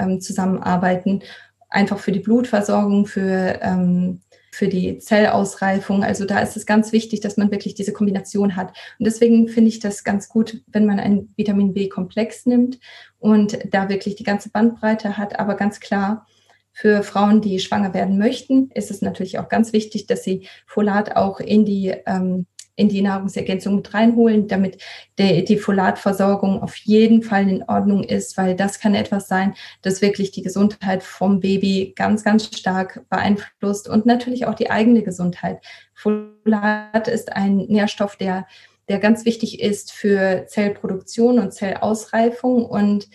ähm, 0.00 0.20
zusammenarbeiten, 0.20 1.22
einfach 1.68 1.98
für 1.98 2.12
die 2.12 2.20
Blutversorgung, 2.20 3.06
für, 3.06 3.60
ähm, 3.62 4.20
für 4.50 4.68
die 4.68 4.98
Zellausreifung. 4.98 6.02
Also 6.02 6.24
da 6.24 6.40
ist 6.40 6.56
es 6.56 6.66
ganz 6.66 6.92
wichtig, 6.92 7.20
dass 7.20 7.36
man 7.36 7.50
wirklich 7.50 7.74
diese 7.74 7.92
Kombination 7.92 8.56
hat. 8.56 8.68
Und 8.98 9.06
deswegen 9.06 9.48
finde 9.48 9.68
ich 9.68 9.78
das 9.78 10.02
ganz 10.02 10.28
gut, 10.28 10.62
wenn 10.66 10.86
man 10.86 10.98
einen 10.98 11.32
Vitamin 11.36 11.72
B-Komplex 11.72 12.46
nimmt 12.46 12.80
und 13.18 13.58
da 13.70 13.88
wirklich 13.88 14.16
die 14.16 14.24
ganze 14.24 14.50
Bandbreite 14.50 15.16
hat, 15.16 15.38
aber 15.38 15.54
ganz 15.54 15.78
klar, 15.78 16.26
für 16.72 17.02
Frauen, 17.02 17.40
die 17.40 17.58
schwanger 17.58 17.94
werden 17.94 18.16
möchten, 18.16 18.70
ist 18.74 18.90
es 18.90 19.02
natürlich 19.02 19.38
auch 19.38 19.48
ganz 19.48 19.72
wichtig, 19.72 20.06
dass 20.06 20.22
sie 20.22 20.48
Folat 20.66 21.16
auch 21.16 21.40
in 21.40 21.64
die 21.64 21.92
ähm, 22.06 22.46
in 22.80 22.88
die 22.88 23.02
Nahrungsergänzung 23.02 23.76
mit 23.76 23.92
reinholen, 23.92 24.48
damit 24.48 24.82
der, 25.18 25.42
die 25.42 25.58
Folatversorgung 25.58 26.62
auf 26.62 26.74
jeden 26.76 27.22
Fall 27.22 27.48
in 27.48 27.62
Ordnung 27.64 28.02
ist, 28.02 28.36
weil 28.38 28.56
das 28.56 28.80
kann 28.80 28.94
etwas 28.94 29.28
sein, 29.28 29.54
das 29.82 30.00
wirklich 30.00 30.30
die 30.30 30.42
Gesundheit 30.42 31.02
vom 31.02 31.40
Baby 31.40 31.92
ganz, 31.94 32.24
ganz 32.24 32.46
stark 32.46 33.04
beeinflusst 33.10 33.88
und 33.88 34.06
natürlich 34.06 34.46
auch 34.46 34.54
die 34.54 34.70
eigene 34.70 35.02
Gesundheit. 35.02 35.60
Folat 35.94 37.06
ist 37.06 37.32
ein 37.32 37.58
Nährstoff, 37.68 38.16
der 38.16 38.46
der 38.88 38.98
ganz 38.98 39.24
wichtig 39.24 39.60
ist 39.60 39.92
für 39.92 40.46
Zellproduktion 40.48 41.38
und 41.38 41.54
Zellausreifung 41.54 42.64
und 42.66 43.08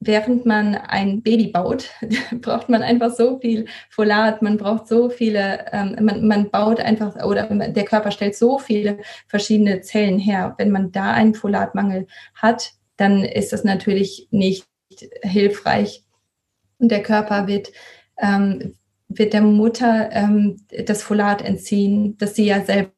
während 0.00 0.46
man 0.46 0.74
ein 0.74 1.22
Baby 1.22 1.48
baut, 1.48 1.90
braucht 2.40 2.68
man 2.68 2.82
einfach 2.82 3.14
so 3.14 3.38
viel 3.38 3.66
Folat, 3.90 4.40
man 4.42 4.56
braucht 4.56 4.88
so 4.88 5.10
viele, 5.10 5.66
ähm, 5.72 5.96
man, 6.00 6.26
man 6.26 6.50
baut 6.50 6.80
einfach, 6.80 7.22
oder 7.22 7.44
der 7.46 7.84
Körper 7.84 8.10
stellt 8.10 8.34
so 8.34 8.58
viele 8.58 8.98
verschiedene 9.28 9.82
Zellen 9.82 10.18
her. 10.18 10.54
Wenn 10.58 10.70
man 10.70 10.90
da 10.90 11.12
einen 11.12 11.34
Folatmangel 11.34 12.06
hat, 12.34 12.72
dann 12.96 13.24
ist 13.24 13.52
das 13.52 13.62
natürlich 13.62 14.28
nicht 14.30 14.66
hilfreich. 15.22 16.04
Und 16.78 16.90
der 16.90 17.02
Körper 17.02 17.46
wird, 17.46 17.70
ähm, 18.18 18.74
wird 19.08 19.34
der 19.34 19.42
Mutter 19.42 20.10
ähm, 20.12 20.56
das 20.86 21.02
Folat 21.02 21.42
entziehen, 21.42 22.16
das 22.16 22.34
sie 22.34 22.46
ja 22.46 22.64
selber 22.64 22.92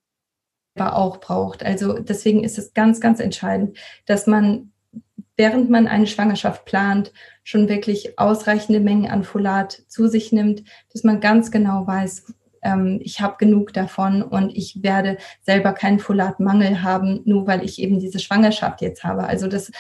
auch 0.79 1.19
braucht. 1.19 1.65
Also 1.65 1.99
deswegen 1.99 2.45
ist 2.45 2.59
es 2.59 2.75
ganz, 2.75 3.01
ganz 3.01 3.19
entscheidend, 3.19 3.77
dass 4.07 4.27
man 4.27 4.72
während 5.37 5.71
man 5.71 5.89
eine 5.89 6.07
Schwangerschaft 6.07 6.65
plant, 6.65 7.13
schon 7.45 7.69
wirklich 7.69 8.19
ausreichende 8.19 8.81
Mengen 8.81 9.11
an 9.11 9.25
Folat 9.25 9.73
zu 9.89 10.09
sich 10.09 10.33
nimmt, 10.33 10.63
dass 10.93 11.05
man 11.05 11.21
ganz 11.21 11.51
genau 11.51 11.87
weiß, 11.87 12.33
ähm, 12.63 13.01
ich 13.03 13.21
habe 13.21 13.37
genug 13.39 13.73
davon 13.73 14.23
und 14.23 14.57
ich 14.57 14.83
werde 14.83 15.19
selber 15.43 15.73
keinen 15.73 15.99
Folatmangel 15.99 16.83
haben, 16.83 17.23
nur 17.25 17.47
weil 17.47 17.65
ich 17.65 17.81
eben 17.81 17.99
diese 17.99 18.19
Schwangerschaft 18.19 18.81
jetzt 18.81 19.05
habe. 19.05 19.25
Also 19.25 19.49
das, 19.49 19.71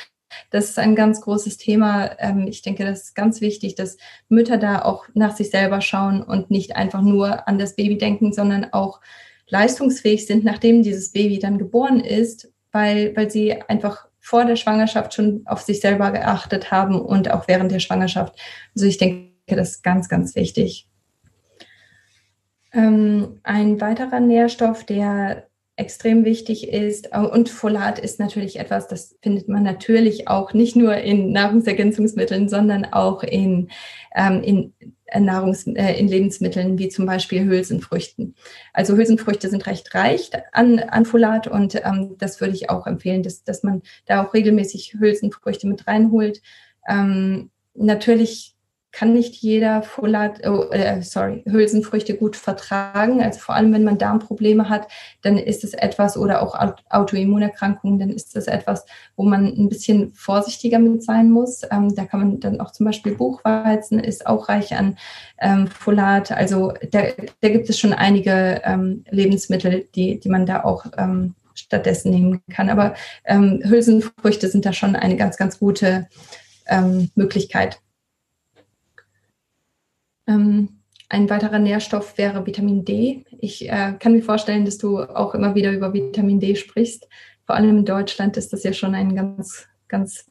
das 0.50 0.70
ist 0.70 0.78
ein 0.78 0.96
ganz 0.96 1.20
großes 1.20 1.56
Thema. 1.58 2.18
Ähm, 2.18 2.46
ich 2.48 2.62
denke, 2.62 2.84
das 2.84 3.04
ist 3.04 3.14
ganz 3.14 3.40
wichtig, 3.40 3.74
dass 3.74 3.96
Mütter 4.28 4.58
da 4.58 4.82
auch 4.82 5.06
nach 5.14 5.36
sich 5.36 5.50
selber 5.50 5.80
schauen 5.80 6.22
und 6.22 6.50
nicht 6.50 6.76
einfach 6.76 7.02
nur 7.02 7.48
an 7.48 7.58
das 7.58 7.76
Baby 7.76 7.98
denken, 7.98 8.32
sondern 8.32 8.72
auch 8.72 9.00
leistungsfähig 9.48 10.26
sind, 10.26 10.44
nachdem 10.44 10.82
dieses 10.82 11.12
Baby 11.12 11.38
dann 11.38 11.58
geboren 11.58 12.00
ist, 12.00 12.52
weil, 12.72 13.14
weil 13.16 13.30
sie 13.30 13.60
einfach 13.62 14.08
vor 14.22 14.44
der 14.44 14.56
Schwangerschaft 14.56 15.12
schon 15.12 15.42
auf 15.46 15.60
sich 15.60 15.80
selber 15.80 16.12
geachtet 16.12 16.70
haben 16.70 16.98
und 17.00 17.30
auch 17.30 17.48
während 17.48 17.72
der 17.72 17.80
Schwangerschaft. 17.80 18.38
Also 18.74 18.86
ich 18.86 18.96
denke, 18.96 19.32
das 19.48 19.72
ist 19.72 19.82
ganz, 19.82 20.08
ganz 20.08 20.36
wichtig. 20.36 20.88
Ähm, 22.72 23.40
ein 23.42 23.80
weiterer 23.80 24.20
Nährstoff, 24.20 24.84
der 24.84 25.48
extrem 25.76 26.24
wichtig 26.24 26.68
ist. 26.68 27.14
Und 27.14 27.48
Folat 27.48 27.98
ist 27.98 28.20
natürlich 28.20 28.58
etwas, 28.58 28.88
das 28.88 29.16
findet 29.22 29.48
man 29.48 29.62
natürlich 29.62 30.28
auch 30.28 30.52
nicht 30.52 30.76
nur 30.76 30.96
in 30.96 31.32
Nahrungsergänzungsmitteln, 31.32 32.48
sondern 32.48 32.84
auch 32.84 33.22
in, 33.22 33.70
ähm, 34.14 34.42
in, 34.42 34.74
äh, 34.78 34.86
Nahrungs-, 35.20 35.66
äh, 35.76 35.98
in 35.98 36.08
Lebensmitteln 36.08 36.78
wie 36.78 36.88
zum 36.88 37.06
Beispiel 37.06 37.44
Hülsenfrüchten. 37.44 38.34
Also 38.72 38.96
Hülsenfrüchte 38.96 39.48
sind 39.48 39.66
recht 39.66 39.94
reich 39.94 40.30
an, 40.52 40.78
an 40.78 41.04
Folat 41.04 41.46
und 41.46 41.74
ähm, 41.74 42.16
das 42.18 42.40
würde 42.40 42.54
ich 42.54 42.70
auch 42.70 42.86
empfehlen, 42.86 43.22
dass, 43.22 43.44
dass 43.44 43.62
man 43.62 43.82
da 44.06 44.24
auch 44.24 44.34
regelmäßig 44.34 44.94
Hülsenfrüchte 44.98 45.66
mit 45.66 45.86
reinholt. 45.86 46.42
Ähm, 46.88 47.50
natürlich 47.74 48.54
kann 48.92 49.14
nicht 49.14 49.34
jeder 49.36 49.82
Folat, 49.82 50.46
oh, 50.46 50.70
äh, 50.70 51.02
sorry, 51.02 51.42
Hülsenfrüchte 51.46 52.14
gut 52.14 52.36
vertragen. 52.36 53.22
Also 53.22 53.40
vor 53.40 53.54
allem, 53.54 53.72
wenn 53.72 53.84
man 53.84 53.96
Darmprobleme 53.96 54.68
hat, 54.68 54.86
dann 55.22 55.38
ist 55.38 55.64
es 55.64 55.72
etwas 55.72 56.18
oder 56.18 56.42
auch 56.42 56.54
Autoimmunerkrankungen, 56.90 57.98
dann 57.98 58.10
ist 58.10 58.36
das 58.36 58.46
etwas, 58.46 58.84
wo 59.16 59.24
man 59.24 59.46
ein 59.46 59.70
bisschen 59.70 60.12
vorsichtiger 60.14 60.78
mit 60.78 61.02
sein 61.02 61.30
muss. 61.30 61.62
Ähm, 61.70 61.94
da 61.94 62.04
kann 62.04 62.20
man 62.20 62.40
dann 62.40 62.60
auch 62.60 62.70
zum 62.70 62.84
Beispiel 62.84 63.16
Buchweizen 63.16 63.98
ist 63.98 64.26
auch 64.26 64.50
reich 64.50 64.74
an 64.76 64.98
ähm, 65.40 65.68
Folat. 65.68 66.30
Also 66.30 66.74
da, 66.90 67.04
da, 67.40 67.48
gibt 67.48 67.70
es 67.70 67.78
schon 67.78 67.94
einige 67.94 68.60
ähm, 68.64 69.04
Lebensmittel, 69.10 69.88
die, 69.94 70.20
die 70.20 70.28
man 70.28 70.44
da 70.44 70.64
auch 70.64 70.84
ähm, 70.98 71.34
stattdessen 71.54 72.10
nehmen 72.10 72.42
kann. 72.50 72.68
Aber 72.68 72.94
ähm, 73.24 73.62
Hülsenfrüchte 73.64 74.48
sind 74.48 74.66
da 74.66 74.74
schon 74.74 74.96
eine 74.96 75.16
ganz, 75.16 75.38
ganz 75.38 75.58
gute 75.58 76.08
ähm, 76.66 77.10
Möglichkeit. 77.14 77.80
Ähm, 80.26 80.80
ein 81.08 81.28
weiterer 81.28 81.58
Nährstoff 81.58 82.16
wäre 82.16 82.46
Vitamin 82.46 82.84
D. 82.84 83.24
Ich 83.38 83.68
äh, 83.68 83.94
kann 83.98 84.12
mir 84.12 84.22
vorstellen, 84.22 84.64
dass 84.64 84.78
du 84.78 85.00
auch 85.00 85.34
immer 85.34 85.54
wieder 85.54 85.72
über 85.72 85.92
Vitamin 85.92 86.40
D 86.40 86.56
sprichst. 86.56 87.06
Vor 87.44 87.54
allem 87.54 87.78
in 87.78 87.84
Deutschland 87.84 88.36
ist 88.36 88.52
das 88.52 88.62
ja 88.62 88.72
schon 88.72 88.94
ein 88.94 89.14
ganz, 89.14 89.66
ganz 89.88 90.26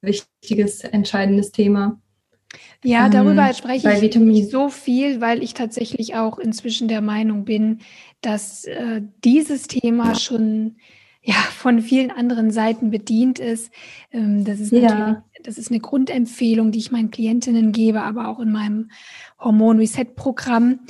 wichtiges, 0.00 0.80
entscheidendes 0.80 1.52
Thema. 1.52 2.00
Ja, 2.82 3.08
darüber 3.08 3.46
ähm, 3.46 3.54
spreche 3.54 3.92
ich 3.92 4.00
Vitamin 4.00 4.48
so 4.48 4.68
viel, 4.68 5.20
weil 5.20 5.42
ich 5.42 5.54
tatsächlich 5.54 6.14
auch 6.16 6.38
inzwischen 6.38 6.88
der 6.88 7.00
Meinung 7.00 7.44
bin, 7.44 7.80
dass 8.20 8.64
äh, 8.64 9.02
dieses 9.24 9.66
Thema 9.68 10.14
schon 10.14 10.76
ja, 11.22 11.34
von 11.34 11.80
vielen 11.80 12.10
anderen 12.10 12.50
Seiten 12.50 12.90
bedient 12.90 13.38
ist. 13.38 13.72
Ähm, 14.12 14.44
das 14.44 14.60
ist 14.60 14.72
ja. 14.72 15.24
Das 15.44 15.58
ist 15.58 15.70
eine 15.70 15.80
Grundempfehlung, 15.80 16.72
die 16.72 16.78
ich 16.78 16.90
meinen 16.90 17.10
Klientinnen 17.10 17.72
gebe, 17.72 18.02
aber 18.02 18.28
auch 18.28 18.40
in 18.40 18.50
meinem 18.50 18.90
Hormon 19.38 19.78
Reset 19.78 20.16
Programm 20.16 20.80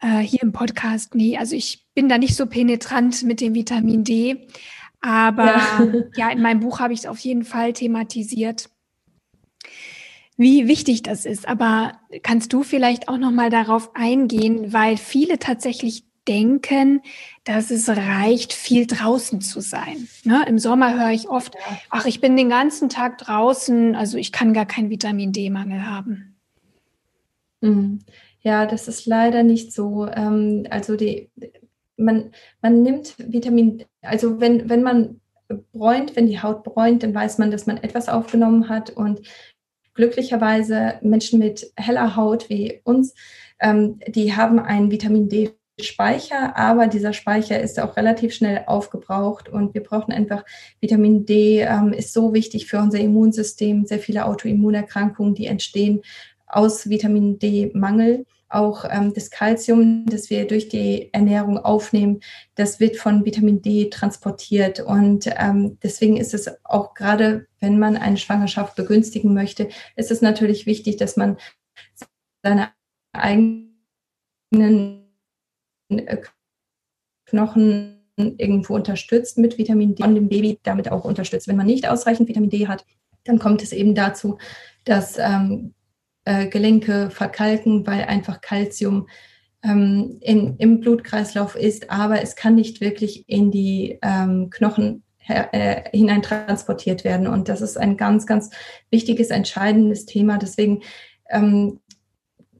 äh, 0.00 0.18
hier 0.18 0.42
im 0.42 0.52
Podcast. 0.52 1.14
Nee, 1.14 1.36
also 1.38 1.54
ich 1.54 1.86
bin 1.94 2.08
da 2.08 2.18
nicht 2.18 2.34
so 2.34 2.46
penetrant 2.46 3.22
mit 3.22 3.40
dem 3.40 3.54
Vitamin 3.54 4.04
D, 4.04 4.48
aber 5.00 5.46
ja, 5.46 5.92
ja 6.16 6.30
in 6.30 6.42
meinem 6.42 6.60
Buch 6.60 6.80
habe 6.80 6.92
ich 6.92 7.00
es 7.00 7.06
auf 7.06 7.18
jeden 7.18 7.44
Fall 7.44 7.72
thematisiert 7.72 8.70
wie 10.40 10.68
wichtig 10.68 11.02
das 11.02 11.26
ist. 11.26 11.46
Aber 11.46 12.00
kannst 12.22 12.54
du 12.54 12.62
vielleicht 12.62 13.10
auch 13.10 13.18
noch 13.18 13.30
mal 13.30 13.50
darauf 13.50 13.94
eingehen, 13.94 14.72
weil 14.72 14.96
viele 14.96 15.38
tatsächlich 15.38 16.04
denken, 16.30 17.02
dass 17.44 17.70
es 17.70 17.88
reicht, 17.88 18.52
viel 18.52 18.86
draußen 18.86 19.40
zu 19.40 19.60
sein. 19.60 20.08
Ne? 20.24 20.44
Im 20.46 20.58
Sommer 20.58 20.98
höre 20.98 21.10
ich 21.10 21.28
oft, 21.28 21.54
ach, 21.90 22.06
ich 22.06 22.20
bin 22.20 22.36
den 22.36 22.48
ganzen 22.48 22.88
Tag 22.88 23.18
draußen, 23.18 23.96
also 23.96 24.16
ich 24.16 24.30
kann 24.30 24.54
gar 24.54 24.66
keinen 24.66 24.90
Vitamin 24.90 25.32
D-Mangel 25.32 25.84
haben. 25.84 26.36
Mhm. 27.60 27.98
Ja, 28.42 28.64
das 28.64 28.88
ist 28.88 29.06
leider 29.06 29.42
nicht 29.42 29.72
so. 29.72 30.06
Ähm, 30.06 30.66
also 30.70 30.96
die, 30.96 31.28
man, 31.96 32.30
man 32.62 32.82
nimmt 32.82 33.16
Vitamin, 33.18 33.84
also 34.00 34.40
wenn, 34.40 34.70
wenn 34.70 34.82
man 34.82 35.20
bräunt, 35.72 36.14
wenn 36.16 36.26
die 36.26 36.40
Haut 36.40 36.62
bräunt, 36.62 37.02
dann 37.02 37.14
weiß 37.14 37.38
man, 37.38 37.50
dass 37.50 37.66
man 37.66 37.76
etwas 37.78 38.08
aufgenommen 38.08 38.68
hat 38.68 38.90
und 38.90 39.20
glücklicherweise 39.94 40.94
Menschen 41.02 41.40
mit 41.40 41.72
heller 41.76 42.14
Haut 42.16 42.48
wie 42.48 42.80
uns, 42.84 43.14
ähm, 43.60 43.98
die 44.06 44.34
haben 44.34 44.58
einen 44.60 44.90
Vitamin 44.90 45.28
D 45.28 45.50
Speicher, 45.84 46.56
aber 46.56 46.86
dieser 46.86 47.12
Speicher 47.12 47.60
ist 47.60 47.80
auch 47.80 47.96
relativ 47.96 48.34
schnell 48.34 48.64
aufgebraucht 48.66 49.48
und 49.48 49.74
wir 49.74 49.82
brauchen 49.82 50.12
einfach 50.12 50.44
Vitamin 50.80 51.26
D, 51.26 51.60
ähm, 51.60 51.92
ist 51.92 52.12
so 52.12 52.32
wichtig 52.32 52.66
für 52.66 52.78
unser 52.78 52.98
Immunsystem, 52.98 53.86
sehr 53.86 53.98
viele 53.98 54.26
Autoimmunerkrankungen, 54.26 55.34
die 55.34 55.46
entstehen 55.46 56.02
aus 56.46 56.88
Vitamin 56.88 57.38
D-Mangel. 57.38 58.26
Auch 58.48 58.84
ähm, 58.90 59.14
das 59.14 59.30
Kalzium, 59.30 60.06
das 60.06 60.28
wir 60.28 60.44
durch 60.46 60.68
die 60.68 61.08
Ernährung 61.12 61.56
aufnehmen, 61.56 62.20
das 62.56 62.80
wird 62.80 62.96
von 62.96 63.24
Vitamin 63.24 63.62
D 63.62 63.90
transportiert. 63.90 64.80
Und 64.80 65.28
ähm, 65.38 65.78
deswegen 65.84 66.16
ist 66.16 66.34
es 66.34 66.50
auch 66.64 66.94
gerade, 66.94 67.46
wenn 67.60 67.78
man 67.78 67.96
eine 67.96 68.16
Schwangerschaft 68.16 68.74
begünstigen 68.74 69.34
möchte, 69.34 69.68
ist 69.94 70.10
es 70.10 70.20
natürlich 70.20 70.66
wichtig, 70.66 70.96
dass 70.96 71.16
man 71.16 71.36
seine 72.42 72.70
eigenen 73.12 73.70
Knochen 77.26 77.96
irgendwo 78.16 78.74
unterstützt 78.74 79.38
mit 79.38 79.58
Vitamin 79.58 79.94
D 79.94 80.02
und 80.02 80.14
dem 80.14 80.28
Baby 80.28 80.58
damit 80.62 80.90
auch 80.90 81.04
unterstützt. 81.04 81.48
Wenn 81.48 81.56
man 81.56 81.66
nicht 81.66 81.88
ausreichend 81.88 82.28
Vitamin 82.28 82.50
D 82.50 82.68
hat, 82.68 82.84
dann 83.24 83.38
kommt 83.38 83.62
es 83.62 83.72
eben 83.72 83.94
dazu, 83.94 84.38
dass 84.84 85.18
ähm, 85.18 85.74
äh, 86.24 86.48
Gelenke 86.48 87.10
verkalken, 87.10 87.86
weil 87.86 88.04
einfach 88.04 88.40
Kalzium 88.40 89.08
ähm, 89.62 90.18
in, 90.20 90.56
im 90.56 90.80
Blutkreislauf 90.80 91.54
ist, 91.54 91.90
aber 91.90 92.22
es 92.22 92.36
kann 92.36 92.54
nicht 92.54 92.80
wirklich 92.80 93.28
in 93.28 93.50
die 93.50 93.98
ähm, 94.02 94.50
Knochen 94.50 95.02
äh, 95.28 95.90
hinein 95.90 96.22
transportiert 96.22 97.04
werden. 97.04 97.26
Und 97.26 97.48
das 97.48 97.60
ist 97.60 97.76
ein 97.76 97.96
ganz, 97.96 98.26
ganz 98.26 98.50
wichtiges, 98.90 99.30
entscheidendes 99.30 100.06
Thema. 100.06 100.38
Deswegen 100.38 100.82
ähm, 101.28 101.80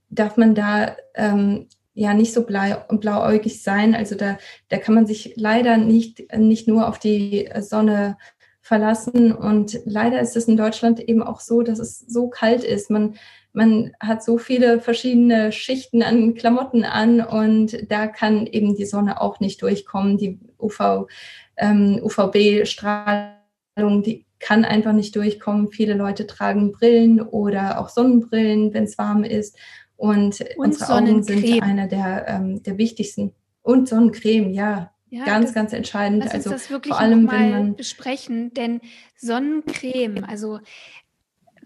darf 0.09 0.37
man 0.37 0.55
da 0.55 0.97
ähm, 1.15 1.69
ja 1.95 2.15
nicht 2.15 2.33
so 2.33 2.45
blau, 2.45 2.85
blauäugig 2.89 3.63
sein. 3.63 3.95
Also 3.95 4.15
da, 4.15 4.39
da 4.69 4.79
kann 4.79 4.95
man 4.95 5.07
sich 5.07 5.35
leider 5.37 5.77
nicht, 5.77 6.33
nicht 6.37 6.69
nur 6.69 6.89
auf 6.89 6.99
die 6.99 7.49
Sonne 7.61 8.17
verlassen. 8.63 9.33
Und 9.33 9.81
leider 9.85 10.21
ist 10.21 10.37
es 10.37 10.47
in 10.47 10.57
Deutschland 10.57 11.01
eben 11.01 11.23
auch 11.23 11.41
so, 11.41 11.63
dass 11.63 11.79
es 11.79 11.99
so 11.99 12.29
kalt 12.29 12.63
ist. 12.63 12.91
Man, 12.91 13.15
man 13.53 13.93
hat 14.01 14.23
so 14.23 14.39
viele 14.39 14.81
verschiedene 14.81 15.51
Schichten 15.51 16.03
an 16.03 16.35
Klamotten 16.35 16.85
an 16.85 17.21
und 17.21 17.91
da 17.91 18.07
kann 18.07 18.47
eben 18.47 18.77
die 18.77 18.87
Sonne 18.87 19.21
auch 19.21 19.41
nicht 19.41 19.61
durchkommen. 19.63 20.19
Die 20.19 20.39
UV, 20.59 21.09
ähm, 21.57 22.01
UVB-Strahlung, 22.03 24.03
die 24.03 24.27
kann 24.39 24.65
einfach 24.65 24.93
nicht 24.93 25.17
durchkommen. 25.17 25.71
Viele 25.71 25.95
Leute 25.95 26.27
tragen 26.27 26.73
Brillen 26.73 27.21
oder 27.21 27.81
auch 27.81 27.89
Sonnenbrillen, 27.89 28.73
wenn 28.73 28.85
es 28.85 28.99
warm 28.99 29.25
ist. 29.25 29.57
Und, 30.01 30.41
und 30.57 30.57
unsere 30.57 30.95
Augen 30.95 31.23
sind 31.23 31.63
einer 31.63 31.87
der, 31.87 32.27
ähm, 32.27 32.63
der 32.63 32.79
wichtigsten. 32.79 33.35
Und 33.61 33.87
Sonnencreme, 33.87 34.51
ja. 34.51 34.93
Ja, 35.11 35.25
ganz, 35.25 35.47
das, 35.47 35.55
ganz 35.55 35.73
entscheidend. 35.75 36.25
Lass 36.25 36.33
also 36.33 36.51
das 36.51 36.71
wirklich 36.71 36.95
vor 36.95 37.01
allem, 37.01 37.31
wenn 37.31 37.51
man 37.51 37.77
besprechen, 37.77 38.55
denn 38.55 38.81
Sonnencreme, 39.17 40.25
also 40.25 40.61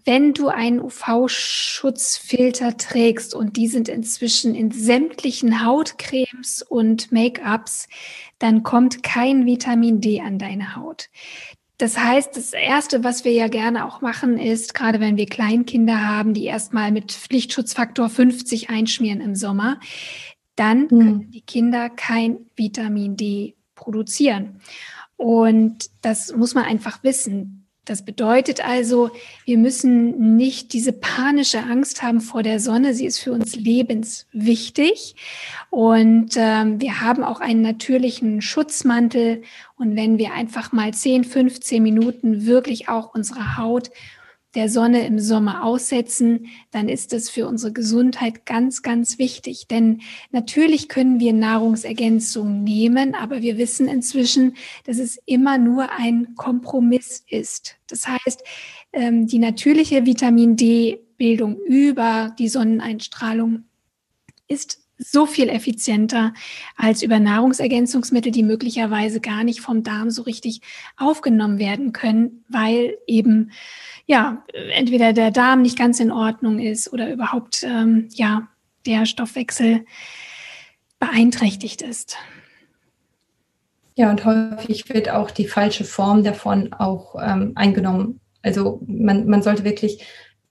wenn 0.03 0.33
du 0.33 0.49
einen 0.49 0.81
UV-Schutzfilter 0.81 2.75
trägst 2.75 3.33
und 3.33 3.55
die 3.55 3.67
sind 3.67 3.87
inzwischen 3.87 4.53
in 4.53 4.71
sämtlichen 4.71 5.65
Hautcremes 5.65 6.61
und 6.61 7.11
Make-ups, 7.11 7.87
dann 8.37 8.63
kommt 8.63 9.01
kein 9.01 9.45
Vitamin 9.45 10.01
D 10.01 10.19
an 10.21 10.39
deine 10.39 10.75
Haut. 10.75 11.09
Das 11.77 11.97
heißt, 11.97 12.37
das 12.37 12.53
Erste, 12.53 13.03
was 13.03 13.25
wir 13.25 13.33
ja 13.33 13.47
gerne 13.49 13.85
auch 13.85 14.01
machen, 14.01 14.37
ist, 14.37 14.73
gerade 14.73 14.99
wenn 14.99 15.17
wir 15.17 15.25
Kleinkinder 15.25 16.07
haben, 16.07 16.33
die 16.33 16.45
erstmal 16.45 16.91
mit 16.91 17.29
Lichtschutzfaktor 17.29 18.09
50 18.09 18.69
einschmieren 18.69 19.19
im 19.19 19.35
Sommer, 19.35 19.79
dann 20.55 20.83
mhm. 20.83 20.87
können 20.87 21.31
die 21.31 21.41
Kinder 21.41 21.89
kein 21.89 22.45
Vitamin 22.55 23.17
D 23.17 23.55
produzieren. 23.75 24.61
Und 25.17 25.89
das 26.01 26.33
muss 26.33 26.55
man 26.55 26.63
einfach 26.63 27.03
wissen. 27.03 27.64
Das 27.85 28.03
bedeutet 28.03 28.67
also, 28.67 29.11
wir 29.45 29.59
müssen 29.59 30.35
nicht 30.35 30.73
diese 30.73 30.91
panische 30.91 31.59
Angst 31.59 32.01
haben 32.01 32.19
vor 32.19 32.41
der 32.41 32.59
Sonne. 32.59 32.95
Sie 32.95 33.05
ist 33.05 33.19
für 33.19 33.31
uns 33.31 33.55
lebenswichtig. 33.55 35.15
Und 35.69 36.31
ähm, 36.35 36.81
wir 36.81 37.01
haben 37.01 37.23
auch 37.23 37.41
einen 37.41 37.61
natürlichen 37.61 38.41
Schutzmantel. 38.41 39.43
Und 39.77 39.95
wenn 39.95 40.17
wir 40.17 40.33
einfach 40.33 40.71
mal 40.71 40.93
10, 40.93 41.25
15 41.25 41.83
Minuten 41.83 42.47
wirklich 42.47 42.89
auch 42.89 43.13
unsere 43.13 43.57
Haut 43.57 43.91
der 44.55 44.69
Sonne 44.69 45.05
im 45.05 45.19
Sommer 45.19 45.63
aussetzen, 45.63 46.47
dann 46.71 46.89
ist 46.89 47.13
es 47.13 47.29
für 47.29 47.47
unsere 47.47 47.73
Gesundheit 47.73 48.45
ganz, 48.45 48.81
ganz 48.81 49.19
wichtig. 49.19 49.67
Denn 49.67 50.01
natürlich 50.31 50.89
können 50.89 51.19
wir 51.19 51.33
Nahrungsergänzungen 51.33 52.63
nehmen, 52.63 53.15
aber 53.15 53.41
wir 53.41 53.57
wissen 53.57 53.87
inzwischen, 53.87 54.55
dass 54.85 54.97
es 54.97 55.19
immer 55.25 55.57
nur 55.57 55.91
ein 55.91 56.35
Kompromiss 56.35 57.23
ist. 57.29 57.75
Das 57.87 58.07
heißt, 58.07 58.43
ähm, 58.93 59.27
die 59.27 59.39
natürliche 59.39 60.05
Vitamin 60.05 60.55
D-Bildung 60.55 61.57
über 61.59 62.33
die 62.39 62.49
Sonneneinstrahlung 62.49 63.65
ist 64.47 64.79
so 64.97 65.25
viel 65.25 65.49
effizienter 65.49 66.33
als 66.77 67.03
über 67.03 67.19
Nahrungsergänzungsmittel, 67.19 68.31
die 68.31 68.43
möglicherweise 68.43 69.19
gar 69.19 69.43
nicht 69.43 69.59
vom 69.59 69.83
Darm 69.83 70.09
so 70.09 70.21
richtig 70.21 70.61
aufgenommen 70.97 71.59
werden 71.59 71.91
können, 71.91 72.45
weil 72.47 72.97
eben 73.05 73.51
ja 74.05 74.43
entweder 74.73 75.13
der 75.13 75.31
Darm 75.31 75.61
nicht 75.61 75.77
ganz 75.77 75.99
in 75.99 76.11
Ordnung 76.11 76.59
ist 76.59 76.91
oder 76.91 77.11
überhaupt 77.11 77.63
ähm, 77.63 78.07
ja 78.11 78.47
der 78.85 79.05
Stoffwechsel 79.05 79.85
beeinträchtigt 80.99 81.81
ist. 81.81 82.17
Ja, 83.95 84.09
und 84.09 84.25
häufig 84.25 84.89
wird 84.89 85.09
auch 85.09 85.31
die 85.31 85.47
falsche 85.47 85.85
Form 85.85 86.23
davon 86.23 86.73
auch 86.73 87.15
ähm, 87.21 87.53
eingenommen. 87.55 88.19
Also 88.41 88.81
man, 88.85 89.27
man 89.27 89.41
sollte 89.41 89.63
wirklich, 89.63 90.05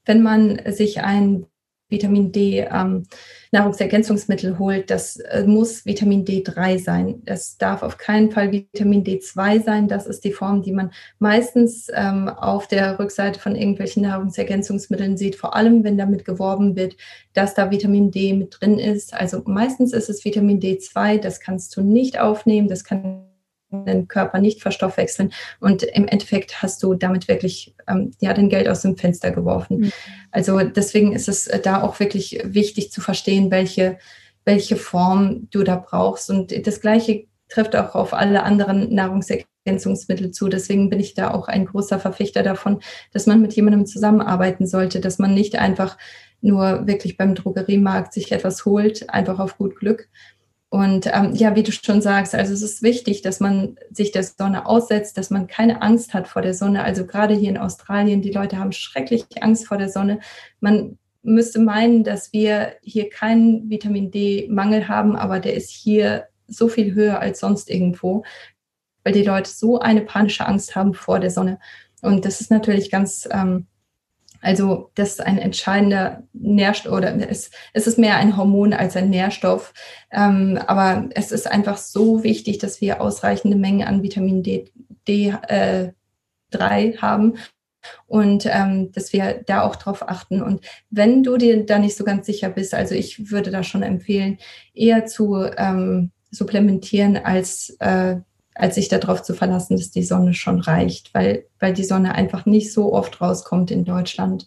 wenn 0.07 0.23
man 0.23 0.61
sich 0.73 1.03
ein 1.03 1.47
Vitamin 1.89 2.33
D 2.33 2.61
ähm, 2.61 3.05
Nahrungsergänzungsmittel 3.53 4.59
holt, 4.59 4.91
das 4.91 5.17
äh, 5.17 5.45
muss 5.47 5.85
Vitamin 5.87 6.25
D3 6.25 6.79
sein. 6.79 7.23
Das 7.25 7.57
darf 7.59 7.83
auf 7.83 7.99
keinen 7.99 8.31
Fall 8.31 8.53
Vitamin 8.53 9.05
D2 9.05 9.63
sein. 9.63 9.89
Das 9.89 10.07
ist 10.07 10.25
die 10.25 10.33
Form, 10.33 10.63
die 10.63 10.73
man 10.73 10.93
meistens 11.19 11.89
ähm, 11.95 12.29
auf 12.29 12.67
der 12.67 12.99
Rückseite 12.99 13.39
von 13.39 13.55
irgendwelchen 13.55 14.03
Nahrungsergänzungsmitteln 14.03 15.17
sieht, 15.17 15.37
vor 15.37 15.55
allem 15.55 15.85
wenn 15.85 15.99
damit 15.99 16.25
geworben 16.25 16.75
wird, 16.75 16.97
dass 17.33 17.55
da 17.55 17.71
Vitamin 17.71 18.11
D 18.11 18.33
mit 18.33 18.57
drin 18.61 18.79
ist. 18.79 19.15
Also 19.15 19.43
meistens 19.45 19.93
ist 19.93 20.09
es 20.09 20.25
Vitamin 20.25 20.61
D2, 20.61 21.19
das 21.19 21.41
kannst 21.41 21.77
du 21.77 21.83
nicht 21.83 22.19
aufnehmen, 22.19 22.69
das 22.69 22.85
kann 22.85 23.34
den 23.85 24.09
Körper 24.09 24.41
nicht 24.41 24.63
verstoffwechseln. 24.63 25.33
Und 25.61 25.83
im 25.83 26.07
Endeffekt 26.07 26.63
hast 26.63 26.83
du 26.83 26.95
damit 26.95 27.29
wirklich 27.29 27.75
ähm, 27.89 28.13
ja, 28.21 28.33
dein 28.33 28.49
Geld 28.49 28.69
aus 28.69 28.83
dem 28.83 28.97
Fenster 28.97 29.31
geworfen. 29.31 29.79
Mhm. 29.79 29.93
Also 30.31 30.59
deswegen 30.61 31.13
ist 31.13 31.29
es 31.29 31.47
äh, 31.47 31.61
da 31.61 31.83
auch 31.83 32.01
wirklich 32.01 32.41
wichtig 32.45 32.93
zu 32.93 33.01
verstehen, 33.01 33.51
welche, 33.51 33.99
welche 34.45 34.77
Form 34.77 35.49
du 35.51 35.63
da 35.63 35.77
brauchst. 35.77 36.31
Und 36.31 36.67
das 36.67 36.81
Gleiche 36.81 37.27
trifft 37.49 37.77
auch 37.77 37.95
auf 37.95 38.15
alle 38.15 38.43
anderen 38.43 38.93
Nahrungsergänzungsmittel 38.95 40.33
zu. 40.33 40.49
Deswegen 40.49 40.91
bin 40.91 41.01
ich 41.01 41.15
da 41.15 41.31
auch 41.31 41.49
ein 41.49 41.67
großer 41.67 42.01
Verfechter 42.01 42.43
davon, 42.43 42.81
dass 43.13 43.27
man 43.27 43.41
mit 43.41 43.55
jemandem 43.55 43.87
zusammenarbeiten 43.87 44.67
sollte, 44.67 45.01
dass 45.01 45.19
man 45.19 45.35
nicht 45.35 45.57
einfach 45.57 45.97
nur 46.41 46.87
wirklich 46.87 47.17
beim 47.17 47.35
Drogeriemarkt 47.35 48.13
sich 48.13 48.31
etwas 48.31 48.65
holt, 48.67 49.09
einfach 49.09 49.39
auf 49.39 49.57
gut 49.57 49.77
Glück, 49.77 50.09
und 50.75 51.07
ähm, 51.07 51.37
ja, 51.37 51.55
wie 51.55 51.63
du 51.63 51.71
schon 51.71 52.03
sagst, 52.03 52.35
also 52.35 52.53
es 52.53 52.61
ist 52.61 52.83
wichtig, 52.83 53.23
dass 53.23 53.39
man 53.39 53.77
sich 53.93 54.11
der 54.11 54.25
Sonne 54.25 54.67
aussetzt, 54.67 55.17
dass 55.17 55.31
man 55.31 55.47
keine 55.47 55.83
Angst 55.83 56.15
hat 56.15 56.27
vor 56.27 56.43
der 56.43 56.53
Sonne. 56.53 56.83
Also 56.83 57.07
gerade 57.07 57.33
hier 57.33 57.51
in 57.51 57.59
Australien, 57.59 58.23
die 58.23 58.33
Leute 58.33 58.59
haben 58.59 58.73
schrecklich 58.73 59.25
Angst 59.41 59.69
vor 59.69 59.79
der 59.79 59.89
Sonne. 59.89 60.19
Man 60.59 60.99
müsste 61.23 61.61
meinen, 61.61 62.03
dass 62.03 62.33
wir 62.33 62.73
hier 62.83 63.09
keinen 63.09 63.71
Vitamin 63.71 64.11
D-Mangel 64.11 64.89
haben, 64.89 65.15
aber 65.15 65.39
der 65.39 65.55
ist 65.55 65.71
hier 65.71 66.27
so 66.49 66.67
viel 66.67 66.93
höher 66.93 67.21
als 67.21 67.39
sonst 67.39 67.71
irgendwo, 67.71 68.25
weil 69.05 69.13
die 69.13 69.23
Leute 69.23 69.51
so 69.51 69.79
eine 69.79 70.01
panische 70.01 70.45
Angst 70.45 70.75
haben 70.75 70.93
vor 70.93 71.21
der 71.21 71.31
Sonne. 71.31 71.61
Und 72.03 72.25
das 72.25 72.41
ist 72.41 72.51
natürlich 72.51 72.91
ganz 72.91 73.29
ähm, 73.31 73.69
also 74.45 74.91
das 74.95 75.11
ist 75.11 75.21
ein 75.21 75.39
entscheidender 75.39 76.23
Nährstoff 76.33 76.93
oder 76.93 77.15
es, 77.31 77.51
es 77.73 77.87
ist 77.87 77.99
mehr 77.99 78.17
ein 78.17 78.37
Hormon 78.37 78.73
als 78.73 78.97
ein 78.97 79.11
Nährstoff. 79.11 79.73
Ähm, 80.13 80.59
aber 80.67 81.09
es 81.15 81.33
ist 81.33 81.51
einfach 81.51 81.79
so 81.79 82.23
wichtig, 82.23 82.59
dass 82.59 82.81
wir 82.81 83.01
ausreichende 83.01 83.57
Mengen 83.57 83.87
an 83.87 84.03
Vitamin 84.03 84.43
D, 84.43 84.71
D 85.09 85.35
äh, 85.49 85.93
3 86.51 86.99
haben 86.99 87.35
und 88.07 88.47
ähm, 88.47 88.93
dass 88.93 89.13
wir 89.13 89.43
da 89.47 89.63
auch 89.63 89.77
drauf 89.77 90.09
achten. 90.09 90.43
Und 90.43 90.65
wenn 90.91 91.23
du 91.23 91.37
dir 91.37 91.65
da 91.65 91.79
nicht 91.79 91.97
so 91.97 92.05
ganz 92.05 92.27
sicher 92.27 92.51
bist, 92.51 92.75
also 92.75 92.95
ich 92.95 93.31
würde 93.31 93.51
da 93.51 93.63
schon 93.63 93.83
empfehlen, 93.83 94.39
eher 94.75 95.07
zu 95.07 95.45
ähm, 95.57 96.11
supplementieren 96.31 97.17
als 97.17 97.77
äh, 97.81 98.17
als 98.55 98.77
sich 98.77 98.89
darauf 98.89 99.23
zu 99.23 99.35
verlassen, 99.35 99.77
dass 99.77 99.91
die 99.91 100.03
Sonne 100.03 100.33
schon 100.35 100.61
reicht, 100.61 101.13
weil, 101.13 101.47
weil 101.59 101.73
die 101.73 101.85
Sonne 101.85 102.15
einfach 102.15 102.47
nicht 102.47 102.73
so 102.73 102.93
oft 102.93 103.21
rauskommt 103.21 103.71
in 103.71 103.85
Deutschland. 103.85 104.47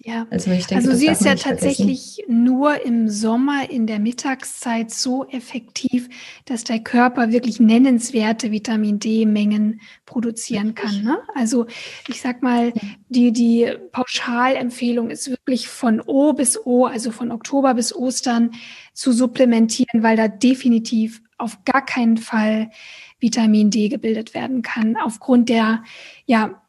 Ja, 0.00 0.28
also, 0.30 0.50
denke, 0.50 0.76
also 0.76 0.94
sie 0.94 1.08
ist 1.08 1.24
ja 1.24 1.34
tatsächlich 1.34 2.22
vergessen. 2.24 2.44
nur 2.44 2.84
im 2.84 3.08
Sommer 3.08 3.68
in 3.68 3.88
der 3.88 3.98
Mittagszeit 3.98 4.92
so 4.92 5.26
effektiv, 5.26 6.08
dass 6.44 6.62
der 6.62 6.78
Körper 6.78 7.32
wirklich 7.32 7.58
nennenswerte 7.58 8.52
Vitamin 8.52 9.00
D-Mengen 9.00 9.80
produzieren 10.06 10.76
kann. 10.76 11.02
Ne? 11.02 11.18
Also 11.34 11.66
ich 12.06 12.20
sag 12.20 12.42
mal, 12.42 12.72
die, 13.08 13.32
die 13.32 13.72
Pauschalempfehlung 13.90 15.10
ist 15.10 15.30
wirklich 15.30 15.66
von 15.66 16.00
O 16.00 16.32
bis 16.32 16.64
O, 16.64 16.86
also 16.86 17.10
von 17.10 17.32
Oktober 17.32 17.74
bis 17.74 17.94
Ostern 17.94 18.52
zu 18.92 19.10
supplementieren, 19.10 20.04
weil 20.04 20.16
da 20.16 20.28
definitiv 20.28 21.22
auf 21.38 21.64
gar 21.64 21.84
keinen 21.84 22.18
Fall 22.18 22.70
Vitamin 23.18 23.70
D 23.70 23.88
gebildet 23.88 24.32
werden 24.32 24.62
kann, 24.62 24.96
aufgrund 24.96 25.48
der, 25.48 25.82
ja, 26.26 26.62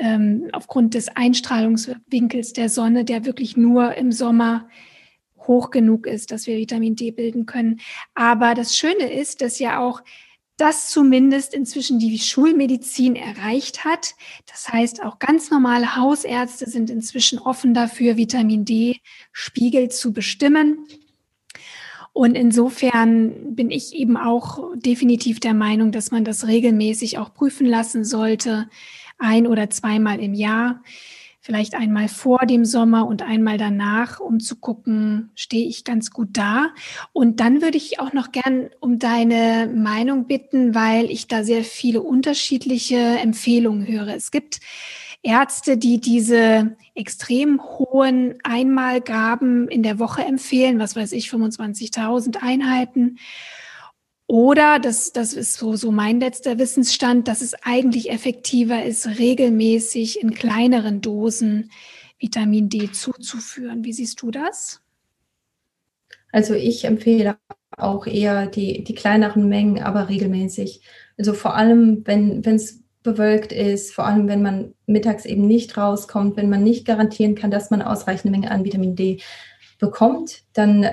ähm, 0.00 0.48
aufgrund 0.52 0.94
des 0.94 1.08
Einstrahlungswinkels 1.08 2.54
der 2.54 2.68
Sonne, 2.68 3.04
der 3.04 3.24
wirklich 3.24 3.56
nur 3.56 3.94
im 3.94 4.10
Sommer 4.10 4.68
hoch 5.46 5.70
genug 5.70 6.06
ist, 6.06 6.32
dass 6.32 6.46
wir 6.46 6.56
Vitamin 6.56 6.96
D 6.96 7.10
bilden 7.10 7.46
können. 7.46 7.80
Aber 8.14 8.54
das 8.54 8.76
Schöne 8.76 9.12
ist, 9.12 9.42
dass 9.42 9.58
ja 9.58 9.78
auch 9.78 10.02
das 10.56 10.90
zumindest 10.90 11.54
inzwischen 11.54 11.98
die 11.98 12.18
Schulmedizin 12.18 13.16
erreicht 13.16 13.84
hat. 13.84 14.14
Das 14.46 14.68
heißt, 14.68 15.02
auch 15.02 15.18
ganz 15.18 15.50
normale 15.50 15.96
Hausärzte 15.96 16.68
sind 16.68 16.90
inzwischen 16.90 17.38
offen 17.38 17.72
dafür, 17.72 18.16
Vitamin 18.16 18.64
D-Spiegel 18.66 19.90
zu 19.90 20.12
bestimmen. 20.12 20.86
Und 22.12 22.34
insofern 22.34 23.54
bin 23.54 23.70
ich 23.70 23.94
eben 23.94 24.16
auch 24.16 24.74
definitiv 24.74 25.40
der 25.40 25.54
Meinung, 25.54 25.92
dass 25.92 26.10
man 26.10 26.24
das 26.24 26.46
regelmäßig 26.46 27.18
auch 27.18 27.32
prüfen 27.32 27.66
lassen 27.66 28.04
sollte, 28.04 28.68
ein 29.20 29.46
oder 29.46 29.70
zweimal 29.70 30.20
im 30.20 30.34
Jahr, 30.34 30.82
vielleicht 31.40 31.74
einmal 31.74 32.08
vor 32.08 32.40
dem 32.46 32.64
Sommer 32.64 33.06
und 33.06 33.22
einmal 33.22 33.56
danach, 33.56 34.20
um 34.20 34.40
zu 34.40 34.56
gucken, 34.56 35.30
stehe 35.34 35.66
ich 35.66 35.84
ganz 35.84 36.10
gut 36.10 36.28
da. 36.32 36.68
Und 37.12 37.40
dann 37.40 37.62
würde 37.62 37.78
ich 37.78 37.98
auch 37.98 38.12
noch 38.12 38.30
gern 38.30 38.70
um 38.80 38.98
deine 38.98 39.70
Meinung 39.74 40.26
bitten, 40.26 40.74
weil 40.74 41.10
ich 41.10 41.28
da 41.28 41.42
sehr 41.42 41.64
viele 41.64 42.02
unterschiedliche 42.02 42.96
Empfehlungen 42.96 43.86
höre. 43.86 44.14
Es 44.14 44.30
gibt 44.30 44.60
Ärzte, 45.22 45.76
die 45.76 46.00
diese 46.00 46.76
extrem 46.94 47.62
hohen 47.62 48.34
Einmalgaben 48.42 49.68
in 49.68 49.82
der 49.82 49.98
Woche 49.98 50.22
empfehlen, 50.22 50.78
was 50.78 50.96
weiß 50.96 51.12
ich, 51.12 51.28
25.000 51.28 52.38
Einheiten. 52.42 53.18
Oder, 54.30 54.78
das, 54.78 55.12
das 55.12 55.32
ist 55.32 55.54
so, 55.54 55.74
so 55.74 55.90
mein 55.90 56.20
letzter 56.20 56.56
Wissensstand, 56.56 57.26
dass 57.26 57.40
es 57.40 57.52
eigentlich 57.64 58.12
effektiver 58.12 58.84
ist, 58.84 59.18
regelmäßig 59.18 60.22
in 60.22 60.34
kleineren 60.34 61.00
Dosen 61.00 61.72
Vitamin 62.16 62.68
D 62.68 62.92
zuzuführen. 62.92 63.82
Wie 63.82 63.92
siehst 63.92 64.22
du 64.22 64.30
das? 64.30 64.82
Also 66.30 66.54
ich 66.54 66.84
empfehle 66.84 67.38
auch 67.76 68.06
eher 68.06 68.46
die, 68.46 68.84
die 68.84 68.94
kleineren 68.94 69.48
Mengen, 69.48 69.82
aber 69.82 70.08
regelmäßig. 70.08 70.80
Also 71.18 71.32
vor 71.32 71.56
allem, 71.56 72.06
wenn 72.06 72.44
es 72.44 72.84
bewölkt 73.02 73.50
ist, 73.50 73.92
vor 73.92 74.06
allem 74.06 74.28
wenn 74.28 74.42
man 74.42 74.74
mittags 74.86 75.24
eben 75.24 75.48
nicht 75.48 75.76
rauskommt, 75.76 76.36
wenn 76.36 76.48
man 76.48 76.62
nicht 76.62 76.86
garantieren 76.86 77.34
kann, 77.34 77.50
dass 77.50 77.72
man 77.72 77.82
ausreichende 77.82 78.30
Menge 78.30 78.52
an 78.52 78.64
Vitamin 78.64 78.94
D 78.94 79.20
bekommt, 79.80 80.44
dann 80.52 80.86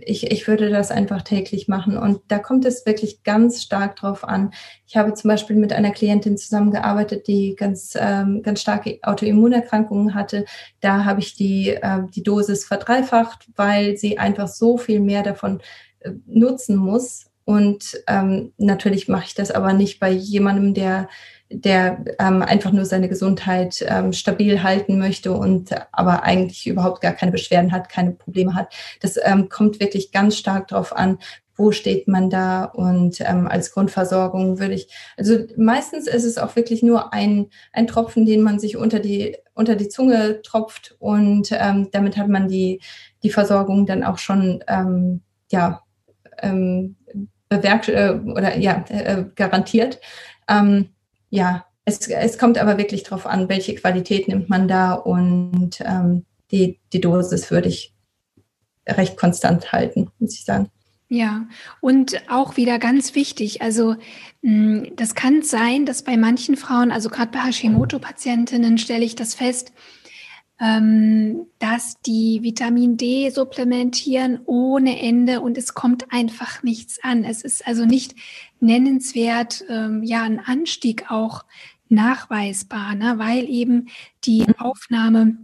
ich, 0.00 0.30
ich 0.30 0.46
würde 0.46 0.70
das 0.70 0.90
einfach 0.90 1.22
täglich 1.22 1.68
machen. 1.68 1.96
Und 1.96 2.20
da 2.28 2.38
kommt 2.38 2.64
es 2.64 2.84
wirklich 2.84 3.22
ganz 3.22 3.62
stark 3.62 3.96
drauf 3.96 4.24
an. 4.24 4.52
Ich 4.86 4.96
habe 4.96 5.14
zum 5.14 5.28
Beispiel 5.28 5.56
mit 5.56 5.72
einer 5.72 5.90
Klientin 5.90 6.36
zusammengearbeitet, 6.36 7.26
die 7.26 7.56
ganz, 7.56 7.96
ähm, 7.98 8.42
ganz 8.42 8.60
starke 8.60 8.98
Autoimmunerkrankungen 9.02 10.14
hatte. 10.14 10.44
Da 10.80 11.04
habe 11.04 11.20
ich 11.20 11.34
die, 11.34 11.70
äh, 11.70 12.02
die 12.14 12.22
Dosis 12.22 12.64
verdreifacht, 12.64 13.48
weil 13.56 13.96
sie 13.96 14.18
einfach 14.18 14.48
so 14.48 14.76
viel 14.76 15.00
mehr 15.00 15.22
davon 15.22 15.60
äh, 16.00 16.12
nutzen 16.26 16.76
muss, 16.76 17.26
und 17.46 18.02
ähm, 18.08 18.52
natürlich 18.58 19.06
mache 19.06 19.26
ich 19.26 19.34
das 19.34 19.52
aber 19.52 19.72
nicht 19.72 20.00
bei 20.00 20.10
jemandem, 20.10 20.74
der, 20.74 21.08
der 21.50 22.04
ähm, 22.18 22.42
einfach 22.42 22.72
nur 22.72 22.84
seine 22.84 23.08
Gesundheit 23.08 23.84
ähm, 23.88 24.12
stabil 24.12 24.62
halten 24.62 24.98
möchte 24.98 25.32
und 25.32 25.70
aber 25.92 26.24
eigentlich 26.24 26.66
überhaupt 26.66 27.00
gar 27.00 27.12
keine 27.12 27.32
Beschwerden 27.32 27.72
hat, 27.72 27.88
keine 27.88 28.12
Probleme 28.12 28.54
hat. 28.54 28.74
Das 29.00 29.16
ähm, 29.22 29.48
kommt 29.48 29.80
wirklich 29.80 30.12
ganz 30.12 30.36
stark 30.36 30.68
darauf 30.68 30.94
an, 30.94 31.18
wo 31.56 31.72
steht 31.72 32.06
man 32.06 32.28
da 32.28 32.64
und 32.64 33.20
ähm, 33.20 33.48
als 33.48 33.72
Grundversorgung 33.72 34.58
würde 34.58 34.74
ich, 34.74 34.88
also 35.16 35.38
meistens 35.56 36.06
ist 36.06 36.24
es 36.24 36.36
auch 36.36 36.54
wirklich 36.54 36.82
nur 36.82 37.14
ein, 37.14 37.46
ein 37.72 37.86
Tropfen, 37.86 38.26
den 38.26 38.42
man 38.42 38.58
sich 38.58 38.76
unter 38.76 39.00
die 39.00 39.36
unter 39.54 39.74
die 39.74 39.88
Zunge 39.88 40.42
tropft 40.42 40.96
und 40.98 41.48
ähm, 41.52 41.88
damit 41.92 42.16
hat 42.18 42.28
man 42.28 42.46
die, 42.46 42.80
die 43.22 43.30
Versorgung 43.30 43.86
dann 43.86 44.04
auch 44.04 44.18
schon 44.18 44.62
ähm, 44.68 45.22
ja, 45.50 45.82
ähm, 46.38 46.96
bewerkt 47.48 47.88
äh, 47.88 48.20
oder 48.24 48.56
ja, 48.58 48.84
äh, 48.88 49.24
garantiert. 49.34 49.98
Ähm, 50.48 50.90
ja, 51.30 51.66
es, 51.84 52.06
es 52.08 52.38
kommt 52.38 52.58
aber 52.58 52.78
wirklich 52.78 53.04
darauf 53.04 53.26
an, 53.26 53.48
welche 53.48 53.74
Qualität 53.74 54.28
nimmt 54.28 54.48
man 54.48 54.68
da 54.68 54.94
und 54.94 55.80
ähm, 55.80 56.24
die, 56.50 56.80
die 56.92 57.00
Dosis 57.00 57.50
würde 57.50 57.68
ich 57.68 57.94
recht 58.88 59.16
konstant 59.16 59.72
halten, 59.72 60.10
muss 60.18 60.34
ich 60.34 60.44
sagen. 60.44 60.70
Ja, 61.08 61.46
und 61.80 62.20
auch 62.28 62.56
wieder 62.56 62.80
ganz 62.80 63.14
wichtig, 63.14 63.62
also 63.62 63.94
hm, 64.42 64.92
das 64.96 65.14
kann 65.14 65.42
sein, 65.42 65.86
dass 65.86 66.02
bei 66.02 66.16
manchen 66.16 66.56
Frauen, 66.56 66.90
also 66.90 67.08
gerade 67.10 67.30
bei 67.30 67.38
Hashimoto-Patientinnen 67.38 68.78
stelle 68.78 69.04
ich 69.04 69.14
das 69.14 69.34
fest, 69.34 69.72
ähm, 70.60 71.46
dass 71.58 72.00
die 72.06 72.42
Vitamin 72.42 72.96
D 72.96 73.30
supplementieren 73.30 74.40
ohne 74.46 75.00
Ende 75.00 75.40
und 75.40 75.58
es 75.58 75.74
kommt 75.74 76.12
einfach 76.12 76.62
nichts 76.62 76.98
an. 77.02 77.24
Es 77.24 77.42
ist 77.42 77.66
also 77.66 77.84
nicht 77.84 78.14
nennenswert, 78.60 79.64
ähm, 79.68 80.02
ja, 80.02 80.22
ein 80.22 80.40
Anstieg 80.40 81.10
auch 81.10 81.44
nachweisbar, 81.88 82.94
ne, 82.94 83.14
weil 83.18 83.48
eben 83.48 83.88
die 84.24 84.46
Aufnahme 84.58 85.36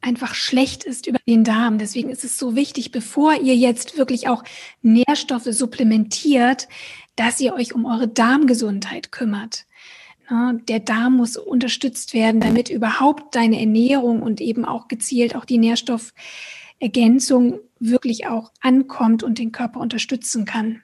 einfach 0.00 0.34
schlecht 0.34 0.84
ist 0.84 1.06
über 1.06 1.18
den 1.26 1.44
Darm. 1.44 1.78
Deswegen 1.78 2.10
ist 2.10 2.24
es 2.24 2.38
so 2.38 2.54
wichtig, 2.54 2.90
bevor 2.92 3.34
ihr 3.34 3.56
jetzt 3.56 3.96
wirklich 3.96 4.28
auch 4.28 4.44
Nährstoffe 4.82 5.48
supplementiert, 5.50 6.68
dass 7.16 7.40
ihr 7.40 7.54
euch 7.54 7.74
um 7.74 7.86
eure 7.86 8.08
Darmgesundheit 8.08 9.10
kümmert. 9.10 9.66
Der 10.30 10.80
Darm 10.80 11.16
muss 11.16 11.36
unterstützt 11.36 12.12
werden, 12.12 12.40
damit 12.40 12.68
überhaupt 12.68 13.36
deine 13.36 13.60
Ernährung 13.60 14.22
und 14.22 14.40
eben 14.40 14.64
auch 14.64 14.88
gezielt 14.88 15.36
auch 15.36 15.44
die 15.44 15.58
Nährstoffergänzung 15.58 17.60
wirklich 17.78 18.26
auch 18.26 18.50
ankommt 18.60 19.22
und 19.22 19.38
den 19.38 19.52
Körper 19.52 19.78
unterstützen 19.78 20.44
kann. 20.44 20.82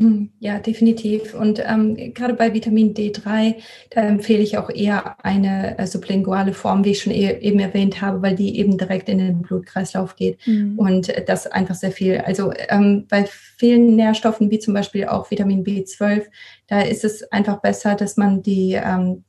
Hm, 0.00 0.30
ja, 0.38 0.58
definitiv. 0.58 1.34
Und 1.34 1.62
ähm, 1.62 2.14
gerade 2.14 2.32
bei 2.32 2.54
Vitamin 2.54 2.94
D3, 2.94 3.56
da 3.90 4.00
empfehle 4.00 4.42
ich 4.42 4.56
auch 4.56 4.70
eher 4.70 5.22
eine 5.22 5.78
äh, 5.78 5.86
sublinguale 5.86 6.54
Form, 6.54 6.86
wie 6.86 6.92
ich 6.92 7.02
schon 7.02 7.12
e 7.12 7.38
eben 7.40 7.60
erwähnt 7.60 8.00
habe, 8.00 8.22
weil 8.22 8.34
die 8.34 8.58
eben 8.58 8.78
direkt 8.78 9.10
in 9.10 9.18
den 9.18 9.42
Blutkreislauf 9.42 10.16
geht. 10.16 10.38
Mhm. 10.46 10.78
Und 10.78 11.12
das 11.26 11.46
einfach 11.46 11.74
sehr 11.74 11.92
viel. 11.92 12.16
Also 12.16 12.50
ähm, 12.70 13.08
bei 13.10 13.26
vielen 13.58 13.94
Nährstoffen, 13.94 14.50
wie 14.50 14.58
zum 14.58 14.72
Beispiel 14.72 15.04
auch 15.04 15.30
Vitamin 15.30 15.64
B12, 15.64 16.24
da 16.66 16.80
ist 16.80 17.04
es 17.04 17.30
einfach 17.30 17.60
besser, 17.60 17.94
dass 17.94 18.16
man 18.16 18.42
die 18.42 18.80
ähm, 18.82 19.24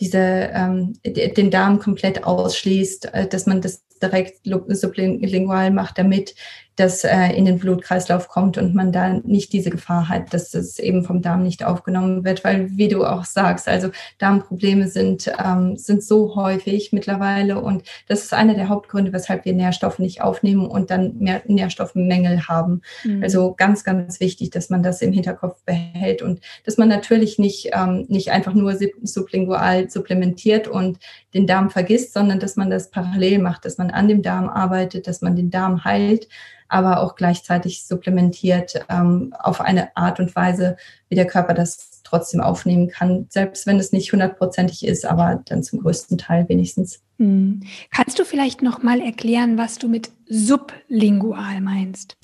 diese, 0.00 0.18
ähm, 0.54 0.92
den 1.04 1.50
Darm 1.50 1.80
komplett 1.80 2.24
ausschließt, 2.24 3.12
äh, 3.12 3.26
dass 3.26 3.46
man 3.46 3.60
das 3.60 3.84
direkt 4.00 4.40
sublingual 4.44 5.70
macht, 5.72 5.98
damit 5.98 6.34
das 6.78 7.02
äh, 7.02 7.32
in 7.32 7.44
den 7.44 7.58
Blutkreislauf 7.58 8.28
kommt 8.28 8.56
und 8.56 8.74
man 8.74 8.92
da 8.92 9.14
nicht 9.24 9.52
diese 9.52 9.70
Gefahr 9.70 10.08
hat, 10.08 10.32
dass 10.32 10.54
es 10.54 10.78
eben 10.78 11.04
vom 11.04 11.22
Darm 11.22 11.42
nicht 11.42 11.64
aufgenommen 11.64 12.24
wird, 12.24 12.44
weil 12.44 12.76
wie 12.76 12.86
du 12.86 13.04
auch 13.04 13.24
sagst, 13.24 13.66
also 13.66 13.90
Darmprobleme 14.18 14.86
sind, 14.86 15.30
ähm, 15.44 15.76
sind 15.76 16.04
so 16.04 16.36
häufig 16.36 16.92
mittlerweile 16.92 17.60
und 17.60 17.82
das 18.06 18.22
ist 18.22 18.32
einer 18.32 18.54
der 18.54 18.68
Hauptgründe, 18.68 19.12
weshalb 19.12 19.44
wir 19.44 19.54
Nährstoffe 19.54 19.98
nicht 19.98 20.22
aufnehmen 20.22 20.66
und 20.66 20.90
dann 20.90 21.18
mehr 21.18 21.42
Nährstoffmängel 21.46 22.46
haben. 22.46 22.82
Mhm. 23.02 23.24
Also 23.24 23.54
ganz, 23.56 23.82
ganz 23.82 24.20
wichtig, 24.20 24.50
dass 24.50 24.70
man 24.70 24.84
das 24.84 25.02
im 25.02 25.12
Hinterkopf 25.12 25.60
behält 25.64 26.22
und 26.22 26.40
dass 26.64 26.78
man 26.78 26.88
natürlich 26.88 27.40
nicht, 27.40 27.70
ähm, 27.72 28.06
nicht 28.08 28.30
einfach 28.30 28.54
nur 28.54 28.78
sublingual 29.02 29.90
supplementiert 29.90 30.68
und 30.68 30.98
den 31.34 31.48
Darm 31.48 31.70
vergisst, 31.70 32.12
sondern 32.12 32.38
dass 32.38 32.54
man 32.54 32.70
das 32.70 32.90
parallel 32.90 33.40
macht, 33.40 33.64
dass 33.64 33.78
man 33.78 33.90
an 33.90 34.06
dem 34.06 34.22
Darm 34.22 34.48
arbeitet, 34.48 35.08
dass 35.08 35.22
man 35.22 35.34
den 35.34 35.50
Darm 35.50 35.84
heilt 35.84 36.28
aber 36.68 37.00
auch 37.00 37.14
gleichzeitig 37.14 37.84
supplementiert 37.84 38.84
ähm, 38.88 39.34
auf 39.38 39.60
eine 39.60 39.96
Art 39.96 40.20
und 40.20 40.34
Weise, 40.36 40.76
wie 41.08 41.14
der 41.14 41.26
Körper 41.26 41.54
das 41.54 42.02
trotzdem 42.04 42.40
aufnehmen 42.40 42.88
kann, 42.88 43.26
selbst 43.28 43.66
wenn 43.66 43.78
es 43.78 43.92
nicht 43.92 44.12
hundertprozentig 44.12 44.86
ist, 44.86 45.04
aber 45.04 45.42
dann 45.44 45.62
zum 45.62 45.80
größten 45.80 46.18
Teil 46.18 46.48
wenigstens. 46.48 47.00
Hm. 47.18 47.62
Kannst 47.90 48.18
du 48.18 48.24
vielleicht 48.24 48.62
noch 48.62 48.82
mal 48.82 49.00
erklären, 49.00 49.58
was 49.58 49.78
du 49.78 49.88
mit 49.88 50.10
sublingual 50.28 51.60
meinst? 51.60 52.16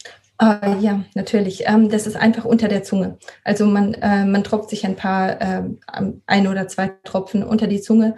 Uh, 0.42 0.80
ja, 0.80 1.04
natürlich. 1.14 1.62
Ähm, 1.66 1.90
das 1.90 2.08
ist 2.08 2.16
einfach 2.16 2.44
unter 2.44 2.66
der 2.66 2.82
Zunge. 2.82 3.18
Also 3.44 3.66
man, 3.66 3.94
äh, 3.94 4.24
man 4.24 4.42
tropft 4.42 4.70
sich 4.70 4.84
ein 4.84 4.96
paar, 4.96 5.40
äh, 5.40 5.62
ein 6.26 6.48
oder 6.48 6.66
zwei 6.66 6.92
Tropfen 7.04 7.44
unter 7.44 7.68
die 7.68 7.80
Zunge 7.80 8.16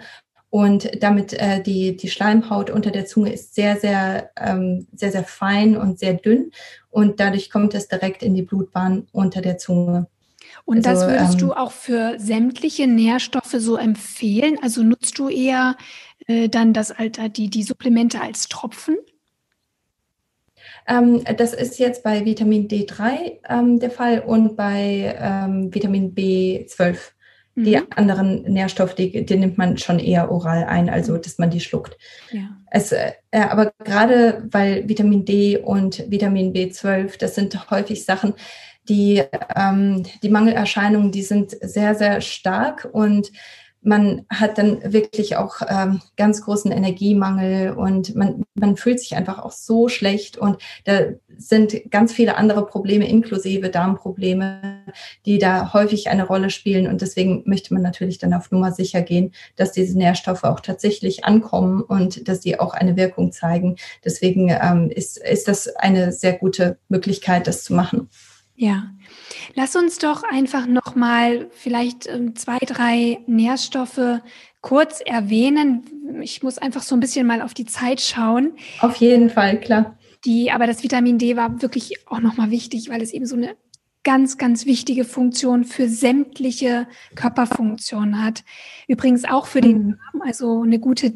und 0.49 1.03
damit 1.03 1.33
äh, 1.33 1.61
die, 1.61 1.97
die 1.97 2.09
Schleimhaut 2.09 2.69
unter 2.69 2.91
der 2.91 3.05
Zunge 3.05 3.33
ist 3.33 3.55
sehr, 3.55 3.77
sehr, 3.77 4.31
ähm, 4.37 4.87
sehr, 4.93 5.11
sehr 5.11 5.23
fein 5.23 5.75
und 5.75 5.99
sehr 5.99 6.13
dünn. 6.13 6.51
Und 6.89 7.19
dadurch 7.19 7.49
kommt 7.49 7.73
es 7.73 7.87
direkt 7.87 8.23
in 8.23 8.33
die 8.33 8.43
Blutbahn 8.43 9.07
unter 9.11 9.41
der 9.41 9.57
Zunge. 9.57 10.07
Und 10.63 10.87
also, 10.87 11.01
das 11.01 11.09
würdest 11.09 11.33
ähm, 11.33 11.39
du 11.39 11.53
auch 11.53 11.71
für 11.71 12.15
sämtliche 12.17 12.87
Nährstoffe 12.87 13.55
so 13.57 13.75
empfehlen? 13.75 14.57
Also 14.61 14.83
nutzt 14.83 15.19
du 15.19 15.27
eher 15.27 15.75
äh, 16.27 16.47
dann 16.47 16.73
das 16.73 16.91
Alter, 16.91 17.27
die, 17.27 17.49
die 17.49 17.63
Supplemente 17.63 18.21
als 18.21 18.47
Tropfen? 18.47 18.97
Ähm, 20.87 21.23
das 21.37 21.53
ist 21.53 21.79
jetzt 21.79 22.03
bei 22.03 22.23
Vitamin 22.23 22.69
D3 22.69 23.39
ähm, 23.49 23.79
der 23.79 23.91
Fall 23.91 24.21
und 24.21 24.55
bei 24.55 25.15
ähm, 25.19 25.73
Vitamin 25.73 26.15
B12. 26.15 26.97
Die 27.59 27.75
mhm. 27.75 27.87
anderen 27.95 28.43
Nährstoffe, 28.43 28.93
die, 28.93 29.25
die, 29.25 29.35
nimmt 29.35 29.57
man 29.57 29.79
schon 29.79 29.97
eher 29.97 30.31
oral 30.31 30.65
ein, 30.65 30.91
also 30.91 31.17
dass 31.17 31.39
man 31.39 31.49
die 31.49 31.59
schluckt. 31.59 31.97
Ja. 32.31 32.49
Es, 32.69 32.91
äh, 32.91 33.13
aber 33.31 33.73
gerade 33.83 34.43
weil 34.51 34.87
Vitamin 34.87 35.25
D 35.25 35.57
und 35.57 36.05
Vitamin 36.07 36.53
B12, 36.53 37.17
das 37.17 37.33
sind 37.33 37.71
häufig 37.71 38.05
Sachen, 38.05 38.35
die, 38.87 39.23
ähm, 39.55 40.03
die 40.21 40.29
Mangelerscheinungen, 40.29 41.11
die 41.11 41.23
sind 41.23 41.57
sehr, 41.61 41.95
sehr 41.95 42.21
stark 42.21 42.87
und 42.91 43.31
man 43.87 44.25
hat 44.29 44.57
dann 44.57 44.93
wirklich 44.93 45.37
auch 45.37 45.61
ähm, 45.67 46.01
ganz 46.17 46.41
großen 46.41 46.71
Energiemangel 46.71 47.71
und 47.71 48.15
man, 48.15 48.43
man 48.53 48.75
fühlt 48.75 48.99
sich 48.99 49.15
einfach 49.15 49.39
auch 49.39 49.53
so 49.53 49.87
schlecht 49.87 50.37
und 50.37 50.57
da 50.83 51.05
sind 51.37 51.89
ganz 51.89 52.11
viele 52.11 52.35
andere 52.35 52.65
Probleme 52.65 53.07
inklusive 53.07 53.69
Darmprobleme, 53.69 54.83
die 55.25 55.37
da 55.37 55.71
häufig 55.73 56.09
eine 56.09 56.27
Rolle 56.27 56.49
spielen 56.49 56.87
und 56.87 57.01
deswegen 57.01 57.43
möchte 57.45 57.73
man 57.73 57.81
natürlich 57.81 58.17
dann 58.17 58.33
auf 58.33 58.51
Nummer 58.51 58.73
sicher 58.73 59.01
gehen, 59.01 59.31
dass 59.55 59.71
diese 59.71 59.97
Nährstoffe 59.97 60.43
auch 60.43 60.59
tatsächlich 60.59 61.23
ankommen 61.23 61.81
und 61.81 62.27
dass 62.27 62.41
sie 62.41 62.59
auch 62.59 62.73
eine 62.73 62.97
Wirkung 62.97 63.31
zeigen. 63.31 63.77
Deswegen 64.03 64.49
ähm, 64.49 64.89
ist, 64.89 65.17
ist 65.17 65.47
das 65.47 65.67
eine 65.77 66.11
sehr 66.11 66.33
gute 66.33 66.77
Möglichkeit, 66.89 67.47
das 67.47 67.63
zu 67.63 67.73
machen. 67.73 68.09
Ja, 68.59 68.89
lass 69.53 69.75
uns 69.75 69.99
doch 69.99 70.23
einfach 70.23 70.65
nochmal 70.65 71.47
vielleicht 71.51 72.07
ähm, 72.07 72.35
zwei, 72.35 72.57
drei 72.57 73.19
Nährstoffe 73.27 74.19
kurz 74.61 74.99
erwähnen. 74.99 75.83
Ich 76.23 76.41
muss 76.41 76.57
einfach 76.57 76.81
so 76.81 76.95
ein 76.95 76.99
bisschen 76.99 77.27
mal 77.27 77.43
auf 77.43 77.53
die 77.53 77.65
Zeit 77.65 78.01
schauen. 78.01 78.53
Auf 78.79 78.95
jeden 78.95 79.29
Fall, 79.29 79.59
klar. 79.59 79.95
Die, 80.25 80.51
aber 80.51 80.65
das 80.65 80.81
Vitamin 80.81 81.19
D 81.19 81.35
war 81.35 81.61
wirklich 81.61 82.07
auch 82.07 82.19
nochmal 82.19 82.49
wichtig, 82.49 82.89
weil 82.89 83.03
es 83.03 83.13
eben 83.13 83.27
so 83.27 83.35
eine 83.35 83.55
ganz, 84.03 84.39
ganz 84.39 84.65
wichtige 84.65 85.05
Funktion 85.05 85.63
für 85.63 85.87
sämtliche 85.87 86.87
Körperfunktionen 87.13 88.23
hat. 88.23 88.43
Übrigens 88.87 89.23
auch 89.23 89.45
für 89.45 89.61
den 89.61 89.77
mhm. 89.77 89.97
Darm, 90.13 90.21
also 90.27 90.63
eine 90.63 90.79
gute 90.79 91.13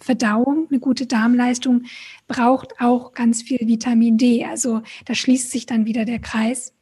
Verdauung, 0.00 0.66
eine 0.70 0.80
gute 0.80 1.06
Darmleistung 1.06 1.84
braucht 2.26 2.80
auch 2.80 3.12
ganz 3.12 3.42
viel 3.42 3.60
Vitamin 3.60 4.18
D. 4.18 4.44
Also 4.44 4.82
da 5.04 5.14
schließt 5.14 5.52
sich 5.52 5.66
dann 5.66 5.86
wieder 5.86 6.04
der 6.04 6.18
Kreis. 6.18 6.74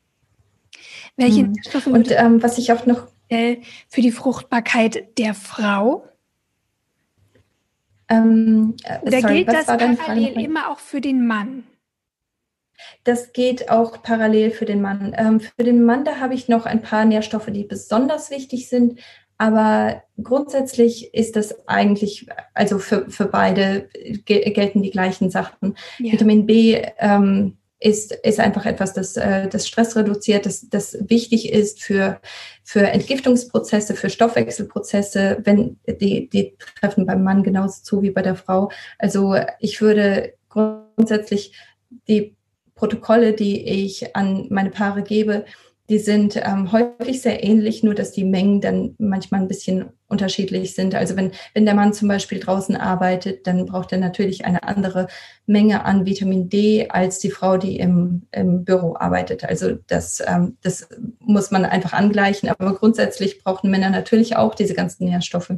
Welche 1.18 1.40
hm. 1.40 1.52
Nährstoffe 1.52 1.88
und 1.88 2.10
ähm, 2.12 2.42
was 2.42 2.56
ich 2.58 2.72
auch 2.72 2.86
noch 2.86 3.08
für 3.28 4.00
die 4.00 4.10
Fruchtbarkeit 4.10 5.18
der 5.18 5.34
Frau? 5.34 6.06
Ähm, 8.08 8.74
äh, 8.84 9.00
Oder 9.02 9.20
sorry, 9.20 9.44
gilt 9.44 9.48
das 9.48 9.66
parallel 9.66 10.40
immer 10.40 10.70
auch 10.70 10.78
für 10.78 11.02
den 11.02 11.26
Mann? 11.26 11.64
Das 13.04 13.32
geht 13.32 13.70
auch 13.70 14.02
parallel 14.02 14.50
für 14.50 14.64
den 14.64 14.80
Mann. 14.80 15.14
Ähm, 15.18 15.40
für 15.40 15.64
den 15.64 15.84
Mann, 15.84 16.04
da 16.04 16.20
habe 16.20 16.34
ich 16.34 16.48
noch 16.48 16.64
ein 16.64 16.80
paar 16.80 17.04
Nährstoffe, 17.04 17.50
die 17.50 17.64
besonders 17.64 18.30
wichtig 18.30 18.68
sind. 18.68 19.00
Aber 19.36 20.02
grundsätzlich 20.22 21.12
ist 21.12 21.36
das 21.36 21.68
eigentlich, 21.68 22.28
also 22.54 22.78
für, 22.78 23.10
für 23.10 23.26
beide 23.26 23.88
gelten 24.24 24.82
die 24.82 24.90
gleichen 24.90 25.30
Sachen. 25.30 25.76
Ja. 25.98 26.12
Vitamin 26.12 26.46
B 26.46 26.80
ähm, 26.98 27.58
ist, 27.80 28.12
ist 28.12 28.40
einfach 28.40 28.66
etwas, 28.66 28.92
das, 28.92 29.16
äh, 29.16 29.48
das 29.48 29.68
Stress 29.68 29.94
reduziert, 29.96 30.46
das, 30.46 30.68
das 30.68 30.98
wichtig 31.08 31.52
ist 31.52 31.82
für, 31.82 32.20
für 32.64 32.80
Entgiftungsprozesse, 32.80 33.94
für 33.94 34.10
Stoffwechselprozesse, 34.10 35.38
wenn 35.44 35.78
die, 35.86 36.28
die 36.28 36.56
treffen 36.80 37.06
beim 37.06 37.22
Mann 37.22 37.42
genauso 37.42 37.82
zu 37.82 38.02
wie 38.02 38.10
bei 38.10 38.22
der 38.22 38.34
Frau. 38.34 38.70
Also 38.98 39.36
ich 39.60 39.80
würde 39.80 40.34
grundsätzlich 40.48 41.52
die 42.08 42.36
Protokolle, 42.74 43.32
die 43.32 43.64
ich 43.64 44.14
an 44.16 44.46
meine 44.50 44.70
Paare 44.70 45.02
gebe, 45.02 45.44
die 45.88 45.98
sind 45.98 46.36
ähm, 46.36 46.70
häufig 46.70 47.22
sehr 47.22 47.42
ähnlich, 47.42 47.82
nur 47.82 47.94
dass 47.94 48.12
die 48.12 48.24
Mengen 48.24 48.60
dann 48.60 48.94
manchmal 48.98 49.40
ein 49.40 49.48
bisschen 49.48 49.86
unterschiedlich 50.06 50.74
sind. 50.74 50.94
Also 50.94 51.16
wenn, 51.16 51.32
wenn 51.54 51.64
der 51.64 51.74
Mann 51.74 51.94
zum 51.94 52.08
Beispiel 52.08 52.40
draußen 52.40 52.76
arbeitet, 52.76 53.46
dann 53.46 53.64
braucht 53.66 53.92
er 53.92 53.98
natürlich 53.98 54.44
eine 54.44 54.64
andere 54.64 55.06
Menge 55.46 55.84
an 55.84 56.04
Vitamin 56.04 56.48
D 56.48 56.88
als 56.90 57.18
die 57.20 57.30
Frau, 57.30 57.56
die 57.56 57.78
im, 57.78 58.22
im 58.32 58.64
Büro 58.64 58.96
arbeitet. 58.96 59.44
Also 59.44 59.76
das, 59.86 60.22
ähm, 60.26 60.58
das 60.62 60.88
muss 61.20 61.50
man 61.50 61.64
einfach 61.64 61.94
angleichen. 61.94 62.50
Aber 62.50 62.74
grundsätzlich 62.74 63.42
brauchen 63.42 63.70
Männer 63.70 63.90
natürlich 63.90 64.36
auch 64.36 64.54
diese 64.54 64.74
ganzen 64.74 65.06
Nährstoffe. 65.06 65.54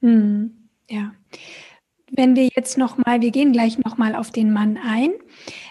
Hm, 0.00 0.50
ja. 0.88 1.12
Wenn 2.10 2.36
wir 2.36 2.48
jetzt 2.56 2.78
noch 2.78 2.96
mal, 2.96 3.20
wir 3.20 3.30
gehen 3.30 3.52
gleich 3.52 3.78
noch 3.78 3.98
mal 3.98 4.14
auf 4.14 4.30
den 4.30 4.52
Mann 4.52 4.78
ein. 4.78 5.10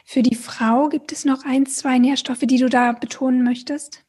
Für 0.09 0.23
die 0.23 0.35
Frau 0.35 0.87
gibt 0.87 1.11
es 1.11 1.25
noch 1.25 1.43
ein, 1.43 1.65
zwei 1.65 1.97
Nährstoffe, 1.97 2.39
die 2.39 2.59
du 2.59 2.69
da 2.69 2.93
betonen 2.93 3.43
möchtest? 3.43 4.05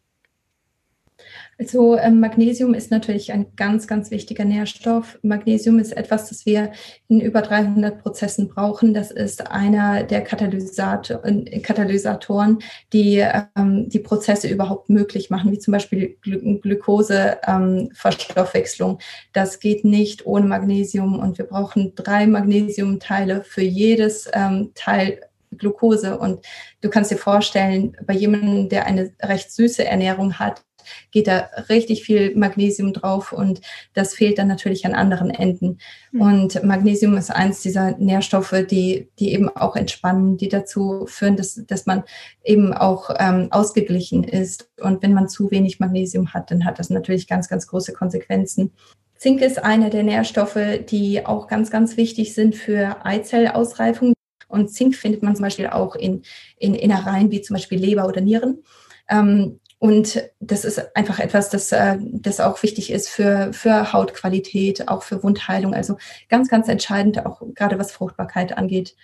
Also 1.59 1.99
ähm, 1.99 2.21
Magnesium 2.21 2.73
ist 2.73 2.93
natürlich 2.93 3.33
ein 3.33 3.57
ganz, 3.57 3.89
ganz 3.89 4.13
wichtiger 4.13 4.45
Nährstoff. 4.45 5.19
Magnesium 5.23 5.81
ist 5.81 5.91
etwas, 5.91 6.29
das 6.29 6.47
wir 6.47 6.71
in 7.09 7.21
über 7.21 7.43
300 7.43 8.01
Prozessen 8.01 8.47
brauchen. 8.47 8.95
Das 8.95 9.11
ist 9.11 9.51
einer 9.51 10.05
der 10.05 10.23
Katalysator, 10.23 11.25
äh, 11.25 11.59
Katalysatoren, 11.59 12.61
die 12.93 13.27
ähm, 13.57 13.89
die 13.89 13.99
Prozesse 13.99 14.47
überhaupt 14.47 14.91
möglich 14.91 15.31
machen, 15.31 15.51
wie 15.51 15.59
zum 15.59 15.73
Beispiel 15.73 16.17
Glu 16.21 16.61
Glukoseverstoffwechslung. 16.61 18.91
Ähm, 18.93 18.99
das 19.33 19.59
geht 19.59 19.85
nicht 19.85 20.27
ohne 20.27 20.47
Magnesium 20.47 21.19
und 21.19 21.39
wir 21.39 21.47
brauchen 21.47 21.97
drei 21.97 22.29
Magnesiumteile 22.29 23.43
für 23.43 23.63
jedes 23.63 24.31
ähm, 24.33 24.71
Teil 24.77 25.23
Glucose. 25.57 26.19
Und 26.19 26.45
du 26.81 26.91
kannst 26.91 27.11
dir 27.11 27.19
vorstellen, 27.19 27.97
bei 28.07 28.15
jemandem, 28.15 28.69
der 28.69 28.87
eine 28.87 29.13
recht 29.23 29.53
süße 29.53 29.85
Ernährung 29.85 30.39
hat, 30.39 30.63
geht 31.11 31.27
da 31.27 31.49
richtig 31.69 32.05
viel 32.05 32.35
Magnesium 32.37 32.93
drauf 32.93 33.33
und 33.33 33.61
das 33.95 34.15
fehlt 34.15 34.39
dann 34.39 34.49
natürlich 34.49 34.87
an 34.87 34.95
anderen 34.95 35.31
Enden. 35.31 35.79
Mhm. 36.13 36.21
Und 36.21 36.65
Magnesium 36.65 37.17
ist 37.17 37.31
eins 37.31 37.63
dieser 37.63 37.97
Nährstoffe, 37.99 38.55
die, 38.71 39.09
die 39.19 39.33
eben 39.33 39.49
auch 39.49 39.77
entspannen, 39.77 40.37
die 40.37 40.49
dazu 40.49 41.05
führen, 41.07 41.37
dass, 41.37 41.63
dass 41.67 41.87
man 41.87 42.05
eben 42.45 42.73
auch 42.73 43.11
ähm, 43.19 43.49
ausgeglichen 43.51 44.25
ist. 44.25 44.71
Und 44.81 45.03
wenn 45.03 45.15
man 45.15 45.29
zu 45.29 45.51
wenig 45.51 45.81
Magnesium 45.81 46.33
hat, 46.33 46.51
dann 46.51 46.65
hat 46.65 46.79
das 46.79 46.91
natürlich 46.91 47.29
ganz, 47.29 47.49
ganz 47.49 47.67
große 47.67 47.93
Konsequenzen. 47.93 48.73
Zink 49.17 49.43
ist 49.43 49.63
einer 49.63 49.91
der 49.91 50.05
Nährstoffe, 50.05 50.59
die 50.89 51.27
auch 51.27 51.49
ganz, 51.49 51.71
ganz 51.71 51.97
wichtig 51.97 52.35
sind 52.35 52.55
für 52.55 53.05
Eizellausreifung. 53.05 54.15
Und 54.49 54.71
Zink 54.71 54.97
findet 54.97 55.23
man 55.23 55.37
zum 55.37 55.45
Beispiel 55.45 55.69
auch 55.69 55.95
in, 55.95 56.23
in 56.57 56.75
Innereien 56.75 57.31
wie 57.31 57.43
zum 57.43 57.55
Beispiel 57.55 57.79
Leber 57.79 58.07
oder 58.07 58.21
Nieren. 58.21 58.65
Ähm, 59.09 59.61
und 59.79 60.21
das 60.41 60.65
ist 60.65 60.97
einfach 60.97 61.21
etwas, 61.21 61.51
das, 61.51 61.71
äh, 61.71 61.99
das 62.01 62.41
auch 62.41 62.63
wichtig 62.63 62.91
ist 62.91 63.09
für, 63.09 63.53
für 63.53 63.93
Hautqualität, 63.93 64.89
auch 64.89 65.05
für 65.05 65.23
Wundheilung. 65.23 65.73
Also 65.73 65.99
ganz, 66.29 66.49
ganz 66.49 66.69
entscheidend, 66.69 67.25
auch 67.25 67.43
gerade 67.55 67.79
was 67.79 67.93
Fruchtbarkeit 67.93 68.59
angeht. 68.59 68.97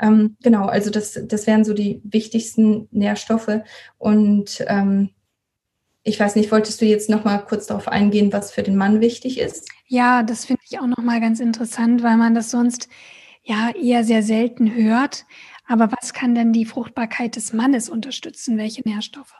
Ähm, 0.00 0.36
genau, 0.42 0.66
also 0.66 0.90
das, 0.90 1.18
das 1.26 1.46
wären 1.46 1.64
so 1.64 1.72
die 1.72 2.02
wichtigsten 2.04 2.88
Nährstoffe. 2.90 3.60
Und 3.96 4.64
ähm, 4.68 5.10
ich 6.02 6.20
weiß 6.20 6.36
nicht, 6.36 6.52
wolltest 6.52 6.80
du 6.80 6.84
jetzt 6.84 7.10
noch 7.10 7.24
mal 7.24 7.38
kurz 7.38 7.66
darauf 7.66 7.88
eingehen, 7.88 8.32
was 8.32 8.52
für 8.52 8.62
den 8.62 8.76
Mann 8.76 9.00
wichtig 9.00 9.38
ist? 9.38 9.68
Ja, 9.86 10.22
das 10.22 10.44
finde 10.44 10.62
ich 10.68 10.78
auch 10.78 10.86
noch 10.86 11.02
mal 11.02 11.20
ganz 11.20 11.40
interessant, 11.40 12.02
weil 12.02 12.16
man 12.18 12.34
das 12.34 12.50
sonst 12.50 12.88
ja 13.48 13.70
eher 13.70 14.04
sehr 14.04 14.22
selten 14.22 14.74
hört. 14.74 15.26
Aber 15.66 15.90
was 16.00 16.12
kann 16.12 16.34
denn 16.34 16.52
die 16.52 16.64
Fruchtbarkeit 16.64 17.36
des 17.36 17.52
Mannes 17.52 17.88
unterstützen? 17.88 18.56
Welche 18.58 18.82
Nährstoffe? 18.88 19.34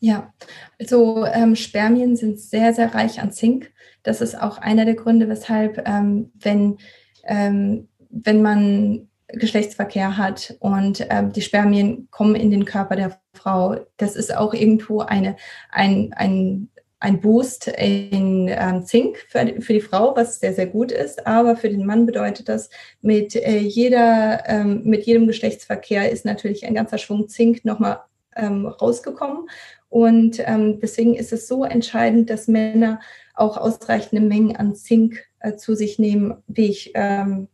Ja, 0.00 0.34
also 0.78 1.24
ähm, 1.24 1.56
Spermien 1.56 2.16
sind 2.16 2.38
sehr, 2.38 2.74
sehr 2.74 2.94
reich 2.94 3.20
an 3.20 3.32
Zink. 3.32 3.72
Das 4.02 4.20
ist 4.20 4.40
auch 4.40 4.58
einer 4.58 4.84
der 4.84 4.94
Gründe, 4.94 5.28
weshalb, 5.28 5.82
ähm, 5.88 6.30
wenn, 6.34 6.76
ähm, 7.24 7.88
wenn 8.10 8.42
man 8.42 9.08
Geschlechtsverkehr 9.28 10.16
hat 10.16 10.54
und 10.60 11.04
ähm, 11.10 11.32
die 11.32 11.40
Spermien 11.40 12.08
kommen 12.10 12.36
in 12.36 12.50
den 12.50 12.64
Körper 12.64 12.94
der 12.94 13.18
Frau, 13.32 13.76
das 13.96 14.14
ist 14.14 14.36
auch 14.36 14.54
irgendwo 14.54 15.00
eine, 15.00 15.36
ein, 15.70 16.12
ein, 16.14 16.68
ein 17.06 17.20
Boost 17.20 17.68
in 17.68 18.48
ähm, 18.48 18.84
Zink 18.84 19.18
für, 19.28 19.60
für 19.60 19.72
die 19.74 19.80
Frau, 19.80 20.16
was 20.16 20.40
sehr, 20.40 20.52
sehr 20.52 20.66
gut 20.66 20.90
ist. 20.90 21.24
Aber 21.24 21.56
für 21.56 21.68
den 21.68 21.86
Mann 21.86 22.04
bedeutet 22.04 22.48
das, 22.48 22.68
mit, 23.00 23.36
äh, 23.36 23.58
jeder, 23.58 24.42
ähm, 24.48 24.82
mit 24.82 25.06
jedem 25.06 25.28
Geschlechtsverkehr 25.28 26.10
ist 26.10 26.24
natürlich 26.24 26.66
ein 26.66 26.74
ganzer 26.74 26.98
Schwung 26.98 27.28
Zink 27.28 27.64
nochmal 27.64 28.00
ähm, 28.34 28.66
rausgekommen. 28.66 29.48
Und 29.88 30.40
ähm, 30.40 30.80
deswegen 30.80 31.14
ist 31.14 31.32
es 31.32 31.46
so 31.46 31.62
entscheidend, 31.62 32.28
dass 32.28 32.48
Männer 32.48 32.98
auch 33.34 33.56
ausreichende 33.56 34.20
Mengen 34.20 34.56
an 34.56 34.74
Zink 34.74 35.28
äh, 35.38 35.54
zu 35.54 35.76
sich 35.76 36.00
nehmen, 36.00 36.42
wie 36.48 36.70
ich, 36.70 36.90
ähm, 36.94 37.46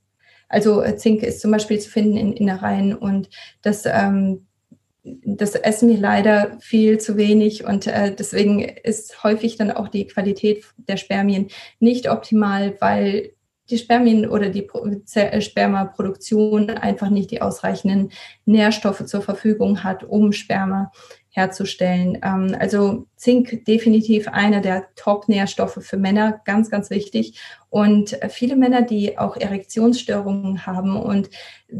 also 0.48 0.82
äh, 0.82 0.96
Zink 0.96 1.22
ist 1.22 1.42
zum 1.42 1.50
Beispiel 1.50 1.78
zu 1.78 1.90
finden 1.90 2.16
in 2.16 2.32
Innereien 2.32 2.94
und 2.94 3.28
das, 3.61 3.84
ähm, 3.84 4.46
das 5.05 5.55
essen 5.55 5.88
wir 5.88 5.98
leider 5.98 6.59
viel 6.61 6.98
zu 6.98 7.16
wenig 7.16 7.64
und 7.64 7.86
äh, 7.86 8.14
deswegen 8.14 8.61
ist 8.61 9.24
häufig 9.24 9.57
dann 9.57 9.72
auch 9.72 9.88
die 9.88 10.07
Qualität 10.07 10.64
der 10.76 10.96
Spermien 10.96 11.48
nicht 11.80 12.09
optimal, 12.09 12.76
weil 12.80 13.32
die 13.70 13.78
Spermien 13.78 14.28
oder 14.28 14.48
die 14.48 14.68
äh, 15.14 15.40
Spermaproduktion 15.40 16.70
einfach 16.70 17.11
nicht 17.11 17.30
die 17.30 17.42
ausreichenden 17.42 18.12
Nährstoffe 18.44 19.05
zur 19.07 19.22
Verfügung 19.22 19.82
hat, 19.82 20.05
um 20.05 20.32
Sperma 20.32 20.92
herzustellen. 21.33 22.18
Ähm, 22.22 22.55
also 22.59 23.07
Zink 23.16 23.64
definitiv 23.64 24.28
einer 24.28 24.61
der 24.61 24.87
Top-Nährstoffe 24.95 25.78
für 25.80 25.97
Männer, 25.97 26.41
ganz, 26.45 26.70
ganz 26.70 26.91
wichtig. 26.91 27.41
Und 27.70 28.18
viele 28.28 28.55
Männer, 28.55 28.83
die 28.83 29.18
auch 29.18 29.37
Erektionsstörungen 29.37 30.66
haben 30.66 30.97
und 30.97 31.30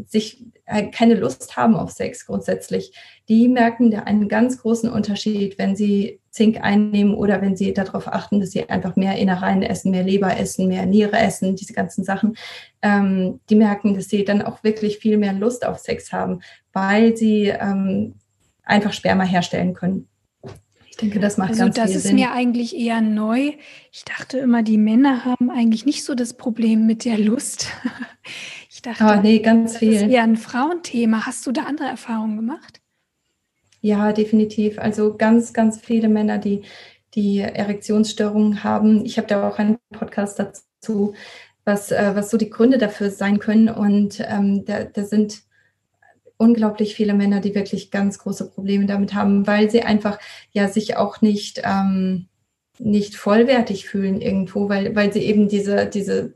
sich 0.07 0.43
äh, 0.65 0.87
keine 0.87 1.13
Lust 1.13 1.55
haben 1.55 1.75
auf 1.75 1.91
Sex 1.91 2.25
grundsätzlich, 2.25 2.97
die 3.29 3.47
merken 3.47 3.91
da 3.91 3.99
einen 3.99 4.27
ganz 4.27 4.59
großen 4.59 4.89
Unterschied, 4.89 5.59
wenn 5.59 5.75
sie 5.75 6.19
Zink 6.31 6.61
einnehmen 6.61 7.13
oder 7.13 7.43
wenn 7.43 7.55
sie 7.55 7.73
darauf 7.73 8.07
achten, 8.07 8.39
dass 8.39 8.51
sie 8.51 8.67
einfach 8.67 8.95
mehr 8.95 9.17
Innereien 9.17 9.61
essen, 9.61 9.91
mehr 9.91 10.03
Leber 10.03 10.35
essen, 10.35 10.67
mehr 10.67 10.87
Niere 10.87 11.19
essen, 11.19 11.55
diese 11.55 11.73
ganzen 11.73 12.03
Sachen. 12.03 12.35
Ähm, 12.81 13.39
die 13.51 13.55
merken, 13.55 13.93
dass 13.93 14.09
sie 14.09 14.25
dann 14.25 14.41
auch 14.41 14.63
wirklich 14.63 14.97
viel 14.97 15.17
mehr 15.19 15.33
Lust 15.33 15.63
auf 15.63 15.77
Sex 15.77 16.11
haben, 16.11 16.41
weil 16.73 17.15
sie 17.15 17.49
ähm, 17.49 18.15
einfach 18.63 18.93
Sperma 18.93 19.23
herstellen 19.23 19.73
können. 19.73 20.07
Ich 20.89 20.97
denke, 20.97 21.19
das 21.19 21.37
macht 21.37 21.49
also 21.49 21.63
ganz 21.63 21.75
das 21.75 21.91
viel 21.91 21.99
Sinn. 21.99 22.17
Das 22.17 22.25
ist 22.25 22.29
mir 22.29 22.31
eigentlich 22.33 22.77
eher 22.77 23.01
neu. 23.01 23.53
Ich 23.91 24.05
dachte 24.05 24.37
immer, 24.37 24.61
die 24.61 24.77
Männer 24.77 25.25
haben 25.25 25.49
eigentlich 25.49 25.85
nicht 25.85 26.03
so 26.03 26.13
das 26.13 26.35
Problem 26.35 26.85
mit 26.85 27.05
der 27.05 27.17
Lust. 27.17 27.67
Ich 28.75 28.81
dachte, 28.81 29.17
oh, 29.17 29.21
nee, 29.21 29.39
ganz 29.39 29.73
das 29.73 29.79
viel. 29.79 29.93
ist 29.93 30.01
eher 30.01 30.23
ein 30.23 30.35
Frauenthema. 30.35 31.25
Hast 31.25 31.45
du 31.45 31.51
da 31.51 31.63
andere 31.63 31.87
Erfahrungen 31.87 32.35
gemacht? 32.35 32.81
Ja, 33.81 34.11
definitiv. 34.11 34.79
Also 34.79 35.15
ganz, 35.15 35.53
ganz 35.53 35.79
viele 35.79 36.09
Männer, 36.09 36.37
die 36.37 36.63
die 37.13 37.39
Erektionsstörungen 37.39 38.63
haben. 38.63 39.05
Ich 39.05 39.17
habe 39.17 39.27
da 39.27 39.47
auch 39.47 39.59
einen 39.59 39.77
Podcast 39.91 40.39
dazu, 40.39 41.13
was, 41.65 41.91
äh, 41.91 42.11
was 42.15 42.31
so 42.31 42.37
die 42.37 42.49
Gründe 42.49 42.77
dafür 42.77 43.11
sein 43.11 43.39
können. 43.39 43.69
Und 43.69 44.19
ähm, 44.27 44.65
da, 44.65 44.85
da 44.85 45.03
sind 45.03 45.43
unglaublich 46.37 46.95
viele 46.95 47.13
Männer, 47.13 47.39
die 47.39 47.55
wirklich 47.55 47.91
ganz 47.91 48.19
große 48.19 48.49
Probleme 48.49 48.85
damit 48.85 49.13
haben, 49.13 49.47
weil 49.47 49.69
sie 49.69 49.83
einfach 49.83 50.19
ja 50.51 50.67
sich 50.67 50.97
auch 50.97 51.21
nicht, 51.21 51.61
ähm, 51.63 52.27
nicht 52.79 53.15
vollwertig 53.15 53.87
fühlen 53.87 54.21
irgendwo, 54.21 54.69
weil, 54.69 54.95
weil 54.95 55.13
sie 55.13 55.21
eben 55.21 55.47
diese, 55.47 55.85
diese 55.85 56.33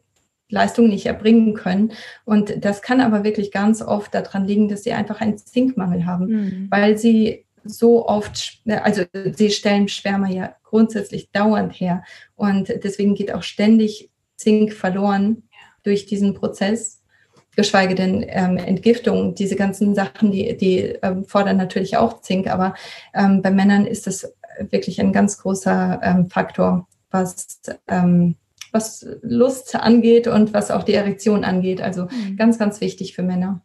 Leistung 0.49 0.87
nicht 0.87 1.05
erbringen 1.05 1.53
können. 1.53 1.91
Und 2.25 2.63
das 2.63 2.81
kann 2.81 3.01
aber 3.01 3.23
wirklich 3.23 3.51
ganz 3.51 3.81
oft 3.81 4.13
daran 4.13 4.45
liegen, 4.45 4.69
dass 4.69 4.83
sie 4.83 4.93
einfach 4.93 5.19
einen 5.19 5.37
Zinkmangel 5.37 6.05
haben, 6.05 6.25
mhm. 6.25 6.67
weil 6.69 6.97
sie 6.97 7.45
so 7.63 8.07
oft, 8.07 8.61
also 8.65 9.03
sie 9.33 9.49
stellen 9.49 9.89
Schwärme 9.89 10.33
ja 10.33 10.55
grundsätzlich 10.63 11.31
dauernd 11.31 11.73
her 11.73 12.03
und 12.35 12.69
deswegen 12.83 13.15
geht 13.15 13.33
auch 13.33 13.43
ständig 13.43 14.09
Zink 14.37 14.73
verloren 14.73 15.43
durch 15.83 16.05
diesen 16.05 16.33
Prozess 16.33 16.96
geschweige 17.57 17.95
denn 17.95 18.23
ähm, 18.29 18.57
Entgiftung. 18.57 19.35
Diese 19.35 19.57
ganzen 19.57 19.95
Sachen, 19.95 20.31
die, 20.31 20.55
die 20.55 20.79
ähm, 21.01 21.25
fordern 21.25 21.57
natürlich 21.57 21.97
auch 21.97 22.21
Zink, 22.21 22.47
aber 22.47 22.75
ähm, 23.13 23.41
bei 23.41 23.51
Männern 23.51 23.85
ist 23.85 24.07
das 24.07 24.31
wirklich 24.59 25.01
ein 25.01 25.11
ganz 25.11 25.39
großer 25.39 25.99
ähm, 26.03 26.29
Faktor, 26.29 26.87
was, 27.09 27.59
ähm, 27.87 28.35
was 28.71 29.05
Lust 29.21 29.75
angeht 29.75 30.27
und 30.27 30.53
was 30.53 30.71
auch 30.71 30.83
die 30.83 30.93
Erektion 30.93 31.43
angeht. 31.43 31.81
Also 31.81 32.03
mhm. 32.03 32.37
ganz, 32.37 32.59
ganz 32.59 32.79
wichtig 32.79 33.15
für 33.15 33.23
Männer. 33.23 33.61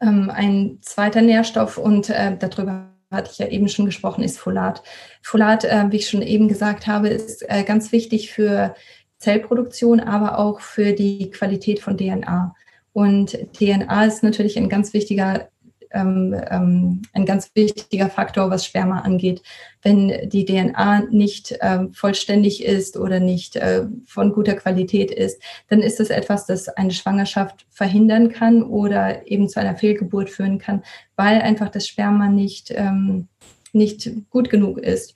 Ähm, 0.00 0.30
ein 0.30 0.78
zweiter 0.82 1.22
Nährstoff 1.22 1.78
und 1.78 2.10
äh, 2.10 2.36
darüber 2.38 2.90
hatte 3.10 3.30
ich 3.32 3.38
ja 3.38 3.48
eben 3.48 3.68
schon 3.68 3.86
gesprochen, 3.86 4.22
ist 4.22 4.38
Folat. 4.38 4.82
Folat, 5.22 5.64
äh, 5.64 5.86
wie 5.90 5.96
ich 5.96 6.08
schon 6.08 6.22
eben 6.22 6.48
gesagt 6.48 6.86
habe, 6.86 7.08
ist 7.08 7.44
äh, 7.48 7.64
ganz 7.64 7.92
wichtig 7.92 8.30
für 8.30 8.74
Zellproduktion, 9.20 10.00
aber 10.00 10.38
auch 10.38 10.60
für 10.60 10.92
die 10.92 11.30
Qualität 11.30 11.80
von 11.80 11.96
DNA. 11.96 12.54
Und 12.92 13.38
DNA 13.52 14.04
ist 14.06 14.22
natürlich 14.22 14.58
ein 14.58 14.68
ganz 14.68 14.92
wichtiger 14.92 15.48
ähm, 15.92 16.36
ähm, 16.48 17.02
ein 17.12 17.26
ganz 17.26 17.50
wichtiger 17.54 18.08
Faktor, 18.08 18.48
was 18.50 18.64
Sperma 18.64 19.00
angeht. 19.00 19.42
Wenn 19.82 20.28
die 20.28 20.44
DNA 20.44 21.06
nicht 21.10 21.52
äh, 21.60 21.88
vollständig 21.92 22.64
ist 22.64 22.96
oder 22.96 23.18
nicht 23.18 23.56
äh, 23.56 23.86
von 24.06 24.32
guter 24.32 24.54
Qualität 24.54 25.10
ist, 25.10 25.42
dann 25.68 25.82
ist 25.82 25.98
es 25.98 26.10
etwas, 26.10 26.46
das 26.46 26.68
eine 26.68 26.92
Schwangerschaft 26.92 27.66
verhindern 27.70 28.30
kann 28.30 28.62
oder 28.62 29.26
eben 29.28 29.48
zu 29.48 29.58
einer 29.58 29.76
Fehlgeburt 29.76 30.30
führen 30.30 30.58
kann, 30.58 30.84
weil 31.16 31.40
einfach 31.42 31.70
das 31.70 31.88
Sperma 31.88 32.28
nicht, 32.28 32.70
ähm, 32.70 33.26
nicht 33.72 34.10
gut 34.30 34.48
genug 34.48 34.78
ist. 34.78 35.14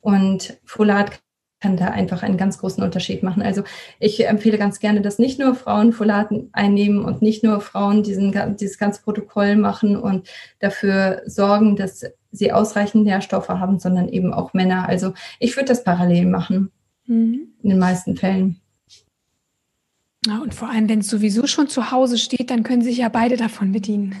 Und 0.00 0.58
Folat 0.64 1.20
kann 1.60 1.76
da 1.76 1.86
einfach 1.86 2.22
einen 2.22 2.36
ganz 2.36 2.58
großen 2.58 2.82
Unterschied 2.82 3.22
machen. 3.22 3.42
Also 3.42 3.62
ich 3.98 4.26
empfehle 4.26 4.58
ganz 4.58 4.78
gerne, 4.78 5.00
dass 5.00 5.18
nicht 5.18 5.38
nur 5.38 5.54
Frauen 5.54 5.92
Folaten 5.92 6.50
einnehmen 6.52 7.04
und 7.04 7.22
nicht 7.22 7.42
nur 7.42 7.60
Frauen 7.60 8.02
diesen, 8.02 8.34
dieses 8.56 8.78
ganze 8.78 9.02
Protokoll 9.02 9.56
machen 9.56 9.96
und 9.96 10.28
dafür 10.58 11.22
sorgen, 11.26 11.76
dass 11.76 12.04
sie 12.30 12.52
ausreichend 12.52 13.04
Nährstoffe 13.04 13.48
haben, 13.48 13.78
sondern 13.78 14.08
eben 14.08 14.34
auch 14.34 14.52
Männer. 14.52 14.88
Also 14.88 15.14
ich 15.38 15.56
würde 15.56 15.68
das 15.68 15.82
parallel 15.82 16.26
machen, 16.26 16.70
mhm. 17.06 17.48
in 17.62 17.70
den 17.70 17.78
meisten 17.78 18.16
Fällen. 18.16 18.60
Ja, 20.26 20.40
und 20.40 20.54
vor 20.54 20.68
allem, 20.68 20.88
wenn 20.88 20.98
es 20.98 21.08
sowieso 21.08 21.46
schon 21.46 21.68
zu 21.68 21.90
Hause 21.90 22.18
steht, 22.18 22.50
dann 22.50 22.64
können 22.64 22.82
sich 22.82 22.98
ja 22.98 23.08
beide 23.08 23.36
davon 23.36 23.72
bedienen. 23.72 24.16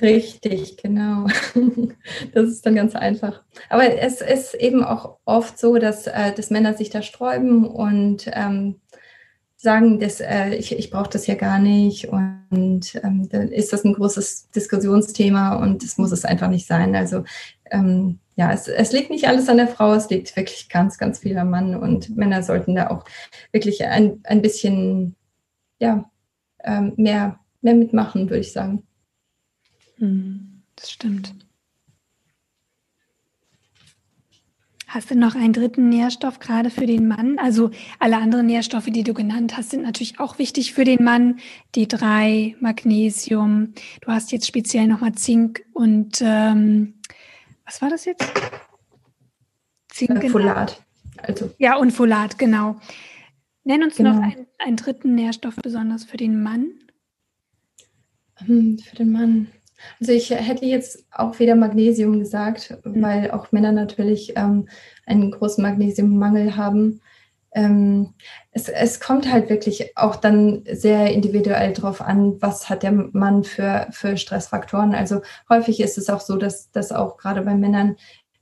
Richtig, 0.00 0.76
genau. 0.78 1.26
Das 2.34 2.48
ist 2.48 2.64
dann 2.64 2.74
ganz 2.74 2.94
einfach. 2.94 3.42
Aber 3.68 3.84
es 3.98 4.20
ist 4.20 4.54
eben 4.54 4.82
auch 4.84 5.18
oft 5.24 5.58
so, 5.58 5.76
dass, 5.76 6.06
äh, 6.06 6.32
dass 6.34 6.50
Männer 6.50 6.74
sich 6.74 6.90
da 6.90 7.02
sträuben 7.02 7.66
und 7.66 8.30
ähm, 8.32 8.80
sagen, 9.56 10.00
dass, 10.00 10.20
äh, 10.20 10.54
ich, 10.54 10.76
ich 10.76 10.90
brauche 10.90 11.10
das 11.10 11.26
ja 11.26 11.34
gar 11.34 11.58
nicht. 11.58 12.08
Und 12.08 12.94
ähm, 13.02 13.28
dann 13.28 13.48
ist 13.48 13.72
das 13.72 13.84
ein 13.84 13.94
großes 13.94 14.50
Diskussionsthema 14.50 15.56
und 15.56 15.82
das 15.84 15.98
muss 15.98 16.12
es 16.12 16.24
einfach 16.24 16.48
nicht 16.48 16.66
sein. 16.66 16.96
Also 16.96 17.24
ähm, 17.70 18.18
ja, 18.36 18.52
es, 18.52 18.68
es 18.68 18.92
liegt 18.92 19.10
nicht 19.10 19.28
alles 19.28 19.48
an 19.48 19.58
der 19.58 19.68
Frau, 19.68 19.92
es 19.94 20.08
liegt 20.10 20.34
wirklich 20.36 20.68
ganz, 20.68 20.98
ganz 20.98 21.18
viel 21.20 21.36
am 21.38 21.50
Mann. 21.50 21.76
Und 21.76 22.16
Männer 22.16 22.42
sollten 22.42 22.74
da 22.74 22.88
auch 22.90 23.04
wirklich 23.52 23.84
ein, 23.84 24.20
ein 24.24 24.42
bisschen 24.42 25.16
ja, 25.78 26.10
ähm, 26.64 26.94
mehr, 26.96 27.38
mehr 27.60 27.74
mitmachen, 27.74 28.30
würde 28.30 28.40
ich 28.40 28.52
sagen. 28.52 28.84
Hm, 30.02 30.64
das 30.74 30.90
stimmt. 30.90 31.32
Hast 34.88 35.12
du 35.12 35.14
noch 35.14 35.36
einen 35.36 35.52
dritten 35.52 35.88
Nährstoff 35.88 36.40
gerade 36.40 36.70
für 36.70 36.86
den 36.86 37.06
Mann? 37.06 37.38
Also 37.38 37.70
alle 38.00 38.16
anderen 38.16 38.46
Nährstoffe, 38.46 38.86
die 38.86 39.04
du 39.04 39.14
genannt 39.14 39.56
hast, 39.56 39.70
sind 39.70 39.84
natürlich 39.84 40.18
auch 40.18 40.38
wichtig 40.38 40.74
für 40.74 40.84
den 40.84 41.04
Mann. 41.04 41.38
D3, 41.76 42.56
Magnesium. 42.58 43.74
Du 44.00 44.10
hast 44.10 44.32
jetzt 44.32 44.48
speziell 44.48 44.88
nochmal 44.88 45.12
Zink 45.12 45.64
und 45.72 46.20
ähm, 46.20 46.94
was 47.64 47.80
war 47.80 47.88
das 47.88 48.04
jetzt? 48.04 48.24
Zink. 49.88 50.24
Äh, 50.24 50.28
Folat. 50.30 50.82
Also. 51.16 51.52
Ja, 51.58 51.76
und 51.76 51.92
Folat, 51.92 52.38
genau. 52.38 52.80
Nenn 53.62 53.84
uns 53.84 53.96
genau. 53.96 54.14
noch 54.14 54.22
einen, 54.22 54.48
einen 54.58 54.76
dritten 54.76 55.14
Nährstoff 55.14 55.54
besonders 55.62 56.02
für 56.02 56.16
den 56.16 56.42
Mann. 56.42 56.72
Hm, 58.38 58.78
für 58.80 58.96
den 58.96 59.12
Mann. 59.12 59.46
Also 60.00 60.12
ich 60.12 60.30
hätte 60.30 60.64
jetzt 60.64 61.04
auch 61.10 61.38
wieder 61.38 61.54
Magnesium 61.54 62.18
gesagt, 62.18 62.76
mhm. 62.84 63.02
weil 63.02 63.30
auch 63.30 63.52
Männer 63.52 63.72
natürlich 63.72 64.34
ähm, 64.36 64.68
einen 65.06 65.30
großen 65.30 65.62
Magnesiummangel 65.62 66.56
haben. 66.56 67.00
Ähm, 67.54 68.14
es, 68.52 68.68
es 68.68 69.00
kommt 69.00 69.30
halt 69.30 69.50
wirklich 69.50 69.96
auch 69.96 70.16
dann 70.16 70.62
sehr 70.70 71.12
individuell 71.12 71.72
drauf 71.72 72.00
an, 72.00 72.40
was 72.40 72.70
hat 72.70 72.82
der 72.82 72.92
Mann 72.92 73.44
für, 73.44 73.88
für 73.90 74.16
Stressfaktoren. 74.16 74.94
Also 74.94 75.20
häufig 75.48 75.80
ist 75.80 75.98
es 75.98 76.08
auch 76.08 76.20
so, 76.20 76.36
dass, 76.36 76.70
dass 76.70 76.92
auch 76.92 77.18
gerade 77.18 77.42
bei 77.42 77.54
Männern 77.54 77.96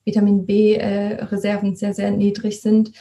Vitamin 0.05 0.47
B-Reserven 0.47 1.72
äh, 1.72 1.76
sehr, 1.76 1.95
sehr 1.95 2.11
niedrig 2.11 2.62
sind 2.62 2.93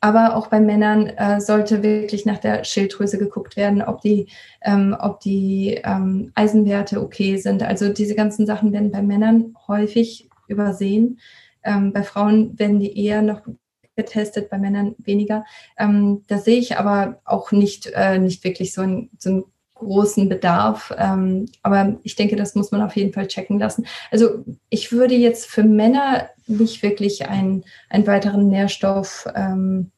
aber 0.00 0.36
auch 0.36 0.46
bei 0.46 0.60
Männern 0.60 1.06
äh, 1.06 1.40
sollte 1.40 1.82
wirklich 1.82 2.24
nach 2.24 2.38
der 2.38 2.64
Schilddrüse 2.64 3.18
geguckt 3.18 3.56
werden, 3.56 3.82
ob 3.82 4.00
die, 4.00 4.28
ähm, 4.62 4.96
ob 4.98 5.20
die 5.20 5.80
ähm, 5.84 6.30
Eisenwerte 6.34 7.02
okay 7.02 7.36
sind. 7.36 7.62
Also 7.62 7.92
diese 7.92 8.14
ganzen 8.14 8.46
Sachen 8.46 8.72
werden 8.72 8.92
bei 8.92 9.02
Männern 9.02 9.56
häufig 9.66 10.28
übersehen. 10.46 11.18
Ähm, 11.64 11.92
bei 11.92 12.02
Frauen 12.02 12.58
werden 12.58 12.78
die 12.78 12.96
eher 13.04 13.22
noch 13.22 13.42
getestet, 13.96 14.48
bei 14.48 14.58
Männern 14.58 14.94
weniger. 14.98 15.44
Ähm, 15.76 16.22
da 16.28 16.38
sehe 16.38 16.58
ich 16.58 16.76
aber 16.76 17.20
auch 17.24 17.50
nicht, 17.50 17.90
äh, 17.94 18.18
nicht 18.18 18.44
wirklich 18.44 18.72
so, 18.72 18.82
ein, 18.82 19.10
so 19.18 19.30
einen 19.30 19.44
großen 19.78 20.28
Bedarf. 20.28 20.94
Ähm, 20.96 21.46
aber 21.62 21.98
ich 22.02 22.16
denke, 22.16 22.36
das 22.36 22.54
muss 22.54 22.70
man 22.70 22.82
auf 22.82 22.96
jeden 22.96 23.12
Fall 23.12 23.26
checken 23.26 23.58
lassen. 23.58 23.86
Also 24.10 24.44
ich 24.70 24.92
würde 24.92 25.14
jetzt 25.14 25.46
für 25.46 25.64
Männer 25.64 26.28
nicht 26.46 26.82
wirklich 26.82 27.28
einen, 27.28 27.64
einen 27.88 28.06
weiteren 28.06 28.48
Nährstoff 28.48 29.26
ähm, 29.34 29.90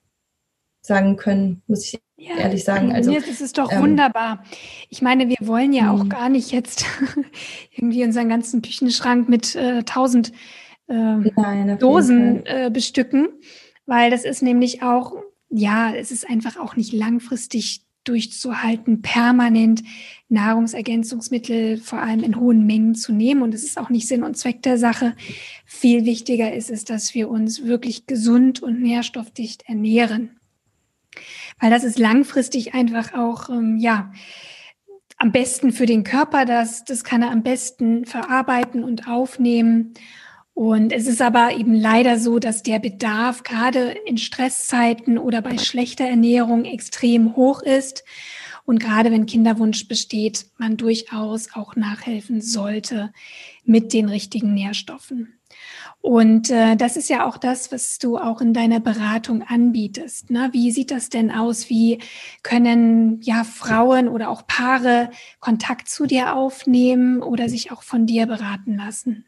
sagen 0.82 1.16
können, 1.16 1.62
muss 1.66 1.84
ich 1.84 2.00
ja, 2.16 2.36
ehrlich 2.36 2.64
sagen. 2.64 2.92
Also, 2.92 3.12
das 3.12 3.40
ist 3.40 3.58
doch 3.58 3.72
ähm, 3.72 3.82
wunderbar. 3.82 4.44
Ich 4.88 5.02
meine, 5.02 5.28
wir 5.28 5.36
wollen 5.40 5.72
ja 5.72 5.90
auch 5.90 6.04
mhm. 6.04 6.08
gar 6.08 6.28
nicht 6.28 6.52
jetzt 6.52 6.84
irgendwie 7.70 8.04
unseren 8.04 8.28
ganzen 8.28 8.62
Küchenschrank 8.62 9.28
mit 9.28 9.54
äh, 9.54 9.82
tausend 9.84 10.32
äh, 10.88 11.76
Dosen 11.76 12.44
äh, 12.46 12.70
bestücken, 12.72 13.28
weil 13.86 14.10
das 14.10 14.24
ist 14.24 14.42
nämlich 14.42 14.82
auch, 14.82 15.14
ja, 15.48 15.94
es 15.94 16.10
ist 16.10 16.28
einfach 16.28 16.56
auch 16.58 16.76
nicht 16.76 16.92
langfristig 16.92 17.82
durchzuhalten, 18.10 19.02
permanent 19.02 19.82
Nahrungsergänzungsmittel 20.28 21.78
vor 21.78 22.00
allem 22.00 22.24
in 22.24 22.38
hohen 22.38 22.66
Mengen 22.66 22.94
zu 22.94 23.12
nehmen. 23.12 23.42
Und 23.42 23.54
es 23.54 23.62
ist 23.62 23.78
auch 23.78 23.88
nicht 23.88 24.08
Sinn 24.08 24.24
und 24.24 24.36
Zweck 24.36 24.62
der 24.62 24.78
Sache. 24.78 25.14
Viel 25.64 26.04
wichtiger 26.04 26.52
ist 26.52 26.70
es, 26.70 26.84
dass 26.84 27.14
wir 27.14 27.30
uns 27.30 27.64
wirklich 27.64 28.06
gesund 28.06 28.62
und 28.62 28.82
nährstoffdicht 28.82 29.62
ernähren. 29.68 30.40
Weil 31.60 31.70
das 31.70 31.84
ist 31.84 31.98
langfristig 31.98 32.74
einfach 32.74 33.14
auch, 33.14 33.48
ähm, 33.48 33.76
ja, 33.76 34.12
am 35.16 35.32
besten 35.32 35.72
für 35.72 35.86
den 35.86 36.02
Körper. 36.02 36.44
Das, 36.44 36.84
das 36.84 37.04
kann 37.04 37.22
er 37.22 37.30
am 37.30 37.42
besten 37.42 38.06
verarbeiten 38.06 38.82
und 38.82 39.06
aufnehmen. 39.06 39.94
Und 40.54 40.92
es 40.92 41.06
ist 41.06 41.22
aber 41.22 41.54
eben 41.56 41.74
leider 41.74 42.18
so, 42.18 42.38
dass 42.38 42.62
der 42.62 42.78
Bedarf 42.78 43.42
gerade 43.44 43.92
in 44.04 44.18
Stresszeiten 44.18 45.16
oder 45.16 45.42
bei 45.42 45.56
schlechter 45.58 46.04
Ernährung 46.04 46.64
extrem 46.64 47.36
hoch 47.36 47.62
ist. 47.62 48.04
Und 48.66 48.78
gerade 48.78 49.10
wenn 49.10 49.26
Kinderwunsch 49.26 49.88
besteht, 49.88 50.46
man 50.58 50.76
durchaus 50.76 51.54
auch 51.54 51.76
nachhelfen 51.76 52.40
sollte 52.40 53.12
mit 53.64 53.92
den 53.92 54.08
richtigen 54.08 54.54
Nährstoffen. 54.54 55.40
Und 56.02 56.50
äh, 56.50 56.76
das 56.76 56.96
ist 56.96 57.10
ja 57.10 57.26
auch 57.26 57.36
das, 57.36 57.72
was 57.72 57.98
du 57.98 58.16
auch 58.16 58.40
in 58.40 58.54
deiner 58.54 58.80
Beratung 58.80 59.42
anbietest. 59.42 60.30
Ne? 60.30 60.48
Wie 60.52 60.70
sieht 60.70 60.90
das 60.90 61.10
denn 61.10 61.30
aus? 61.30 61.68
Wie 61.68 61.98
können 62.42 63.20
ja 63.22 63.44
Frauen 63.44 64.08
oder 64.08 64.30
auch 64.30 64.46
Paare 64.46 65.10
Kontakt 65.40 65.88
zu 65.88 66.06
dir 66.06 66.34
aufnehmen 66.34 67.22
oder 67.22 67.48
sich 67.48 67.70
auch 67.72 67.82
von 67.82 68.06
dir 68.06 68.26
beraten 68.26 68.76
lassen? 68.76 69.26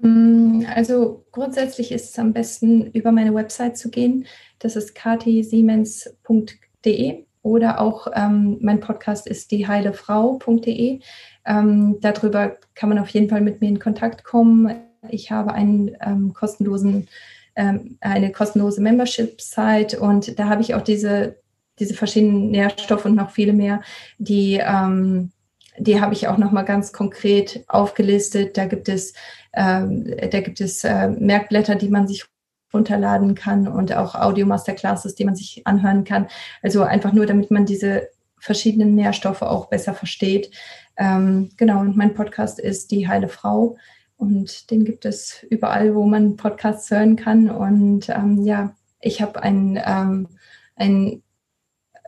Mm, 0.00 0.64
also 0.74 1.24
grundsätzlich 1.32 1.92
ist 1.92 2.10
es 2.10 2.18
am 2.18 2.32
besten, 2.32 2.86
über 2.92 3.12
meine 3.12 3.34
Website 3.34 3.76
zu 3.76 3.90
gehen. 3.90 4.26
Das 4.58 4.76
ist 4.76 4.94
katisiemens.de 4.94 7.24
oder 7.42 7.80
auch 7.80 8.08
ähm, 8.14 8.58
mein 8.60 8.80
Podcast 8.80 9.26
ist 9.26 9.50
dieheilefrau.de. 9.50 11.00
Ähm, 11.46 11.96
darüber 12.00 12.56
kann 12.74 12.90
man 12.90 12.98
auf 12.98 13.08
jeden 13.08 13.28
Fall 13.28 13.40
mit 13.40 13.60
mir 13.60 13.68
in 13.68 13.78
Kontakt 13.78 14.24
kommen. 14.24 14.74
Ich 15.08 15.30
habe 15.30 15.52
einen 15.52 15.96
ähm, 16.00 16.34
kostenlosen, 16.34 17.08
ähm, 17.56 17.96
eine 18.00 18.32
kostenlose 18.32 18.80
Membership-Site 18.80 20.00
und 20.00 20.38
da 20.38 20.48
habe 20.48 20.62
ich 20.62 20.74
auch 20.74 20.82
diese, 20.82 21.36
diese 21.78 21.94
verschiedenen 21.94 22.50
Nährstoffe 22.50 23.04
und 23.04 23.14
noch 23.14 23.30
viele 23.30 23.52
mehr, 23.52 23.80
die 24.18 24.60
ähm, 24.62 25.30
die 25.78 26.00
habe 26.00 26.14
ich 26.14 26.28
auch 26.28 26.38
noch 26.38 26.52
mal 26.52 26.62
ganz 26.62 26.92
konkret 26.92 27.64
aufgelistet. 27.68 28.56
Da 28.56 28.66
gibt 28.66 28.88
es 28.88 29.14
ähm, 29.52 30.14
da 30.30 30.40
gibt 30.40 30.60
es 30.60 30.84
äh, 30.84 31.08
Merkblätter, 31.08 31.74
die 31.74 31.88
man 31.88 32.06
sich 32.06 32.26
runterladen 32.72 33.34
kann 33.34 33.66
und 33.66 33.92
auch 33.94 34.14
Audio-Masterclasses, 34.14 35.14
die 35.14 35.24
man 35.24 35.34
sich 35.34 35.66
anhören 35.66 36.04
kann. 36.04 36.28
Also 36.62 36.82
einfach 36.82 37.12
nur, 37.12 37.26
damit 37.26 37.50
man 37.50 37.64
diese 37.64 38.08
verschiedenen 38.38 38.94
Nährstoffe 38.94 39.42
auch 39.42 39.66
besser 39.66 39.94
versteht. 39.94 40.50
Ähm, 40.96 41.50
genau, 41.56 41.80
und 41.80 41.96
mein 41.96 42.14
Podcast 42.14 42.60
ist 42.60 42.90
Die 42.90 43.08
Heile 43.08 43.28
Frau 43.28 43.76
und 44.16 44.70
den 44.70 44.84
gibt 44.84 45.04
es 45.04 45.44
überall, 45.48 45.94
wo 45.94 46.04
man 46.04 46.36
Podcasts 46.36 46.90
hören 46.90 47.16
kann. 47.16 47.50
Und 47.50 48.08
ähm, 48.10 48.44
ja, 48.44 48.74
ich 49.00 49.22
habe 49.22 49.42
einen, 49.42 49.78
ähm, 49.84 50.28
einen 50.76 51.22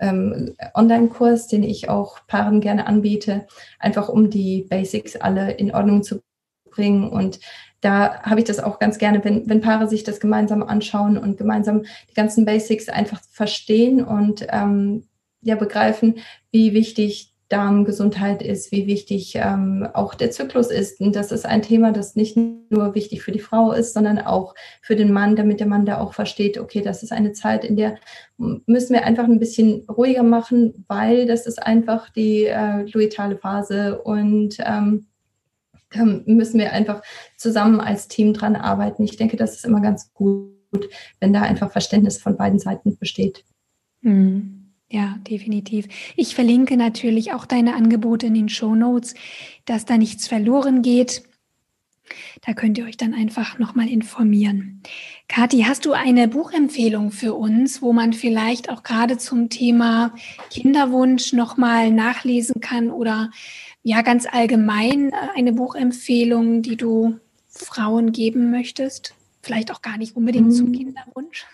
ähm, 0.00 0.54
Online-Kurs, 0.74 1.46
den 1.46 1.62
ich 1.62 1.88
auch 1.88 2.26
Paaren 2.26 2.60
gerne 2.60 2.86
anbiete, 2.86 3.46
einfach 3.78 4.08
um 4.08 4.30
die 4.30 4.66
Basics 4.68 5.16
alle 5.16 5.52
in 5.52 5.74
Ordnung 5.74 6.02
zu 6.02 6.22
bringen. 6.70 7.08
Und 7.08 7.40
da 7.80 8.22
habe 8.22 8.40
ich 8.40 8.46
das 8.46 8.60
auch 8.60 8.78
ganz 8.78 8.98
gerne, 8.98 9.24
wenn, 9.24 9.48
wenn 9.48 9.60
Paare 9.60 9.88
sich 9.88 10.04
das 10.04 10.20
gemeinsam 10.20 10.62
anschauen 10.62 11.16
und 11.16 11.38
gemeinsam 11.38 11.84
die 12.10 12.14
ganzen 12.14 12.44
Basics 12.44 12.88
einfach 12.88 13.20
verstehen 13.30 14.04
und 14.04 14.46
ähm, 14.50 15.04
ja 15.42 15.54
begreifen, 15.56 16.18
wie 16.50 16.74
wichtig 16.74 17.29
Darmgesundheit 17.50 18.42
ist, 18.42 18.70
wie 18.70 18.86
wichtig 18.86 19.34
ähm, 19.34 19.86
auch 19.92 20.14
der 20.14 20.30
Zyklus 20.30 20.70
ist. 20.70 21.00
Und 21.00 21.16
das 21.16 21.32
ist 21.32 21.44
ein 21.44 21.62
Thema, 21.62 21.92
das 21.92 22.14
nicht 22.14 22.36
nur 22.36 22.94
wichtig 22.94 23.22
für 23.22 23.32
die 23.32 23.40
Frau 23.40 23.72
ist, 23.72 23.92
sondern 23.92 24.20
auch 24.20 24.54
für 24.80 24.94
den 24.94 25.12
Mann, 25.12 25.34
damit 25.34 25.58
der 25.58 25.66
Mann 25.66 25.84
da 25.84 25.98
auch 25.98 26.14
versteht, 26.14 26.58
okay, 26.58 26.80
das 26.80 27.02
ist 27.02 27.10
eine 27.10 27.32
Zeit, 27.32 27.64
in 27.64 27.74
der 27.74 27.98
müssen 28.38 28.94
wir 28.94 29.04
einfach 29.04 29.24
ein 29.24 29.40
bisschen 29.40 29.84
ruhiger 29.88 30.22
machen, 30.22 30.84
weil 30.86 31.26
das 31.26 31.46
ist 31.46 31.60
einfach 31.60 32.08
die 32.10 32.44
äh, 32.44 32.84
luitale 32.92 33.36
Phase 33.36 34.00
und 34.00 34.56
ähm, 34.60 35.06
da 35.90 36.04
müssen 36.04 36.60
wir 36.60 36.72
einfach 36.72 37.02
zusammen 37.36 37.80
als 37.80 38.06
Team 38.06 38.32
dran 38.32 38.54
arbeiten. 38.54 39.02
Ich 39.02 39.16
denke, 39.16 39.36
das 39.36 39.54
ist 39.54 39.64
immer 39.64 39.80
ganz 39.80 40.14
gut, 40.14 40.88
wenn 41.18 41.32
da 41.32 41.42
einfach 41.42 41.72
Verständnis 41.72 42.18
von 42.18 42.36
beiden 42.36 42.60
Seiten 42.60 42.96
besteht. 42.96 43.44
Mhm. 44.02 44.59
Ja, 44.92 45.18
definitiv. 45.28 45.86
Ich 46.16 46.34
verlinke 46.34 46.76
natürlich 46.76 47.32
auch 47.32 47.46
deine 47.46 47.74
Angebote 47.74 48.26
in 48.26 48.34
den 48.34 48.48
Show 48.48 48.74
Notes, 48.74 49.14
dass 49.64 49.84
da 49.84 49.96
nichts 49.96 50.26
verloren 50.26 50.82
geht. 50.82 51.22
Da 52.44 52.54
könnt 52.54 52.76
ihr 52.76 52.86
euch 52.86 52.96
dann 52.96 53.14
einfach 53.14 53.60
nochmal 53.60 53.88
informieren. 53.88 54.82
Kathi, 55.28 55.62
hast 55.62 55.86
du 55.86 55.92
eine 55.92 56.26
Buchempfehlung 56.26 57.12
für 57.12 57.34
uns, 57.34 57.82
wo 57.82 57.92
man 57.92 58.12
vielleicht 58.12 58.68
auch 58.68 58.82
gerade 58.82 59.16
zum 59.16 59.48
Thema 59.48 60.12
Kinderwunsch 60.50 61.32
nochmal 61.32 61.92
nachlesen 61.92 62.60
kann 62.60 62.90
oder 62.90 63.30
ja 63.84 64.02
ganz 64.02 64.26
allgemein 64.26 65.12
äh, 65.12 65.16
eine 65.36 65.52
Buchempfehlung, 65.52 66.62
die 66.62 66.76
du 66.76 67.20
Frauen 67.48 68.10
geben 68.10 68.50
möchtest? 68.50 69.14
Vielleicht 69.40 69.70
auch 69.70 69.82
gar 69.82 69.98
nicht 69.98 70.16
unbedingt 70.16 70.48
mhm. 70.48 70.52
zum 70.52 70.72
Kinderwunsch. 70.72 71.46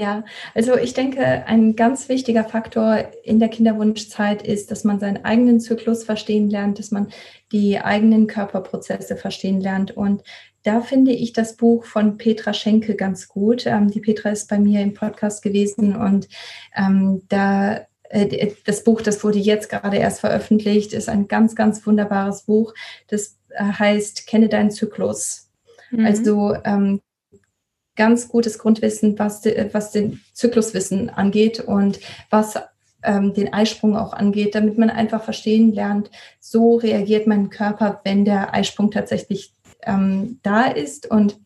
Ja, 0.00 0.24
also 0.54 0.78
ich 0.78 0.94
denke, 0.94 1.20
ein 1.20 1.76
ganz 1.76 2.08
wichtiger 2.08 2.44
Faktor 2.44 3.04
in 3.22 3.38
der 3.38 3.50
Kinderwunschzeit 3.50 4.40
ist, 4.40 4.70
dass 4.70 4.82
man 4.82 4.98
seinen 4.98 5.26
eigenen 5.26 5.60
Zyklus 5.60 6.04
verstehen 6.04 6.48
lernt, 6.48 6.78
dass 6.78 6.90
man 6.90 7.08
die 7.52 7.78
eigenen 7.78 8.26
Körperprozesse 8.26 9.14
verstehen 9.16 9.60
lernt. 9.60 9.94
Und 9.94 10.22
da 10.62 10.80
finde 10.80 11.12
ich 11.12 11.34
das 11.34 11.58
Buch 11.58 11.84
von 11.84 12.16
Petra 12.16 12.54
Schenkel 12.54 12.94
ganz 12.94 13.28
gut. 13.28 13.66
Ähm, 13.66 13.90
die 13.90 14.00
Petra 14.00 14.30
ist 14.30 14.48
bei 14.48 14.58
mir 14.58 14.80
im 14.80 14.94
Podcast 14.94 15.42
gewesen 15.42 15.94
und 15.94 16.28
ähm, 16.74 17.20
da 17.28 17.86
äh, 18.08 18.52
das 18.64 18.84
Buch, 18.84 19.02
das 19.02 19.22
wurde 19.22 19.38
jetzt 19.38 19.68
gerade 19.68 19.98
erst 19.98 20.20
veröffentlicht, 20.20 20.94
ist 20.94 21.10
ein 21.10 21.28
ganz, 21.28 21.54
ganz 21.54 21.86
wunderbares 21.86 22.44
Buch. 22.44 22.72
Das 23.08 23.36
äh, 23.50 23.64
heißt 23.64 24.26
Kenne 24.26 24.48
deinen 24.48 24.70
Zyklus. 24.70 25.50
Mhm. 25.90 26.06
Also 26.06 26.56
ähm, 26.64 27.02
ganz 28.00 28.28
gutes 28.28 28.58
Grundwissen, 28.58 29.18
was, 29.18 29.44
was 29.72 29.90
den 29.90 30.22
Zykluswissen 30.32 31.10
angeht 31.10 31.60
und 31.60 32.00
was 32.30 32.54
ähm, 33.02 33.34
den 33.34 33.52
Eisprung 33.52 33.94
auch 33.94 34.14
angeht, 34.14 34.54
damit 34.54 34.78
man 34.78 34.88
einfach 34.88 35.22
verstehen 35.22 35.74
lernt, 35.74 36.10
so 36.40 36.76
reagiert 36.76 37.26
mein 37.26 37.50
Körper, 37.50 38.00
wenn 38.04 38.24
der 38.24 38.54
Eisprung 38.54 38.90
tatsächlich 38.90 39.52
ähm, 39.82 40.38
da 40.42 40.64
ist. 40.68 41.10
Und 41.10 41.38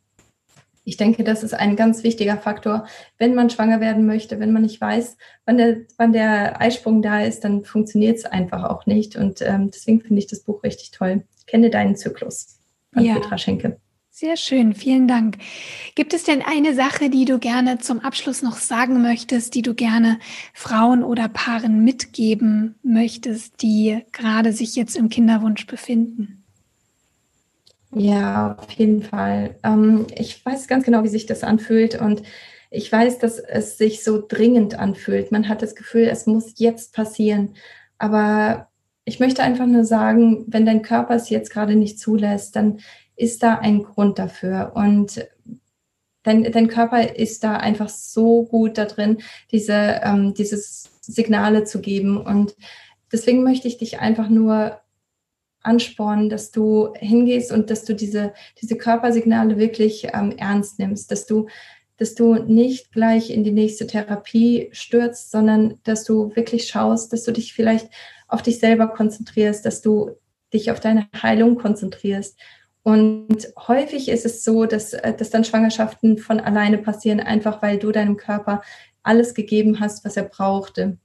ich 0.85 0.97
denke, 0.97 1.25
das 1.25 1.43
ist 1.43 1.55
ein 1.55 1.75
ganz 1.75 2.05
wichtiger 2.05 2.37
Faktor. 2.37 2.87
Wenn 3.19 3.35
man 3.35 3.51
schwanger 3.51 3.81
werden 3.81 4.07
möchte, 4.07 4.39
wenn 4.39 4.53
man 4.53 4.63
nicht 4.63 4.81
weiß, 4.81 5.17
wann 5.47 5.57
der, 5.57 5.79
wann 5.97 6.13
der 6.13 6.61
Eisprung 6.61 7.03
da 7.03 7.21
ist, 7.25 7.43
dann 7.43 7.65
funktioniert 7.65 8.19
es 8.19 8.27
einfach 8.27 8.63
auch 8.63 8.87
nicht. 8.87 9.17
Und 9.17 9.43
ähm, 9.43 9.73
deswegen 9.73 10.03
finde 10.03 10.21
ich 10.21 10.29
das 10.29 10.45
Buch 10.45 10.63
richtig 10.63 10.93
toll. 10.93 11.25
Kenne 11.49 11.71
deinen 11.71 11.97
Zyklus 11.97 12.61
von 12.93 13.03
ja. 13.03 13.15
Petra 13.15 13.39
Schenke. 13.39 13.81
Sehr 14.17 14.37
schön, 14.37 14.75
vielen 14.75 15.09
Dank. 15.09 15.39
Gibt 15.97 16.15
es 16.15 16.23
denn 16.23 16.41
eine 16.41 16.73
Sache, 16.73 17.11
die 17.11 17.25
du 17.25 17.41
gerne 17.41 17.79
zum 17.79 17.99
Abschluss 17.99 18.43
noch 18.43 18.59
sagen 18.59 19.03
möchtest, 19.03 19.57
die 19.57 19.63
du 19.63 19.75
gerne 19.75 20.21
Frauen 20.53 21.03
oder 21.03 21.27
Paaren 21.29 21.83
mitgeben 21.83 22.77
möchtest, 22.85 23.61
die 23.61 24.05
gerade 24.13 24.53
sich 24.53 24.77
jetzt 24.77 24.95
im 24.95 25.09
Kinderwunsch 25.09 25.67
befinden? 25.67 26.45
Ja, 27.93 28.55
auf 28.57 28.71
jeden 28.71 29.03
Fall. 29.03 29.57
Ähm, 29.65 30.07
ich 30.17 30.47
weiß 30.47 30.69
ganz 30.69 30.85
genau, 30.85 31.03
wie 31.03 31.09
sich 31.09 31.27
das 31.27 31.43
anfühlt 31.43 32.01
und 32.01 32.23
ich 32.71 32.93
weiß, 32.93 33.19
dass 33.19 33.41
es 33.41 33.79
sich 33.79 34.05
so 34.05 34.23
dringend 34.25 34.79
anfühlt. 34.79 35.33
Man 35.33 35.49
hat 35.49 35.61
das 35.61 35.75
Gefühl, 35.75 36.05
es 36.05 36.27
muss 36.27 36.55
jetzt 36.59 36.95
passieren. 36.95 37.57
Aber 37.99 38.69
ich 39.05 39.19
möchte 39.19 39.43
einfach 39.43 39.67
nur 39.67 39.85
sagen, 39.85 40.45
wenn 40.47 40.65
dein 40.65 40.83
Körper 40.83 41.17
es 41.17 41.31
jetzt 41.31 41.51
gerade 41.51 41.75
nicht 41.75 41.99
zulässt, 41.99 42.55
dann 42.55 42.79
ist 43.17 43.43
da 43.43 43.57
ein 43.59 43.83
Grund 43.83 44.19
dafür. 44.19 44.73
Und 44.75 45.27
dein, 46.23 46.51
dein 46.51 46.69
Körper 46.69 47.15
ist 47.17 47.45
da 47.45 47.57
einfach 47.57 47.89
so 47.89 48.45
gut 48.45 48.79
da 48.79 48.87
drin, 48.87 49.19
diese, 49.53 50.01
ähm, 50.03 50.35
dieses 50.35 50.91
Signale 51.01 51.65
zu 51.65 51.81
geben. 51.81 52.19
Und 52.21 52.57
deswegen 53.13 53.45
möchte 53.45 53.69
ich 53.69 53.79
dich 53.79 54.01
einfach 54.01 54.29
nur 54.29 54.81
anspornen, 55.63 56.29
dass 56.29 56.51
du 56.51 56.93
hingehst 56.95 57.53
und 57.53 57.71
dass 57.71 57.85
du 57.85 57.95
diese, 57.95 58.35
diese 58.61 58.77
Körpersignale 58.77 59.59
wirklich 59.59 60.09
ähm, 60.13 60.35
ernst 60.37 60.79
nimmst, 60.79 61.11
dass 61.11 61.27
du, 61.27 61.47
dass 61.97 62.15
du 62.15 62.35
nicht 62.35 62.93
gleich 62.93 63.31
in 63.31 63.45
die 63.45 63.53
nächste 63.53 63.87
Therapie 63.87 64.69
stürzt, 64.73 65.31
sondern 65.31 65.79
dass 65.85 66.05
du 66.05 66.35
wirklich 66.37 66.69
schaust, 66.69 67.13
dass 67.13 67.25
du 67.25 67.33
dich 67.33 67.55
vielleicht 67.55 67.89
auf 68.29 68.43
dich 68.43 68.59
selber 68.59 68.89
konzentrierst, 68.89 69.65
dass 69.65 69.81
du 69.81 70.11
dich 70.53 70.71
auf 70.71 70.81
deine 70.81 71.09
Heilung 71.23 71.57
konzentrierst 71.57 72.39
und 72.85 73.49
häufig 73.67 74.11
ist 74.11 74.27
es 74.27 74.45
so, 74.45 74.67
dass, 74.67 74.93
äh, 74.93 75.15
dass 75.17 75.31
dann 75.31 75.45
Schwangerschaften 75.45 76.19
von 76.19 76.39
alleine 76.39 76.79
passieren, 76.79 77.19
einfach 77.19 77.63
weil 77.63 77.79
du 77.79 77.91
deinem 77.91 78.19
Körper 78.19 78.63
alles 79.03 79.35
gegeben 79.35 79.81
hast, 79.81 80.05
was 80.05 80.19
er 80.19 80.25
brauchte. 80.25 80.99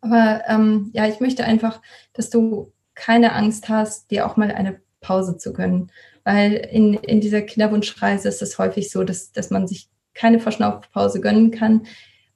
Aber 0.00 0.42
ähm, 0.48 0.90
ja, 0.94 1.06
ich 1.06 1.20
möchte 1.20 1.44
einfach, 1.44 1.82
dass 2.14 2.30
du 2.30 2.72
keine 2.94 3.34
Angst 3.34 3.68
hast, 3.68 4.10
dir 4.10 4.26
auch 4.26 4.36
mal 4.36 4.50
eine 4.50 4.80
Pause 5.00 5.36
zu 5.36 5.52
gönnen. 5.52 5.92
Weil 6.24 6.54
in, 6.54 6.94
in 6.94 7.20
dieser 7.20 7.42
Kinderwunschreise 7.42 8.28
ist 8.28 8.40
es 8.40 8.58
häufig 8.58 8.90
so, 8.90 9.04
dass, 9.04 9.30
dass 9.32 9.50
man 9.50 9.68
sich 9.68 9.90
keine 10.14 10.40
Verschnaufpause 10.40 11.20
gönnen 11.20 11.50
kann. 11.50 11.86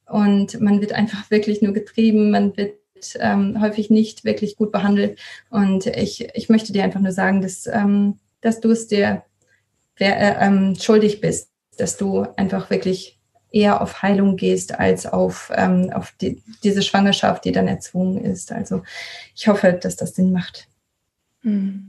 Und 0.07 0.61
man 0.61 0.83
wird 0.83 0.93
einfach 0.93 1.31
wirklich 1.31 1.63
nur 1.63 1.73
getrieben, 1.73 2.31
man 2.31 2.55
wird 2.59 2.77
ähm, 3.19 3.63
häufig 3.63 3.89
nicht 3.89 4.25
wirklich 4.27 4.57
gut 4.57 4.73
behandelt. 4.73 5.19
Und 5.49 5.87
ich, 5.87 6.29
ich 6.35 6.51
möchte 6.51 6.75
dir 6.75 6.85
einfach 6.85 7.01
nur 7.01 7.13
sagen, 7.13 7.41
dass 7.41 7.67
ähm, 7.67 8.19
dass 8.43 8.61
du 8.61 8.71
es 8.71 8.87
dir 8.89 9.23
äh, 9.99 10.35
ähm, 10.41 10.75
schuldig 10.79 11.21
bist, 11.21 11.51
dass 11.79 11.97
du 11.97 12.27
einfach 12.37 12.69
wirklich 12.69 13.19
eher 13.51 13.81
auf 13.81 14.03
Heilung 14.03 14.37
gehst 14.37 14.79
als 14.79 15.07
auf, 15.07 15.51
ähm, 15.55 15.91
auf 15.93 16.13
die, 16.21 16.43
diese 16.63 16.83
Schwangerschaft, 16.83 17.45
die 17.45 17.53
dann 17.53 17.69
erzwungen 17.69 18.25
ist. 18.25 18.53
Also 18.53 18.83
ich 19.35 19.49
hoffe, 19.49 19.79
dass 19.81 19.97
das 19.97 20.15
Sinn 20.15 20.33
macht. 20.33 20.69
Hm. 21.43 21.89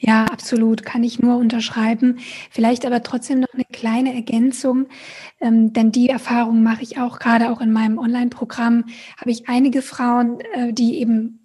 Ja, 0.00 0.26
absolut, 0.26 0.84
kann 0.84 1.02
ich 1.02 1.18
nur 1.18 1.36
unterschreiben. 1.36 2.20
Vielleicht 2.50 2.86
aber 2.86 3.02
trotzdem 3.02 3.40
noch 3.40 3.52
eine 3.52 3.64
kleine 3.64 4.14
Ergänzung, 4.14 4.86
ähm, 5.40 5.72
denn 5.72 5.90
die 5.90 6.08
Erfahrung 6.08 6.62
mache 6.62 6.82
ich 6.82 6.98
auch 6.98 7.18
gerade 7.18 7.50
auch 7.50 7.60
in 7.60 7.72
meinem 7.72 7.98
Online-Programm. 7.98 8.84
Habe 9.16 9.30
ich 9.30 9.48
einige 9.48 9.82
Frauen, 9.82 10.40
äh, 10.54 10.72
die 10.72 11.00
eben 11.00 11.40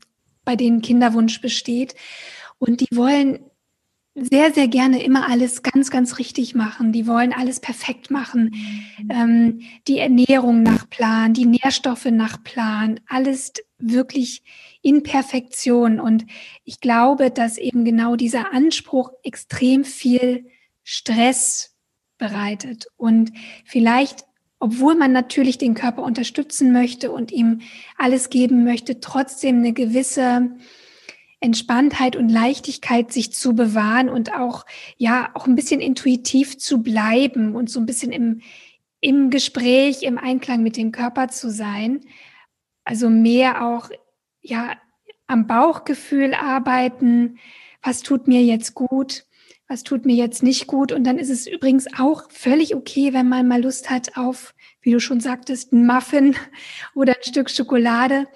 bei 0.45 0.55
denen 0.55 0.81
Kinderwunsch 0.81 1.41
besteht 1.41 1.95
und 2.59 2.81
die 2.81 2.95
wollen 2.95 3.39
sehr, 4.15 4.53
sehr 4.53 4.67
gerne 4.67 5.03
immer 5.03 5.27
alles 5.27 5.63
ganz, 5.63 5.89
ganz 5.89 6.19
richtig 6.19 6.53
machen. 6.53 6.91
Die 6.91 7.07
wollen 7.07 7.33
alles 7.33 7.59
perfekt 7.59 8.11
machen. 8.11 8.53
Ähm, 9.09 9.61
die 9.87 9.97
Ernährung 9.97 10.61
nach 10.61 10.87
Plan, 10.89 11.33
die 11.33 11.45
Nährstoffe 11.45 12.05
nach 12.05 12.43
Plan, 12.43 12.99
alles 13.07 13.53
wirklich 13.79 14.43
in 14.83 15.01
Perfektion. 15.01 15.99
Und 15.99 16.25
ich 16.63 16.79
glaube, 16.79 17.31
dass 17.31 17.57
eben 17.57 17.85
genau 17.85 18.15
dieser 18.15 18.53
Anspruch 18.53 19.11
extrem 19.23 19.83
viel 19.83 20.45
Stress 20.83 21.75
bereitet. 22.19 22.85
Und 22.97 23.31
vielleicht, 23.65 24.25
obwohl 24.59 24.93
man 24.93 25.11
natürlich 25.11 25.57
den 25.57 25.73
Körper 25.73 26.03
unterstützen 26.03 26.71
möchte 26.71 27.11
und 27.11 27.31
ihm 27.31 27.61
alles 27.97 28.29
geben 28.29 28.63
möchte, 28.63 28.99
trotzdem 28.99 29.57
eine 29.57 29.73
gewisse 29.73 30.51
Entspanntheit 31.43 32.15
und 32.15 32.29
Leichtigkeit 32.29 33.11
sich 33.11 33.33
zu 33.33 33.53
bewahren 33.53 34.07
und 34.07 34.33
auch, 34.33 34.65
ja, 34.95 35.29
auch 35.33 35.45
ein 35.45 35.55
bisschen 35.55 35.81
intuitiv 35.81 36.57
zu 36.57 36.81
bleiben 36.81 37.53
und 37.53 37.69
so 37.69 37.81
ein 37.81 37.85
bisschen 37.85 38.13
im, 38.13 38.41
im 39.01 39.29
Gespräch, 39.29 40.03
im 40.03 40.17
Einklang 40.17 40.63
mit 40.63 40.77
dem 40.77 40.93
Körper 40.93 41.27
zu 41.27 41.51
sein. 41.51 41.99
Also 42.85 43.09
mehr 43.09 43.67
auch, 43.67 43.89
ja, 44.41 44.77
am 45.27 45.45
Bauchgefühl 45.45 46.33
arbeiten. 46.33 47.39
Was 47.81 48.03
tut 48.03 48.29
mir 48.29 48.41
jetzt 48.41 48.73
gut? 48.73 49.25
Was 49.67 49.83
tut 49.83 50.05
mir 50.05 50.15
jetzt 50.15 50.43
nicht 50.43 50.67
gut? 50.67 50.93
Und 50.93 51.03
dann 51.03 51.17
ist 51.17 51.29
es 51.29 51.45
übrigens 51.45 51.87
auch 51.99 52.31
völlig 52.31 52.73
okay, 52.73 53.11
wenn 53.11 53.27
man 53.27 53.49
mal 53.49 53.61
Lust 53.61 53.89
hat 53.89 54.15
auf, 54.15 54.53
wie 54.81 54.91
du 54.91 55.01
schon 55.01 55.19
sagtest, 55.19 55.73
ein 55.73 55.85
Muffin 55.85 56.37
oder 56.95 57.17
ein 57.17 57.23
Stück 57.23 57.49
Schokolade 57.49 58.27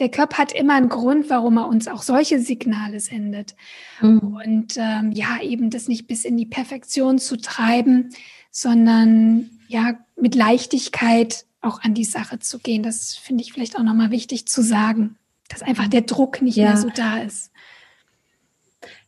der 0.00 0.08
Körper 0.08 0.38
hat 0.38 0.52
immer 0.52 0.74
einen 0.74 0.88
Grund, 0.88 1.30
warum 1.30 1.58
er 1.58 1.68
uns 1.68 1.86
auch 1.86 2.02
solche 2.02 2.40
Signale 2.40 2.98
sendet. 3.00 3.54
Mhm. 4.00 4.18
Und 4.44 4.76
ähm, 4.76 5.12
ja, 5.12 5.40
eben 5.42 5.70
das 5.70 5.88
nicht 5.88 6.08
bis 6.08 6.24
in 6.24 6.36
die 6.36 6.46
Perfektion 6.46 7.18
zu 7.18 7.36
treiben, 7.36 8.10
sondern 8.50 9.50
ja, 9.68 9.98
mit 10.16 10.34
Leichtigkeit 10.34 11.44
auch 11.60 11.82
an 11.82 11.94
die 11.94 12.04
Sache 12.04 12.38
zu 12.38 12.58
gehen. 12.58 12.82
Das 12.82 13.14
finde 13.14 13.44
ich 13.44 13.52
vielleicht 13.52 13.76
auch 13.76 13.82
nochmal 13.82 14.10
wichtig 14.10 14.48
zu 14.48 14.62
sagen. 14.62 15.16
dass 15.48 15.62
einfach 15.62 15.88
der 15.88 16.02
Druck 16.02 16.42
nicht 16.42 16.56
ja. 16.56 16.68
mehr 16.68 16.76
so 16.76 16.90
da 16.94 17.18
ist. 17.22 17.50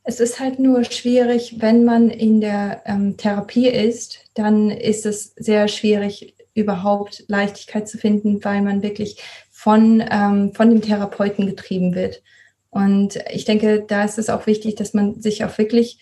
Es 0.03 0.19
ist 0.19 0.41
halt 0.41 0.59
nur 0.59 0.83
schwierig, 0.83 1.61
wenn 1.61 1.85
man 1.85 2.11
in 2.11 2.41
der 2.41 2.83
ähm, 2.85 3.17
Therapie 3.17 3.69
ist, 3.69 4.19
dann 4.35 4.71
ist 4.71 5.07
es 5.07 5.33
sehr 5.37 5.69
schwierig, 5.69 6.35
überhaupt 6.55 7.25
Leichtigkeit 7.29 7.89
zu 7.89 7.99
finden, 7.99 8.45
weil 8.45 8.63
man 8.63 8.83
wirklich 8.83 9.23
von, 9.63 10.03
ähm, 10.11 10.53
von 10.55 10.71
dem 10.71 10.83
Therapeuten 10.83 11.47
getrieben 11.47 11.95
wird. 11.95 12.21
Und 12.71 13.21
ich 13.31 13.45
denke, 13.45 13.85
da 13.87 14.03
ist 14.03 14.19
es 14.19 14.29
auch 14.29 14.49
wichtig, 14.49 14.75
dass 14.75 14.93
man 14.93 15.21
sich 15.21 15.45
auch 15.45 15.57
wirklich 15.57 16.01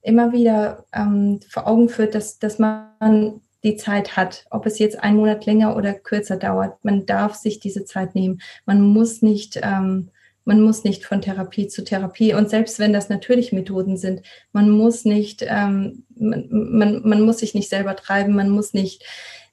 immer 0.00 0.32
wieder 0.32 0.86
ähm, 0.94 1.40
vor 1.46 1.66
Augen 1.66 1.90
führt, 1.90 2.14
dass, 2.14 2.38
dass 2.38 2.58
man 2.58 3.42
die 3.64 3.76
Zeit 3.76 4.16
hat, 4.16 4.46
ob 4.50 4.64
es 4.64 4.78
jetzt 4.78 4.98
einen 5.02 5.18
Monat 5.18 5.44
länger 5.44 5.76
oder 5.76 5.92
kürzer 5.92 6.38
dauert. 6.38 6.82
Man 6.84 7.04
darf 7.04 7.34
sich 7.34 7.60
diese 7.60 7.84
Zeit 7.84 8.14
nehmen. 8.14 8.40
Man 8.64 8.80
muss 8.80 9.20
nicht, 9.20 9.60
ähm, 9.62 10.08
man 10.46 10.62
muss 10.62 10.82
nicht 10.82 11.04
von 11.04 11.20
Therapie 11.20 11.68
zu 11.68 11.84
Therapie. 11.84 12.32
Und 12.32 12.48
selbst 12.48 12.78
wenn 12.78 12.94
das 12.94 13.10
natürlich 13.10 13.52
Methoden 13.52 13.98
sind, 13.98 14.22
man 14.52 14.70
muss 14.70 15.04
nicht, 15.04 15.44
ähm, 15.46 16.04
man, 16.14 16.46
man, 16.50 17.06
man 17.06 17.20
muss 17.20 17.40
sich 17.40 17.52
nicht 17.52 17.68
selber 17.68 17.94
treiben, 17.94 18.34
man 18.34 18.48
muss 18.48 18.72
nicht, 18.72 19.04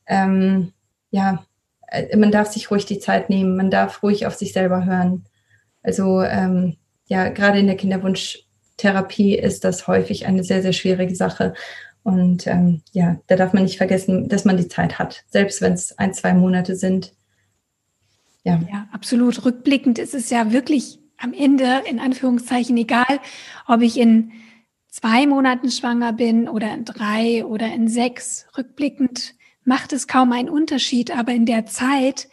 ähm, 0.08 0.72
ja, 1.12 1.44
man 2.16 2.32
darf 2.32 2.52
sich 2.52 2.72
ruhig 2.72 2.86
die 2.86 3.00
Zeit 3.00 3.30
nehmen, 3.30 3.56
man 3.56 3.72
darf 3.72 4.04
ruhig 4.04 4.26
auf 4.26 4.36
sich 4.36 4.54
selber 4.54 4.86
hören. 4.86 5.26
Also 5.82 6.22
ähm, 6.22 6.78
ja, 7.06 7.30
gerade 7.30 7.60
in 7.60 7.68
der 7.68 7.78
Kinderwunschtherapie 7.78 9.36
ist 9.36 9.64
das 9.64 9.88
häufig 9.88 10.26
eine 10.26 10.44
sehr, 10.44 10.62
sehr 10.62 10.74
schwierige 10.74 11.16
Sache. 11.16 11.54
Und 12.04 12.48
ähm, 12.48 12.82
ja, 12.92 13.18
da 13.28 13.36
darf 13.36 13.54
man 13.54 13.64
nicht 13.64 13.78
vergessen, 13.78 14.28
dass 14.28 14.46
man 14.46 14.58
die 14.58 14.68
Zeit 14.68 15.00
hat, 15.00 15.24
selbst 15.30 15.62
wenn 15.62 15.74
es 15.74 15.98
ein, 15.98 16.14
zwei 16.14 16.34
Monate 16.34 16.76
sind. 16.76 17.14
Ja. 18.44 18.60
ja, 18.70 18.88
absolut. 18.92 19.46
Rückblickend 19.46 20.00
ist 20.00 20.14
es 20.14 20.30
ja 20.30 20.52
wirklich 20.52 21.00
am 21.18 21.34
Ende, 21.34 21.84
in 21.90 22.00
Anführungszeichen, 22.00 22.76
egal, 22.76 23.20
ob 23.68 23.82
ich 23.82 23.98
in 23.98 24.32
zwei 24.90 25.26
Monaten 25.26 25.72
schwanger 25.72 26.12
bin 26.12 26.50
oder 26.50 26.74
in 26.74 26.84
drei 26.84 27.46
oder 27.46 27.74
in 27.74 27.88
sechs. 27.88 28.46
Rückblickend 28.58 29.34
macht 29.66 29.94
es 29.94 30.08
kaum 30.08 30.32
einen 30.32 30.50
Unterschied, 30.50 31.12
aber 31.12 31.34
in 31.34 31.46
der 31.46 31.66
Zeit, 31.66 32.30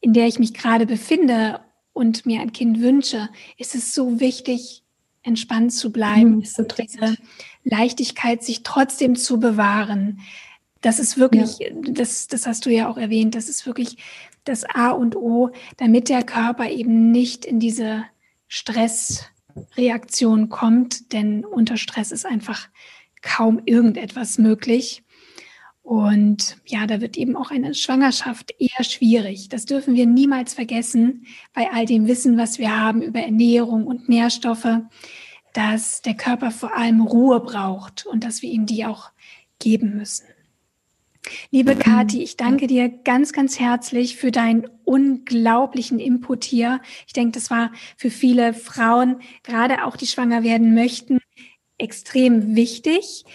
in 0.00 0.12
der 0.12 0.26
ich 0.26 0.38
mich 0.38 0.54
gerade 0.54 0.86
befinde 0.86 1.60
und 1.92 2.26
mir 2.26 2.40
ein 2.40 2.52
Kind 2.52 2.80
wünsche, 2.80 3.28
ist 3.56 3.74
es 3.74 3.94
so 3.94 4.20
wichtig, 4.20 4.82
entspannt 5.22 5.72
zu 5.72 5.90
bleiben, 5.90 6.36
mhm, 6.36 6.44
so 6.44 6.62
diese 6.62 7.16
Leichtigkeit 7.64 8.44
sich 8.44 8.62
trotzdem 8.62 9.16
zu 9.16 9.40
bewahren. 9.40 10.20
Das 10.82 10.98
ist 10.98 11.16
wirklich, 11.16 11.58
ja. 11.60 11.70
das, 11.80 12.28
das 12.28 12.46
hast 12.46 12.66
du 12.66 12.70
ja 12.70 12.88
auch 12.88 12.98
erwähnt, 12.98 13.34
das 13.34 13.48
ist 13.48 13.66
wirklich 13.66 13.96
das 14.44 14.64
A 14.64 14.90
und 14.90 15.16
O, 15.16 15.50
damit 15.78 16.10
der 16.10 16.22
Körper 16.22 16.68
eben 16.68 17.10
nicht 17.10 17.46
in 17.46 17.58
diese 17.58 18.04
Stressreaktion 18.48 20.50
kommt, 20.50 21.14
denn 21.14 21.44
unter 21.44 21.78
Stress 21.78 22.12
ist 22.12 22.26
einfach 22.26 22.68
kaum 23.22 23.62
irgendetwas 23.64 24.36
möglich. 24.36 25.04
Und 25.84 26.56
ja, 26.64 26.86
da 26.86 27.02
wird 27.02 27.18
eben 27.18 27.36
auch 27.36 27.50
eine 27.50 27.74
Schwangerschaft 27.74 28.54
eher 28.58 28.82
schwierig. 28.82 29.50
Das 29.50 29.66
dürfen 29.66 29.94
wir 29.94 30.06
niemals 30.06 30.54
vergessen 30.54 31.26
bei 31.52 31.70
all 31.70 31.84
dem 31.84 32.08
Wissen, 32.08 32.38
was 32.38 32.58
wir 32.58 32.74
haben 32.74 33.02
über 33.02 33.20
Ernährung 33.20 33.86
und 33.86 34.08
Nährstoffe, 34.08 34.78
dass 35.52 36.00
der 36.00 36.14
Körper 36.14 36.50
vor 36.50 36.74
allem 36.74 37.02
Ruhe 37.02 37.38
braucht 37.38 38.06
und 38.06 38.24
dass 38.24 38.40
wir 38.40 38.50
ihm 38.50 38.64
die 38.64 38.86
auch 38.86 39.10
geben 39.58 39.98
müssen. 39.98 40.24
Liebe 41.50 41.76
Kathi, 41.76 42.22
ich 42.22 42.38
danke 42.38 42.66
dir 42.66 42.88
ganz, 42.88 43.34
ganz 43.34 43.60
herzlich 43.60 44.16
für 44.16 44.30
deinen 44.30 44.66
unglaublichen 44.84 45.98
Input 45.98 46.44
hier. 46.44 46.80
Ich 47.06 47.12
denke, 47.12 47.32
das 47.32 47.50
war 47.50 47.70
für 47.98 48.10
viele 48.10 48.54
Frauen, 48.54 49.20
gerade 49.42 49.84
auch 49.84 49.96
die 49.98 50.06
schwanger 50.06 50.44
werden 50.44 50.74
möchten, 50.74 51.20
extrem 51.76 52.56
wichtig 52.56 53.26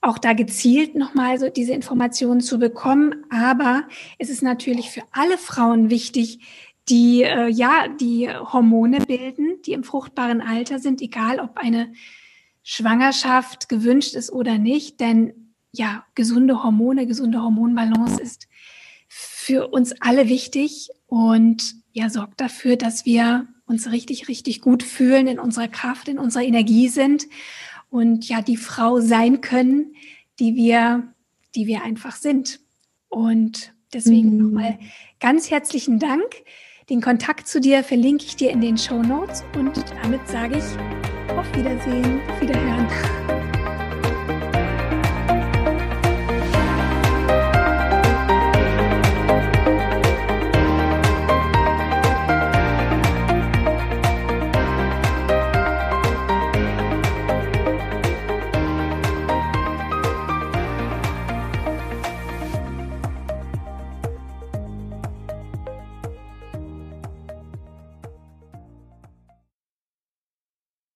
auch 0.00 0.18
da 0.18 0.32
gezielt 0.32 0.94
nochmal 0.94 1.38
so 1.38 1.48
diese 1.48 1.72
Informationen 1.72 2.40
zu 2.40 2.58
bekommen. 2.58 3.24
Aber 3.30 3.84
es 4.18 4.30
ist 4.30 4.42
natürlich 4.42 4.90
für 4.90 5.02
alle 5.12 5.36
Frauen 5.36 5.90
wichtig, 5.90 6.40
die 6.88 7.22
äh, 7.22 7.48
ja 7.48 7.88
die 7.88 8.28
Hormone 8.28 9.00
bilden, 9.00 9.60
die 9.66 9.72
im 9.72 9.84
fruchtbaren 9.84 10.40
Alter 10.40 10.78
sind, 10.78 11.02
egal 11.02 11.38
ob 11.38 11.58
eine 11.58 11.92
Schwangerschaft 12.62 13.68
gewünscht 13.68 14.14
ist 14.14 14.32
oder 14.32 14.58
nicht. 14.58 15.00
Denn 15.00 15.52
ja, 15.72 16.04
gesunde 16.14 16.62
Hormone, 16.62 17.06
gesunde 17.06 17.42
Hormonbalance 17.42 18.20
ist 18.20 18.48
für 19.08 19.68
uns 19.68 19.94
alle 20.00 20.28
wichtig 20.28 20.90
und 21.06 21.74
ja, 21.92 22.08
sorgt 22.08 22.40
dafür, 22.40 22.76
dass 22.76 23.04
wir 23.04 23.48
uns 23.66 23.90
richtig, 23.90 24.28
richtig 24.28 24.60
gut 24.60 24.82
fühlen, 24.82 25.26
in 25.26 25.38
unserer 25.38 25.68
Kraft, 25.68 26.08
in 26.08 26.18
unserer 26.18 26.42
Energie 26.42 26.88
sind 26.88 27.26
und 27.90 28.28
ja 28.28 28.40
die 28.40 28.56
Frau 28.56 29.00
sein 29.00 29.40
können, 29.40 29.94
die 30.38 30.54
wir, 30.54 31.12
die 31.54 31.66
wir 31.66 31.82
einfach 31.82 32.16
sind. 32.16 32.60
Und 33.08 33.74
deswegen 33.92 34.36
mhm. 34.36 34.44
nochmal 34.44 34.78
ganz 35.18 35.50
herzlichen 35.50 35.98
Dank. 35.98 36.24
Den 36.88 37.00
Kontakt 37.00 37.46
zu 37.46 37.60
dir 37.60 37.84
verlinke 37.84 38.24
ich 38.24 38.36
dir 38.36 38.50
in 38.50 38.60
den 38.60 38.78
Show 38.78 39.02
Notes 39.02 39.44
und 39.56 39.84
damit 40.02 40.26
sage 40.26 40.58
ich 40.58 41.36
auf 41.36 41.46
Wiedersehen, 41.54 42.20
auf 42.28 42.40
Wiederhören. 42.40 43.39